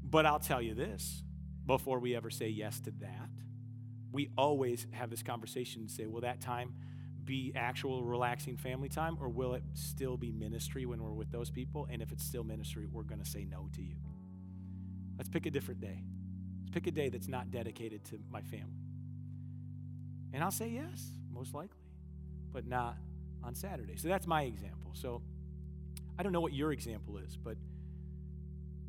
but 0.05 0.27
I'll 0.27 0.41
tell 0.41 0.61
you 0.61 0.75
this 0.75 1.23
before 1.67 1.99
we 1.99 2.17
ever 2.17 2.31
say 2.31 2.49
yes 2.49 2.81
to 2.81 2.91
that, 3.01 3.29
we 4.13 4.31
always 4.37 4.87
have 4.93 5.09
this 5.09 5.23
conversation 5.23 5.83
and 5.83 5.91
say, 5.91 6.07
well, 6.07 6.23
that 6.23 6.41
time 6.41 6.75
be 7.25 7.53
actual 7.55 8.05
relaxing 8.05 8.57
family 8.57 8.89
time 8.89 9.17
or 9.21 9.29
will 9.29 9.55
it 9.55 9.63
still 9.75 10.17
be 10.17 10.33
ministry 10.33 10.87
when 10.87 11.03
we're 11.03 11.13
with 11.13 11.31
those 11.31 11.51
people? 11.51 11.87
And 11.91 12.03
if 12.03 12.13
it's 12.13 12.25
still 12.25 12.45
ministry, 12.45 12.87
we're 12.91 13.03
going 13.03 13.23
to 13.23 13.29
say 13.29 13.45
no 13.45 13.69
to 13.75 13.83
you. 13.83 13.97
Let's 15.17 15.29
pick 15.29 15.47
a 15.47 15.51
different 15.51 15.81
day. 15.81 16.03
Let's 16.61 16.71
pick 16.71 16.87
a 16.87 16.91
day 16.91 17.09
that's 17.09 17.29
not 17.29 17.51
dedicated 17.51 18.05
to 18.07 18.19
my 18.31 18.43
family. 18.43 18.81
And 20.33 20.43
I'll 20.43 20.51
say 20.51 20.69
yes, 20.69 21.11
most 21.33 21.55
likely, 21.55 21.77
but 22.53 22.67
not 22.67 22.97
on 23.43 23.55
Saturday. 23.55 23.97
So 23.97 24.09
that's 24.09 24.27
my 24.27 24.43
example. 24.43 24.93
So 24.95 25.23
I 26.19 26.23
don't 26.23 26.33
know 26.33 26.41
what 26.41 26.53
your 26.53 26.73
example 26.73 27.19
is, 27.19 27.37
but 27.37 27.57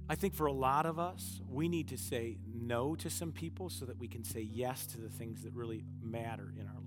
I 0.10 0.15
think 0.15 0.34
for 0.34 0.46
a 0.46 0.52
lot 0.52 0.86
of 0.86 1.00
us, 1.00 1.39
we 1.50 1.70
need 1.70 1.88
to 1.88 1.98
say 1.98 2.38
no 2.54 2.96
to 2.96 3.10
some 3.10 3.32
people 3.32 3.70
so 3.70 3.86
that 3.86 3.98
we 3.98 4.10
can 4.10 4.26
say 4.26 4.41
yes 4.41 4.86
to 4.88 4.98
the 5.00 5.08
things 5.08 5.44
that 5.44 5.54
really 5.54 5.86
matter 6.02 6.54
in 6.60 6.67
our 6.67 6.81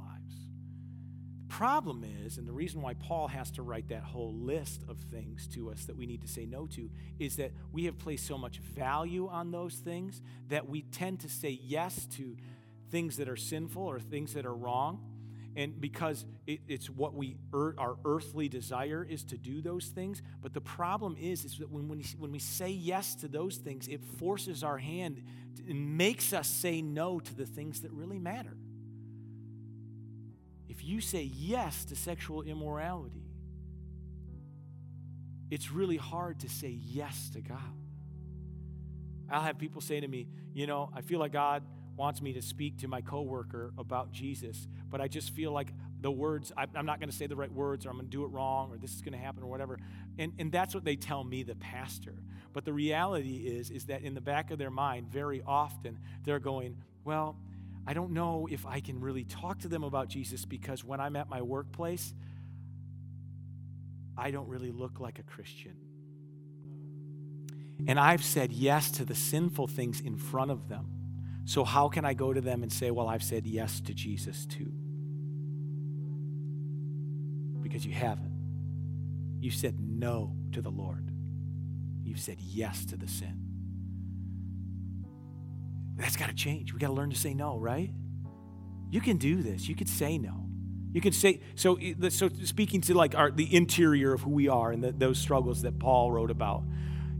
problem 1.59 2.05
is, 2.25 2.37
and 2.37 2.49
the 2.49 2.53
reason 2.53 2.83
why 2.83 2.95
Paul 2.95 3.29
has 3.29 3.49
to 3.53 3.63
write 3.63 3.87
that 3.87 4.03
whole 4.03 4.35
list 4.35 4.83
of 4.89 4.99
things 4.99 5.47
to 5.47 5.71
us 5.71 5.85
that 5.85 5.97
we 5.97 6.05
need 6.05 6.21
to 6.23 6.27
say 6.27 6.47
no 6.47 6.67
to, 6.67 6.91
is 7.21 7.37
that 7.37 7.53
we 7.71 7.85
have 7.85 7.97
placed 7.97 8.27
so 8.27 8.37
much 8.37 8.59
value 8.59 9.29
on 9.29 9.53
those 9.53 9.75
things 9.75 10.21
that 10.49 10.69
we 10.69 10.83
tend 10.83 11.21
to 11.21 11.29
say 11.29 11.61
yes 11.63 12.07
to 12.07 12.37
things 12.91 13.19
that 13.19 13.29
are 13.29 13.37
sinful 13.37 13.85
or 13.85 14.01
things 14.01 14.35
that 14.35 14.45
are 14.45 14.55
wrong. 14.55 15.01
And 15.55 15.81
because 15.81 16.25
it, 16.45 16.59
it's 16.67 16.91
what 16.91 17.15
we, 17.15 17.37
er, 17.55 17.77
our 17.79 17.99
earthly 18.05 18.49
desire 18.49 19.07
is 19.09 19.23
to 19.27 19.39
do 19.39 19.63
those 19.63 19.87
things. 19.87 20.23
But 20.43 20.55
the 20.55 20.61
problem 20.61 21.17
is, 21.21 21.45
is 21.45 21.59
that 21.59 21.71
when, 21.71 21.87
when, 21.87 21.99
we, 21.99 22.05
when 22.19 22.33
we 22.33 22.41
say 22.41 22.71
yes 22.71 23.15
to 23.17 23.29
those 23.29 23.59
things, 23.59 23.87
it 23.87 24.03
forces 24.19 24.65
our 24.65 24.79
hand 24.79 25.23
and 25.69 25.97
makes 25.97 26.33
us 26.33 26.49
say 26.49 26.83
no 26.83 27.21
to 27.21 27.33
the 27.33 27.47
things 27.47 27.83
that 27.83 27.93
really 27.93 28.19
matter 28.19 28.57
you 30.85 31.01
say 31.01 31.23
yes 31.23 31.85
to 31.87 31.97
sexual 31.97 32.43
immorality, 32.43 33.25
it's 35.51 35.71
really 35.71 35.97
hard 35.97 36.41
to 36.41 36.49
say 36.49 36.69
yes 36.69 37.31
to 37.35 37.41
God. 37.41 37.59
I'll 39.31 39.43
have 39.43 39.59
people 39.59 39.81
say 39.81 40.01
to 40.01 40.09
me, 40.09 40.27
you 40.53 40.67
know, 40.67 40.91
I 40.95 41.01
feel 41.01 41.19
like 41.19 41.33
God 41.33 41.63
wants 41.97 42.21
me 42.21 42.33
to 42.33 42.43
speak 42.43 42.79
to 42.79 42.89
my 42.89 43.01
coworker 43.01 43.73
about 43.79 44.13
Jesus, 44.13 44.67
but 44.91 45.01
I 45.01 45.09
just 45.09 45.31
feel 45.31 45.53
like 45.53 45.73
the 46.01 46.11
words, 46.11 46.53
I'm 46.57 46.85
not 46.85 47.01
going 47.01 47.09
to 47.09 47.17
say 47.17 47.27
the 47.27 47.37
right 47.37 47.51
words, 47.51 47.87
or 47.87 47.91
I'm 47.91 47.97
going 47.97 48.07
to 48.07 48.11
do 48.11 48.25
it 48.25 48.29
wrong, 48.29 48.71
or 48.71 48.77
this 48.77 48.95
is 48.95 49.01
going 49.01 49.13
to 49.13 49.19
happen, 49.19 49.43
or 49.43 49.47
whatever. 49.47 49.79
And, 50.19 50.33
and 50.39 50.53
that's 50.53 50.75
what 50.75 50.85
they 50.85 50.97
tell 50.97 51.25
me, 51.25 51.43
the 51.45 51.55
pastor. 51.55 52.15
But 52.53 52.65
the 52.65 52.73
reality 52.73 53.37
is, 53.37 53.71
is 53.71 53.87
that 53.87 54.03
in 54.03 54.15
the 54.15 54.21
back 54.21 54.51
of 54.51 54.59
their 54.59 54.71
mind, 54.71 55.09
very 55.09 55.43
often, 55.47 55.99
they're 56.25 56.41
going, 56.41 56.77
well, 57.05 57.37
I 57.87 57.93
don't 57.93 58.13
know 58.13 58.49
if 58.51 58.67
I 58.67 58.81
can 58.81 59.01
really 59.01 59.25
talk 59.25 59.61
to 59.61 59.69
them 59.69 59.85
about 59.85 60.09
Jesus 60.09 60.45
because 60.45 60.83
when 60.85 61.01
I'm 61.01 61.17
at 61.17 61.29
my 61.29 61.43
workplace, 61.43 62.15
I 64.17 64.31
don't 64.31 64.49
really 64.49 64.71
look 64.71 65.01
like 65.01 65.19
a 65.19 65.23
Christian. 65.23 65.77
And 67.87 67.99
I've 67.99 68.25
said 68.25 68.53
yes 68.53 68.91
to 68.93 69.05
the 69.05 69.15
sinful 69.15 69.67
things 69.67 70.01
in 70.01 70.17
front 70.17 70.51
of 70.51 70.69
them. 70.69 70.87
So, 71.45 71.65
how 71.65 71.89
can 71.89 72.05
I 72.05 72.15
go 72.15 72.33
to 72.33 72.41
them 72.41 72.63
and 72.63 72.73
say, 72.73 72.91
Well, 72.91 73.09
I've 73.09 73.23
said 73.23 73.47
yes 73.47 73.81
to 73.83 73.93
Jesus 73.93 74.47
too? 74.47 74.73
Because 77.63 77.85
you 77.85 77.93
haven't. 77.93 78.33
You 79.41 79.51
said 79.51 79.79
no 79.79 80.35
to 80.53 80.63
the 80.63 80.71
Lord, 80.71 81.11
you've 82.03 82.21
said 82.21 82.41
yes 82.41 82.87
to 82.87 82.97
the 82.97 83.09
sin. 83.09 83.54
That's 85.97 86.17
got 86.17 86.29
to 86.29 86.35
change. 86.35 86.73
We 86.73 86.79
got 86.79 86.89
to 86.89 86.93
learn 86.93 87.11
to 87.11 87.17
say 87.17 87.35
no, 87.35 87.59
right? 87.59 87.91
You 88.91 89.01
can 89.01 89.17
do 89.17 89.43
this. 89.43 89.69
You 89.69 89.75
could 89.75 89.89
say 89.89 90.19
no. 90.19 90.47
You 90.93 91.01
can 91.01 91.13
say 91.13 91.41
so. 91.57 91.79
So 92.11 92.29
speaking 92.45 92.81
to 92.83 92.95
like 92.95 93.17
our 93.17 93.31
the 93.31 93.53
interior 93.55 94.13
of 94.13 94.23
who 94.23 94.31
we 94.31 94.49
are 94.49 94.71
and 94.71 94.83
the, 94.83 94.93
those 94.93 95.19
struggles 95.19 95.63
that 95.63 95.79
Paul 95.81 96.13
wrote 96.13 96.31
about, 96.31 96.63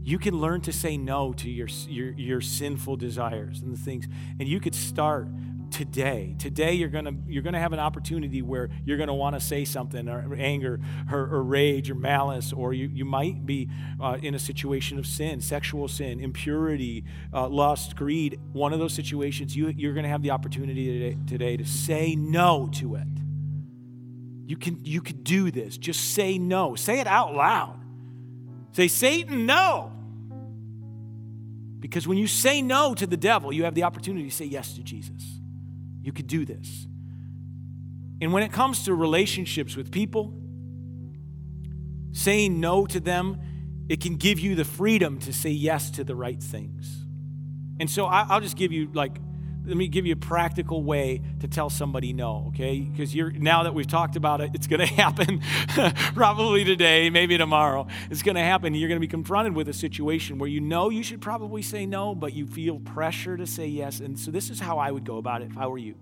you 0.01 0.17
can 0.17 0.39
learn 0.39 0.61
to 0.61 0.71
say 0.71 0.97
no 0.97 1.33
to 1.33 1.49
your, 1.49 1.67
your 1.87 2.11
your 2.13 2.41
sinful 2.41 2.95
desires 2.95 3.61
and 3.61 3.73
the 3.73 3.77
things, 3.77 4.07
and 4.39 4.47
you 4.47 4.61
could 4.61 4.75
start 4.75 5.27
today. 5.75 6.33
Today, 6.39 6.71
you're 6.71 6.87
gonna 6.87 7.11
you're 7.27 7.43
gonna 7.43 7.59
have 7.59 7.73
an 7.73 7.79
opportunity 7.79 8.41
where 8.41 8.69
you're 8.85 8.97
gonna 8.97 9.13
want 9.13 9.35
to 9.35 9.41
say 9.41 9.65
something, 9.65 10.07
or 10.07 10.33
anger, 10.35 10.79
or, 11.11 11.19
or, 11.19 11.43
rage, 11.43 11.91
or 11.91 11.95
malice, 11.95 12.53
or 12.53 12.73
you 12.73 12.87
you 12.87 13.03
might 13.03 13.45
be 13.45 13.67
uh, 14.01 14.17
in 14.21 14.35
a 14.35 14.39
situation 14.39 14.97
of 14.97 15.05
sin, 15.05 15.41
sexual 15.41 15.89
sin, 15.89 16.21
impurity, 16.21 17.03
uh, 17.33 17.49
lust, 17.49 17.97
greed. 17.97 18.39
One 18.53 18.71
of 18.71 18.79
those 18.79 18.93
situations, 18.93 19.53
you 19.53 19.67
you're 19.75 19.93
gonna 19.93 20.07
have 20.07 20.21
the 20.21 20.31
opportunity 20.31 20.85
today, 20.85 21.17
today 21.27 21.57
to 21.57 21.65
say 21.65 22.15
no 22.15 22.69
to 22.75 22.95
it. 22.95 23.07
You 24.47 24.55
can 24.55 24.79
you 24.85 25.01
could 25.01 25.25
do 25.25 25.51
this. 25.51 25.77
Just 25.77 26.13
say 26.13 26.37
no. 26.37 26.75
Say 26.75 27.01
it 27.01 27.07
out 27.07 27.33
loud. 27.33 27.81
Say, 28.71 28.87
Satan, 28.87 29.45
no. 29.45 29.91
Because 31.79 32.07
when 32.07 32.17
you 32.17 32.27
say 32.27 32.61
no 32.61 32.93
to 32.93 33.05
the 33.05 33.17
devil, 33.17 33.51
you 33.53 33.65
have 33.65 33.75
the 33.75 33.83
opportunity 33.83 34.29
to 34.29 34.35
say 34.35 34.45
yes 34.45 34.73
to 34.73 34.81
Jesus. 34.81 35.34
You 36.05 36.13
could 36.13 36.27
do 36.27 36.45
this. 36.45 36.85
And 38.21 38.31
when 38.31 38.43
it 38.43 38.51
comes 38.51 38.83
to 38.83 38.93
relationships 38.93 39.75
with 39.75 39.91
people, 39.91 40.39
saying 42.11 42.59
no 42.59 42.85
to 42.85 42.99
them, 42.99 43.39
it 43.89 44.01
can 44.01 44.15
give 44.15 44.39
you 44.39 44.53
the 44.53 44.65
freedom 44.65 45.17
to 45.21 45.33
say 45.33 45.49
yes 45.49 45.89
to 45.91 46.03
the 46.03 46.15
right 46.15 46.41
things. 46.41 47.03
And 47.79 47.89
so 47.89 48.05
I, 48.05 48.35
will 48.35 48.41
just 48.41 48.55
give 48.55 48.71
you 48.71 48.87
like, 48.93 49.17
let 49.67 49.77
me 49.77 49.87
give 49.87 50.05
you 50.05 50.13
a 50.13 50.17
practical 50.17 50.83
way 50.83 51.21
to 51.39 51.47
tell 51.47 51.69
somebody 51.69 52.13
no, 52.13 52.45
okay? 52.49 52.79
Because 52.79 53.15
you're 53.15 53.31
now 53.31 53.63
that 53.63 53.73
we've 53.73 53.87
talked 53.87 54.15
about 54.15 54.41
it, 54.41 54.51
it's 54.53 54.67
going 54.67 54.79
to 54.85 54.85
happen 54.85 55.41
probably 56.13 56.63
today, 56.63 57.09
maybe 57.09 57.37
tomorrow. 57.37 57.87
It's 58.09 58.21
going 58.21 58.35
to 58.35 58.41
happen. 58.41 58.73
You're 58.73 58.89
going 58.89 58.99
to 58.99 59.05
be 59.05 59.07
confronted 59.07 59.55
with 59.55 59.67
a 59.69 59.73
situation 59.73 60.37
where 60.37 60.49
you 60.49 60.61
know 60.61 60.89
you 60.89 61.03
should 61.03 61.21
probably 61.21 61.61
say 61.61 61.85
no, 61.85 62.15
but 62.15 62.33
you 62.33 62.45
feel 62.45 62.79
pressure 62.79 63.37
to 63.37 63.47
say 63.47 63.67
yes. 63.67 63.99
And 63.99 64.19
so 64.19 64.31
this 64.31 64.49
is 64.49 64.59
how 64.59 64.77
I 64.77 64.91
would 64.91 65.03
go 65.03 65.17
about 65.17 65.41
it 65.41 65.51
if 65.51 65.57
I 65.57 65.67
were 65.67 65.77
you. 65.77 65.95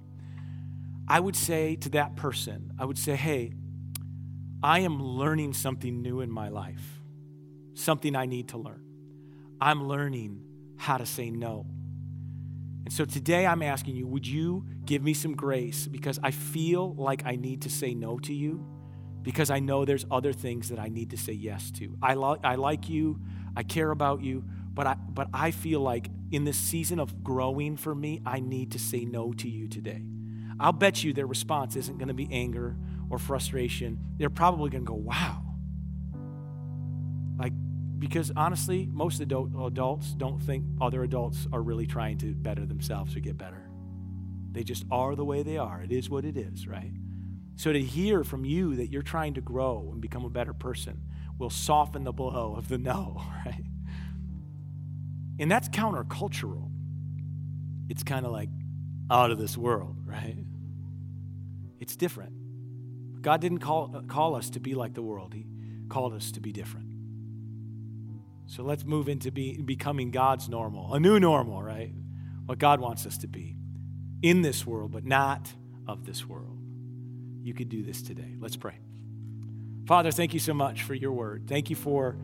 I 1.07 1.19
would 1.19 1.35
say 1.35 1.75
to 1.77 1.89
that 1.89 2.15
person, 2.15 2.71
I 2.79 2.85
would 2.85 2.97
say, 2.97 3.15
hey, 3.15 3.53
I 4.61 4.79
am 4.79 5.03
learning 5.03 5.53
something 5.53 6.01
new 6.01 6.21
in 6.21 6.31
my 6.31 6.49
life, 6.49 7.01
something 7.73 8.15
I 8.15 8.25
need 8.25 8.49
to 8.49 8.57
learn. 8.57 8.81
I'm 9.59 9.87
learning 9.87 10.41
how 10.77 10.97
to 10.97 11.05
say 11.05 11.29
no. 11.29 11.65
And 12.83 12.91
so 12.91 13.05
today 13.05 13.45
I'm 13.45 13.61
asking 13.61 13.95
you, 13.95 14.05
would 14.07 14.27
you 14.27 14.65
give 14.85 15.01
me 15.01 15.13
some 15.13 15.35
grace 15.35 15.87
because 15.87 16.19
I 16.21 16.31
feel 16.31 16.93
like 16.95 17.25
I 17.25 17.35
need 17.35 17.61
to 17.63 17.69
say 17.69 17.93
no 17.93 18.19
to 18.19 18.33
you 18.33 18.65
because 19.21 19.49
I 19.49 19.59
know 19.59 19.85
there's 19.85 20.05
other 20.11 20.33
things 20.33 20.69
that 20.69 20.79
I 20.79 20.89
need 20.89 21.11
to 21.11 21.17
say 21.17 21.33
yes 21.33 21.71
to. 21.71 21.97
I, 22.01 22.15
lo- 22.15 22.39
I 22.43 22.55
like 22.55 22.89
you, 22.89 23.21
I 23.55 23.63
care 23.63 23.89
about 23.91 24.21
you, 24.21 24.43
but 24.73 24.85
I, 24.85 24.95
but 24.95 25.29
I 25.33 25.51
feel 25.51 25.79
like 25.79 26.09
in 26.31 26.43
this 26.43 26.57
season 26.57 26.99
of 26.99 27.23
growing 27.23 27.77
for 27.77 27.95
me, 27.95 28.21
I 28.25 28.41
need 28.41 28.71
to 28.73 28.79
say 28.79 29.05
no 29.05 29.31
to 29.33 29.47
you 29.47 29.67
today. 29.67 30.03
I'll 30.59 30.73
bet 30.73 31.03
you 31.03 31.13
their 31.13 31.27
response 31.27 31.75
isn't 31.75 31.97
going 31.97 32.09
to 32.09 32.13
be 32.13 32.27
anger 32.31 32.75
or 33.09 33.17
frustration. 33.17 33.97
They're 34.17 34.29
probably 34.29 34.69
going 34.69 34.83
to 34.83 34.87
go, 34.87 34.95
wow. 34.95 35.41
Like, 37.37 37.53
because 38.03 38.33
honestly, 38.35 38.89
most 38.91 39.21
adults 39.21 40.11
don't 40.11 40.41
think 40.41 40.65
other 40.81 41.03
adults 41.03 41.47
are 41.53 41.61
really 41.61 41.87
trying 41.87 42.17
to 42.17 42.33
better 42.33 42.65
themselves 42.65 43.15
or 43.15 43.21
get 43.21 43.37
better. 43.37 43.69
They 44.51 44.65
just 44.65 44.83
are 44.91 45.15
the 45.15 45.23
way 45.23 45.41
they 45.41 45.57
are. 45.57 45.81
It 45.81 45.89
is 45.93 46.09
what 46.09 46.25
it 46.25 46.35
is, 46.35 46.67
right? 46.67 46.91
So 47.55 47.71
to 47.71 47.79
hear 47.79 48.25
from 48.25 48.43
you 48.43 48.75
that 48.75 48.91
you're 48.91 49.03
trying 49.03 49.35
to 49.35 49.41
grow 49.41 49.87
and 49.93 50.01
become 50.01 50.25
a 50.25 50.29
better 50.29 50.53
person 50.53 50.99
will 51.39 51.49
soften 51.49 52.03
the 52.03 52.11
blow 52.11 52.55
of 52.57 52.67
the 52.67 52.77
no, 52.91 53.21
right? 53.45 53.63
And 55.39 55.49
that's 55.49 55.69
countercultural. 55.69 56.69
It's 57.87 58.03
kind 58.03 58.25
of 58.25 58.33
like 58.33 58.49
out 59.09 59.31
of 59.31 59.37
this 59.37 59.57
world, 59.57 59.95
right? 60.05 60.43
It's 61.79 61.95
different. 61.95 62.33
God 63.21 63.39
didn't 63.39 63.59
call, 63.59 63.95
uh, 63.95 64.01
call 64.01 64.35
us 64.35 64.49
to 64.49 64.59
be 64.59 64.75
like 64.75 64.93
the 64.93 65.01
world, 65.01 65.33
He 65.33 65.45
called 65.87 66.13
us 66.13 66.33
to 66.33 66.41
be 66.41 66.51
different. 66.51 66.92
So 68.53 68.61
let's 68.61 68.85
move 68.85 69.09
into 69.09 69.31
be, 69.31 69.57
becoming 69.57 70.11
God's 70.11 70.47
normal, 70.47 70.93
a 70.93 70.99
new 70.99 71.19
normal, 71.19 71.63
right? 71.63 71.91
What 72.45 72.59
God 72.59 72.79
wants 72.79 73.07
us 73.07 73.17
to 73.19 73.27
be 73.27 73.57
in 74.21 74.43
this 74.43 74.63
world, 74.63 74.91
but 74.91 75.03
not 75.03 75.51
of 75.87 76.05
this 76.05 76.29
world. 76.29 76.59
You 77.41 77.55
could 77.55 77.67
do 77.67 77.81
this 77.81 78.03
today. 78.03 78.35
Let's 78.39 78.55
pray. 78.55 78.77
Father, 79.87 80.11
thank 80.11 80.35
you 80.35 80.39
so 80.39 80.53
much 80.53 80.83
for 80.83 80.93
your 80.93 81.13
word. 81.13 81.45
Thank 81.47 81.71
you 81.71 81.75
for 81.75 82.15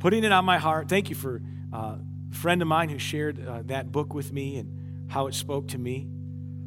putting 0.00 0.22
it 0.22 0.32
on 0.32 0.44
my 0.44 0.58
heart. 0.58 0.90
Thank 0.90 1.08
you 1.08 1.16
for 1.16 1.40
uh, 1.72 1.96
a 2.30 2.34
friend 2.34 2.60
of 2.60 2.68
mine 2.68 2.90
who 2.90 2.98
shared 2.98 3.42
uh, 3.42 3.62
that 3.64 3.90
book 3.90 4.12
with 4.12 4.34
me 4.34 4.58
and 4.58 5.10
how 5.10 5.28
it 5.28 5.34
spoke 5.34 5.68
to 5.68 5.78
me. 5.78 6.10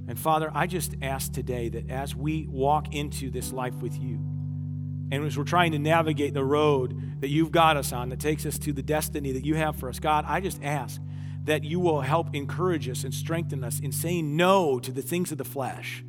And 0.07 0.17
Father, 0.17 0.49
I 0.55 0.65
just 0.65 0.95
ask 1.03 1.31
today 1.31 1.69
that 1.69 1.91
as 1.91 2.15
we 2.15 2.47
walk 2.47 2.95
into 2.95 3.29
this 3.29 3.53
life 3.53 3.75
with 3.75 3.95
you, 3.95 4.19
and 5.11 5.25
as 5.25 5.37
we're 5.37 5.43
trying 5.43 5.71
to 5.73 5.79
navigate 5.79 6.33
the 6.33 6.43
road 6.43 7.21
that 7.21 7.29
you've 7.29 7.51
got 7.51 7.77
us 7.77 7.93
on 7.93 8.09
that 8.09 8.19
takes 8.19 8.45
us 8.45 8.57
to 8.59 8.73
the 8.73 8.81
destiny 8.81 9.31
that 9.31 9.45
you 9.45 9.55
have 9.55 9.75
for 9.75 9.89
us, 9.89 9.99
God, 9.99 10.25
I 10.27 10.39
just 10.39 10.61
ask 10.63 10.99
that 11.43 11.63
you 11.63 11.79
will 11.79 12.01
help 12.01 12.33
encourage 12.33 12.87
us 12.87 13.03
and 13.03 13.13
strengthen 13.13 13.63
us 13.63 13.79
in 13.79 13.91
saying 13.91 14.35
no 14.35 14.79
to 14.79 14.91
the 14.91 15.01
things 15.01 15.31
of 15.31 15.37
the 15.37 15.43
flesh, 15.43 16.03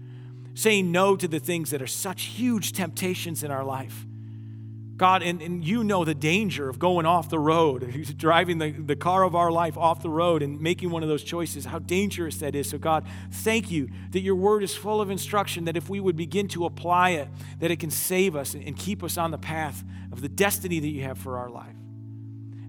saying 0.55 0.93
no 0.93 1.17
to 1.17 1.27
the 1.27 1.41
things 1.41 1.71
that 1.71 1.83
are 1.83 1.87
such 1.87 2.23
huge 2.23 2.73
temptations 2.73 3.43
in 3.43 3.51
our 3.51 3.65
life 3.65 4.07
God, 4.97 5.25
and, 5.25 5.43
and 5.43 5.65
you 5.65 5.83
know 5.83 6.05
the 6.05 6.15
danger 6.15 6.69
of 6.69 6.79
going 6.79 7.05
off 7.05 7.29
the 7.29 7.39
road, 7.39 8.15
driving 8.17 8.59
the, 8.59 8.71
the 8.71 8.95
car 8.95 9.25
of 9.25 9.35
our 9.35 9.51
life 9.51 9.77
off 9.77 10.03
the 10.03 10.09
road 10.09 10.41
and 10.41 10.61
making 10.61 10.91
one 10.91 11.03
of 11.03 11.09
those 11.09 11.25
choices, 11.25 11.65
how 11.65 11.81
dangerous 11.81 12.37
that 12.39 12.55
is. 12.55 12.71
So, 12.71 12.79
God, 12.79 13.05
thank 13.31 13.73
you 13.73 13.89
that 14.11 14.21
your 14.21 14.37
word 14.37 14.63
is 14.63 14.75
full 14.75 15.01
of 15.01 15.11
instruction, 15.11 15.65
that 15.65 15.77
if 15.77 15.89
we 15.89 15.99
would 15.99 16.17
begin 16.17 16.47
to 16.49 16.65
apply 16.65 17.11
it, 17.11 17.29
that 17.59 17.73
it 17.73 17.81
can 17.81 17.91
save 17.91 18.37
us 18.37 18.55
and 18.55 18.77
keep 18.77 19.03
us 19.03 19.19
on 19.19 19.33
the 19.33 19.39
path 19.39 19.83
of 20.13 20.21
the 20.21 20.29
destiny 20.29 20.79
that 20.79 20.89
you 20.89 21.03
have 21.03 21.19
for 21.19 21.39
our 21.39 21.51
life. 21.51 21.75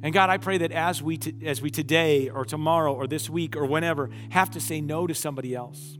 And 0.01 0.11
God, 0.11 0.29
I 0.29 0.37
pray 0.37 0.57
that 0.59 0.71
as 0.71 1.03
we, 1.03 1.17
t- 1.17 1.35
as 1.45 1.61
we 1.61 1.69
today 1.69 2.29
or 2.29 2.43
tomorrow 2.43 2.93
or 2.93 3.05
this 3.05 3.29
week 3.29 3.55
or 3.55 3.65
whenever 3.65 4.09
have 4.29 4.51
to 4.51 4.59
say 4.59 4.81
no 4.81 5.05
to 5.05 5.13
somebody 5.13 5.53
else, 5.53 5.97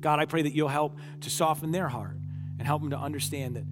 God, 0.00 0.18
I 0.18 0.24
pray 0.24 0.42
that 0.42 0.54
you'll 0.54 0.68
help 0.68 0.98
to 1.20 1.30
soften 1.30 1.70
their 1.70 1.88
heart 1.88 2.16
and 2.58 2.66
help 2.66 2.82
them 2.82 2.90
to 2.90 2.98
understand 2.98 3.56
that 3.56 3.64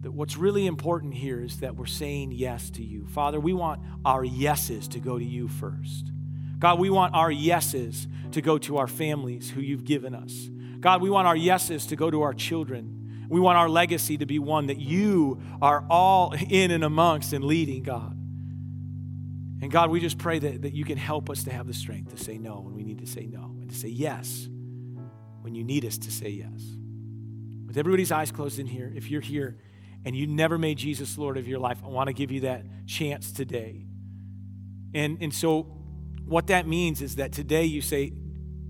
that 0.00 0.12
what's 0.12 0.36
really 0.36 0.66
important 0.66 1.14
here 1.14 1.42
is 1.42 1.60
that 1.60 1.76
we're 1.76 1.86
saying 1.86 2.32
yes 2.32 2.70
to 2.70 2.84
you. 2.84 3.06
Father, 3.08 3.40
we 3.40 3.52
want 3.52 3.80
our 4.04 4.24
yeses 4.24 4.86
to 4.88 5.00
go 5.00 5.18
to 5.18 5.24
you 5.24 5.48
first. 5.48 6.12
God, 6.58 6.78
we 6.78 6.90
want 6.90 7.14
our 7.14 7.30
yeses 7.30 8.06
to 8.32 8.40
go 8.40 8.58
to 8.58 8.78
our 8.78 8.86
families 8.86 9.50
who 9.50 9.60
you've 9.60 9.84
given 9.84 10.14
us. 10.14 10.48
God, 10.80 11.02
we 11.02 11.10
want 11.10 11.26
our 11.26 11.36
yeses 11.36 11.86
to 11.86 11.96
go 11.96 12.10
to 12.10 12.22
our 12.22 12.34
children. 12.34 13.26
We 13.28 13.40
want 13.40 13.58
our 13.58 13.68
legacy 13.68 14.18
to 14.18 14.26
be 14.26 14.38
one 14.38 14.66
that 14.66 14.78
you 14.78 15.40
are 15.60 15.84
all 15.90 16.34
in 16.48 16.70
and 16.70 16.84
amongst 16.84 17.32
and 17.32 17.44
leading, 17.44 17.82
God. 17.82 18.14
And 19.60 19.70
God, 19.70 19.90
we 19.90 19.98
just 19.98 20.18
pray 20.18 20.38
that, 20.38 20.62
that 20.62 20.72
you 20.72 20.84
can 20.84 20.96
help 20.96 21.28
us 21.28 21.42
to 21.44 21.52
have 21.52 21.66
the 21.66 21.74
strength 21.74 22.16
to 22.16 22.22
say 22.22 22.38
no 22.38 22.60
when 22.60 22.74
we 22.74 22.84
need 22.84 23.00
to 23.00 23.06
say 23.06 23.26
no 23.26 23.56
and 23.60 23.68
to 23.68 23.76
say 23.76 23.88
yes 23.88 24.48
when 25.40 25.54
you 25.54 25.64
need 25.64 25.84
us 25.84 25.98
to 25.98 26.12
say 26.12 26.28
yes. 26.28 26.62
With 27.66 27.76
everybody's 27.76 28.12
eyes 28.12 28.30
closed 28.30 28.58
in 28.58 28.66
here, 28.66 28.92
if 28.94 29.10
you're 29.10 29.20
here, 29.20 29.58
and 30.04 30.16
you 30.16 30.26
never 30.26 30.58
made 30.58 30.78
Jesus 30.78 31.18
Lord 31.18 31.36
of 31.36 31.46
your 31.48 31.58
life, 31.58 31.78
I 31.84 31.88
want 31.88 32.08
to 32.08 32.12
give 32.12 32.30
you 32.30 32.40
that 32.40 32.64
chance 32.86 33.32
today. 33.32 33.86
And, 34.94 35.18
and 35.20 35.34
so, 35.34 35.62
what 36.24 36.48
that 36.48 36.66
means 36.66 37.02
is 37.02 37.16
that 37.16 37.32
today 37.32 37.64
you 37.64 37.80
say, 37.80 38.12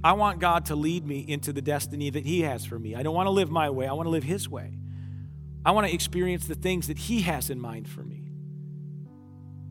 I 0.02 0.12
want 0.12 0.38
God 0.38 0.66
to 0.66 0.76
lead 0.76 1.04
me 1.06 1.24
into 1.26 1.52
the 1.52 1.62
destiny 1.62 2.10
that 2.10 2.24
He 2.24 2.42
has 2.42 2.64
for 2.64 2.78
me. 2.78 2.94
I 2.94 3.02
don't 3.02 3.14
want 3.14 3.26
to 3.26 3.32
live 3.32 3.50
my 3.50 3.70
way, 3.70 3.86
I 3.86 3.92
want 3.92 4.06
to 4.06 4.10
live 4.10 4.24
His 4.24 4.48
way. 4.48 4.78
I 5.64 5.72
want 5.72 5.86
to 5.86 5.92
experience 5.92 6.46
the 6.46 6.54
things 6.54 6.86
that 6.86 6.98
He 6.98 7.22
has 7.22 7.50
in 7.50 7.60
mind 7.60 7.88
for 7.88 8.02
me. 8.02 8.28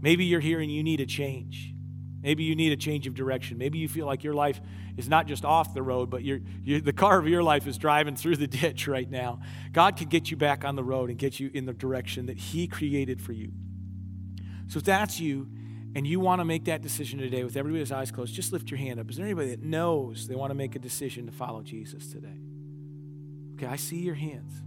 Maybe 0.01 0.25
you're 0.25 0.41
here 0.41 0.59
and 0.59 0.71
you 0.71 0.83
need 0.83 1.01
a 1.01 1.05
change. 1.05 1.73
Maybe 2.21 2.43
you 2.43 2.55
need 2.55 2.71
a 2.71 2.77
change 2.77 3.05
of 3.07 3.13
direction. 3.13 3.57
Maybe 3.57 3.77
you 3.77 3.87
feel 3.87 4.05
like 4.05 4.23
your 4.23 4.33
life 4.33 4.59
is 4.97 5.07
not 5.07 5.27
just 5.27 5.45
off 5.45 5.73
the 5.73 5.83
road, 5.83 6.09
but 6.09 6.23
you're, 6.23 6.39
you're, 6.63 6.81
the 6.81 6.93
car 6.93 7.19
of 7.19 7.27
your 7.27 7.43
life 7.43 7.67
is 7.67 7.77
driving 7.77 8.15
through 8.15 8.37
the 8.37 8.47
ditch 8.47 8.87
right 8.87 9.09
now. 9.09 9.39
God 9.71 9.97
can 9.97 10.09
get 10.09 10.31
you 10.31 10.37
back 10.37 10.65
on 10.65 10.75
the 10.75 10.83
road 10.83 11.09
and 11.09 11.19
get 11.19 11.39
you 11.39 11.51
in 11.53 11.65
the 11.65 11.73
direction 11.73 12.25
that 12.25 12.37
He 12.37 12.67
created 12.67 13.21
for 13.21 13.33
you. 13.33 13.51
So 14.67 14.79
if 14.79 14.83
that's 14.83 15.19
you 15.19 15.47
and 15.95 16.05
you 16.05 16.19
want 16.19 16.41
to 16.41 16.45
make 16.45 16.65
that 16.65 16.81
decision 16.81 17.19
today 17.19 17.43
with 17.43 17.55
everybody's 17.55 17.91
eyes 17.91 18.11
closed, 18.11 18.33
just 18.33 18.51
lift 18.51 18.69
your 18.69 18.77
hand 18.79 18.99
up. 18.99 19.09
Is 19.09 19.17
there 19.17 19.25
anybody 19.25 19.51
that 19.51 19.63
knows 19.63 20.27
they 20.27 20.35
want 20.35 20.49
to 20.51 20.55
make 20.55 20.75
a 20.75 20.79
decision 20.79 21.25
to 21.27 21.31
follow 21.31 21.61
Jesus 21.61 22.11
today? 22.11 22.39
Okay, 23.55 23.67
I 23.67 23.75
see 23.75 23.97
your 23.97 24.15
hands. 24.15 24.61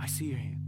I 0.00 0.06
see 0.06 0.26
your 0.26 0.38
hands. 0.38 0.61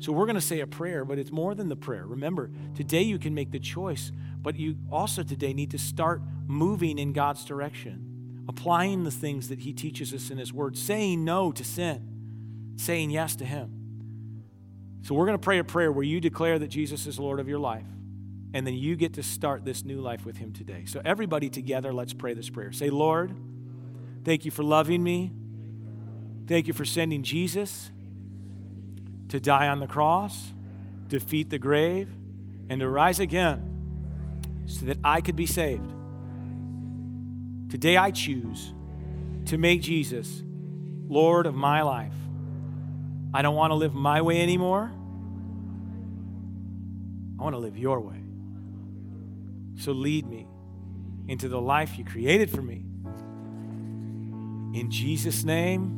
So 0.00 0.12
we're 0.12 0.26
going 0.26 0.36
to 0.36 0.40
say 0.40 0.60
a 0.60 0.66
prayer, 0.66 1.04
but 1.04 1.18
it's 1.18 1.32
more 1.32 1.54
than 1.54 1.68
the 1.68 1.76
prayer. 1.76 2.06
Remember, 2.06 2.50
today 2.74 3.02
you 3.02 3.18
can 3.18 3.34
make 3.34 3.50
the 3.50 3.58
choice, 3.58 4.12
but 4.40 4.56
you 4.56 4.76
also 4.92 5.22
today 5.22 5.52
need 5.52 5.72
to 5.72 5.78
start 5.78 6.22
moving 6.46 6.98
in 6.98 7.12
God's 7.12 7.44
direction, 7.44 8.44
applying 8.48 9.04
the 9.04 9.10
things 9.10 9.48
that 9.48 9.60
He 9.60 9.72
teaches 9.72 10.14
us 10.14 10.30
in 10.30 10.38
His 10.38 10.52
Word, 10.52 10.76
saying 10.76 11.24
no 11.24 11.50
to 11.50 11.64
sin, 11.64 12.74
saying 12.76 13.10
yes 13.10 13.34
to 13.36 13.44
Him. 13.44 13.74
So 15.02 15.14
we're 15.14 15.26
going 15.26 15.38
to 15.38 15.44
pray 15.44 15.58
a 15.58 15.64
prayer 15.64 15.90
where 15.90 16.04
you 16.04 16.20
declare 16.20 16.58
that 16.58 16.68
Jesus 16.68 17.06
is 17.06 17.18
Lord 17.18 17.40
of 17.40 17.48
your 17.48 17.58
life, 17.58 17.86
and 18.54 18.64
then 18.64 18.74
you 18.74 18.94
get 18.94 19.14
to 19.14 19.22
start 19.22 19.64
this 19.64 19.84
new 19.84 20.00
life 20.00 20.24
with 20.24 20.36
Him 20.36 20.52
today. 20.52 20.84
So 20.86 21.02
everybody 21.04 21.50
together, 21.50 21.92
let's 21.92 22.12
pray 22.12 22.34
this 22.34 22.50
prayer. 22.50 22.70
Say, 22.70 22.88
Lord, 22.88 23.34
thank 24.24 24.44
you 24.44 24.52
for 24.52 24.62
loving 24.62 25.02
me. 25.02 25.32
Thank 26.46 26.68
you 26.68 26.72
for 26.72 26.84
sending 26.84 27.24
Jesus 27.24 27.90
to 29.28 29.40
die 29.40 29.68
on 29.68 29.80
the 29.80 29.86
cross, 29.86 30.52
defeat 31.08 31.50
the 31.50 31.58
grave, 31.58 32.08
and 32.68 32.80
to 32.80 32.88
rise 32.88 33.20
again 33.20 34.64
so 34.66 34.86
that 34.86 34.98
I 35.02 35.20
could 35.20 35.36
be 35.36 35.46
saved. 35.46 35.92
Today 37.70 37.96
I 37.96 38.10
choose 38.10 38.72
to 39.46 39.58
make 39.58 39.82
Jesus 39.82 40.42
Lord 41.08 41.46
of 41.46 41.54
my 41.54 41.82
life. 41.82 42.14
I 43.32 43.42
don't 43.42 43.54
want 43.54 43.70
to 43.70 43.74
live 43.74 43.94
my 43.94 44.22
way 44.22 44.42
anymore. 44.42 44.90
I 47.38 47.42
want 47.42 47.54
to 47.54 47.58
live 47.58 47.76
your 47.76 48.00
way. 48.00 48.22
So 49.76 49.92
lead 49.92 50.26
me 50.26 50.46
into 51.28 51.48
the 51.48 51.60
life 51.60 51.98
you 51.98 52.04
created 52.04 52.50
for 52.50 52.62
me. 52.62 52.84
In 54.78 54.90
Jesus' 54.90 55.44
name, 55.44 55.97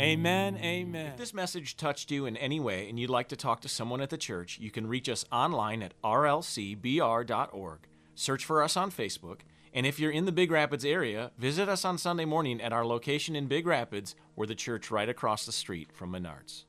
amen, 0.00 0.58
amen. 0.58 1.06
If 1.06 1.16
this 1.16 1.34
message 1.34 1.76
touched 1.76 2.10
you 2.10 2.26
in 2.26 2.36
any 2.36 2.60
way 2.60 2.88
and 2.88 2.98
you'd 2.98 3.10
like 3.10 3.28
to 3.28 3.36
talk 3.36 3.60
to 3.62 3.68
someone 3.68 4.00
at 4.00 4.10
the 4.10 4.18
church, 4.18 4.58
you 4.58 4.70
can 4.70 4.86
reach 4.86 5.08
us 5.08 5.24
online 5.32 5.82
at 5.82 5.94
rlcbr.org. 6.02 7.78
Search 8.14 8.44
for 8.44 8.62
us 8.62 8.76
on 8.76 8.90
Facebook. 8.90 9.40
And 9.72 9.86
if 9.86 10.00
you're 10.00 10.10
in 10.10 10.24
the 10.24 10.32
Big 10.32 10.50
Rapids 10.50 10.84
area, 10.84 11.30
visit 11.38 11.68
us 11.68 11.84
on 11.84 11.98
Sunday 11.98 12.24
morning 12.24 12.60
at 12.60 12.72
our 12.72 12.84
location 12.84 13.36
in 13.36 13.46
Big 13.46 13.66
Rapids. 13.66 14.14
We're 14.34 14.46
the 14.46 14.54
church 14.54 14.90
right 14.90 15.08
across 15.08 15.44
the 15.44 15.52
street 15.52 15.92
from 15.92 16.12
Menards. 16.12 16.64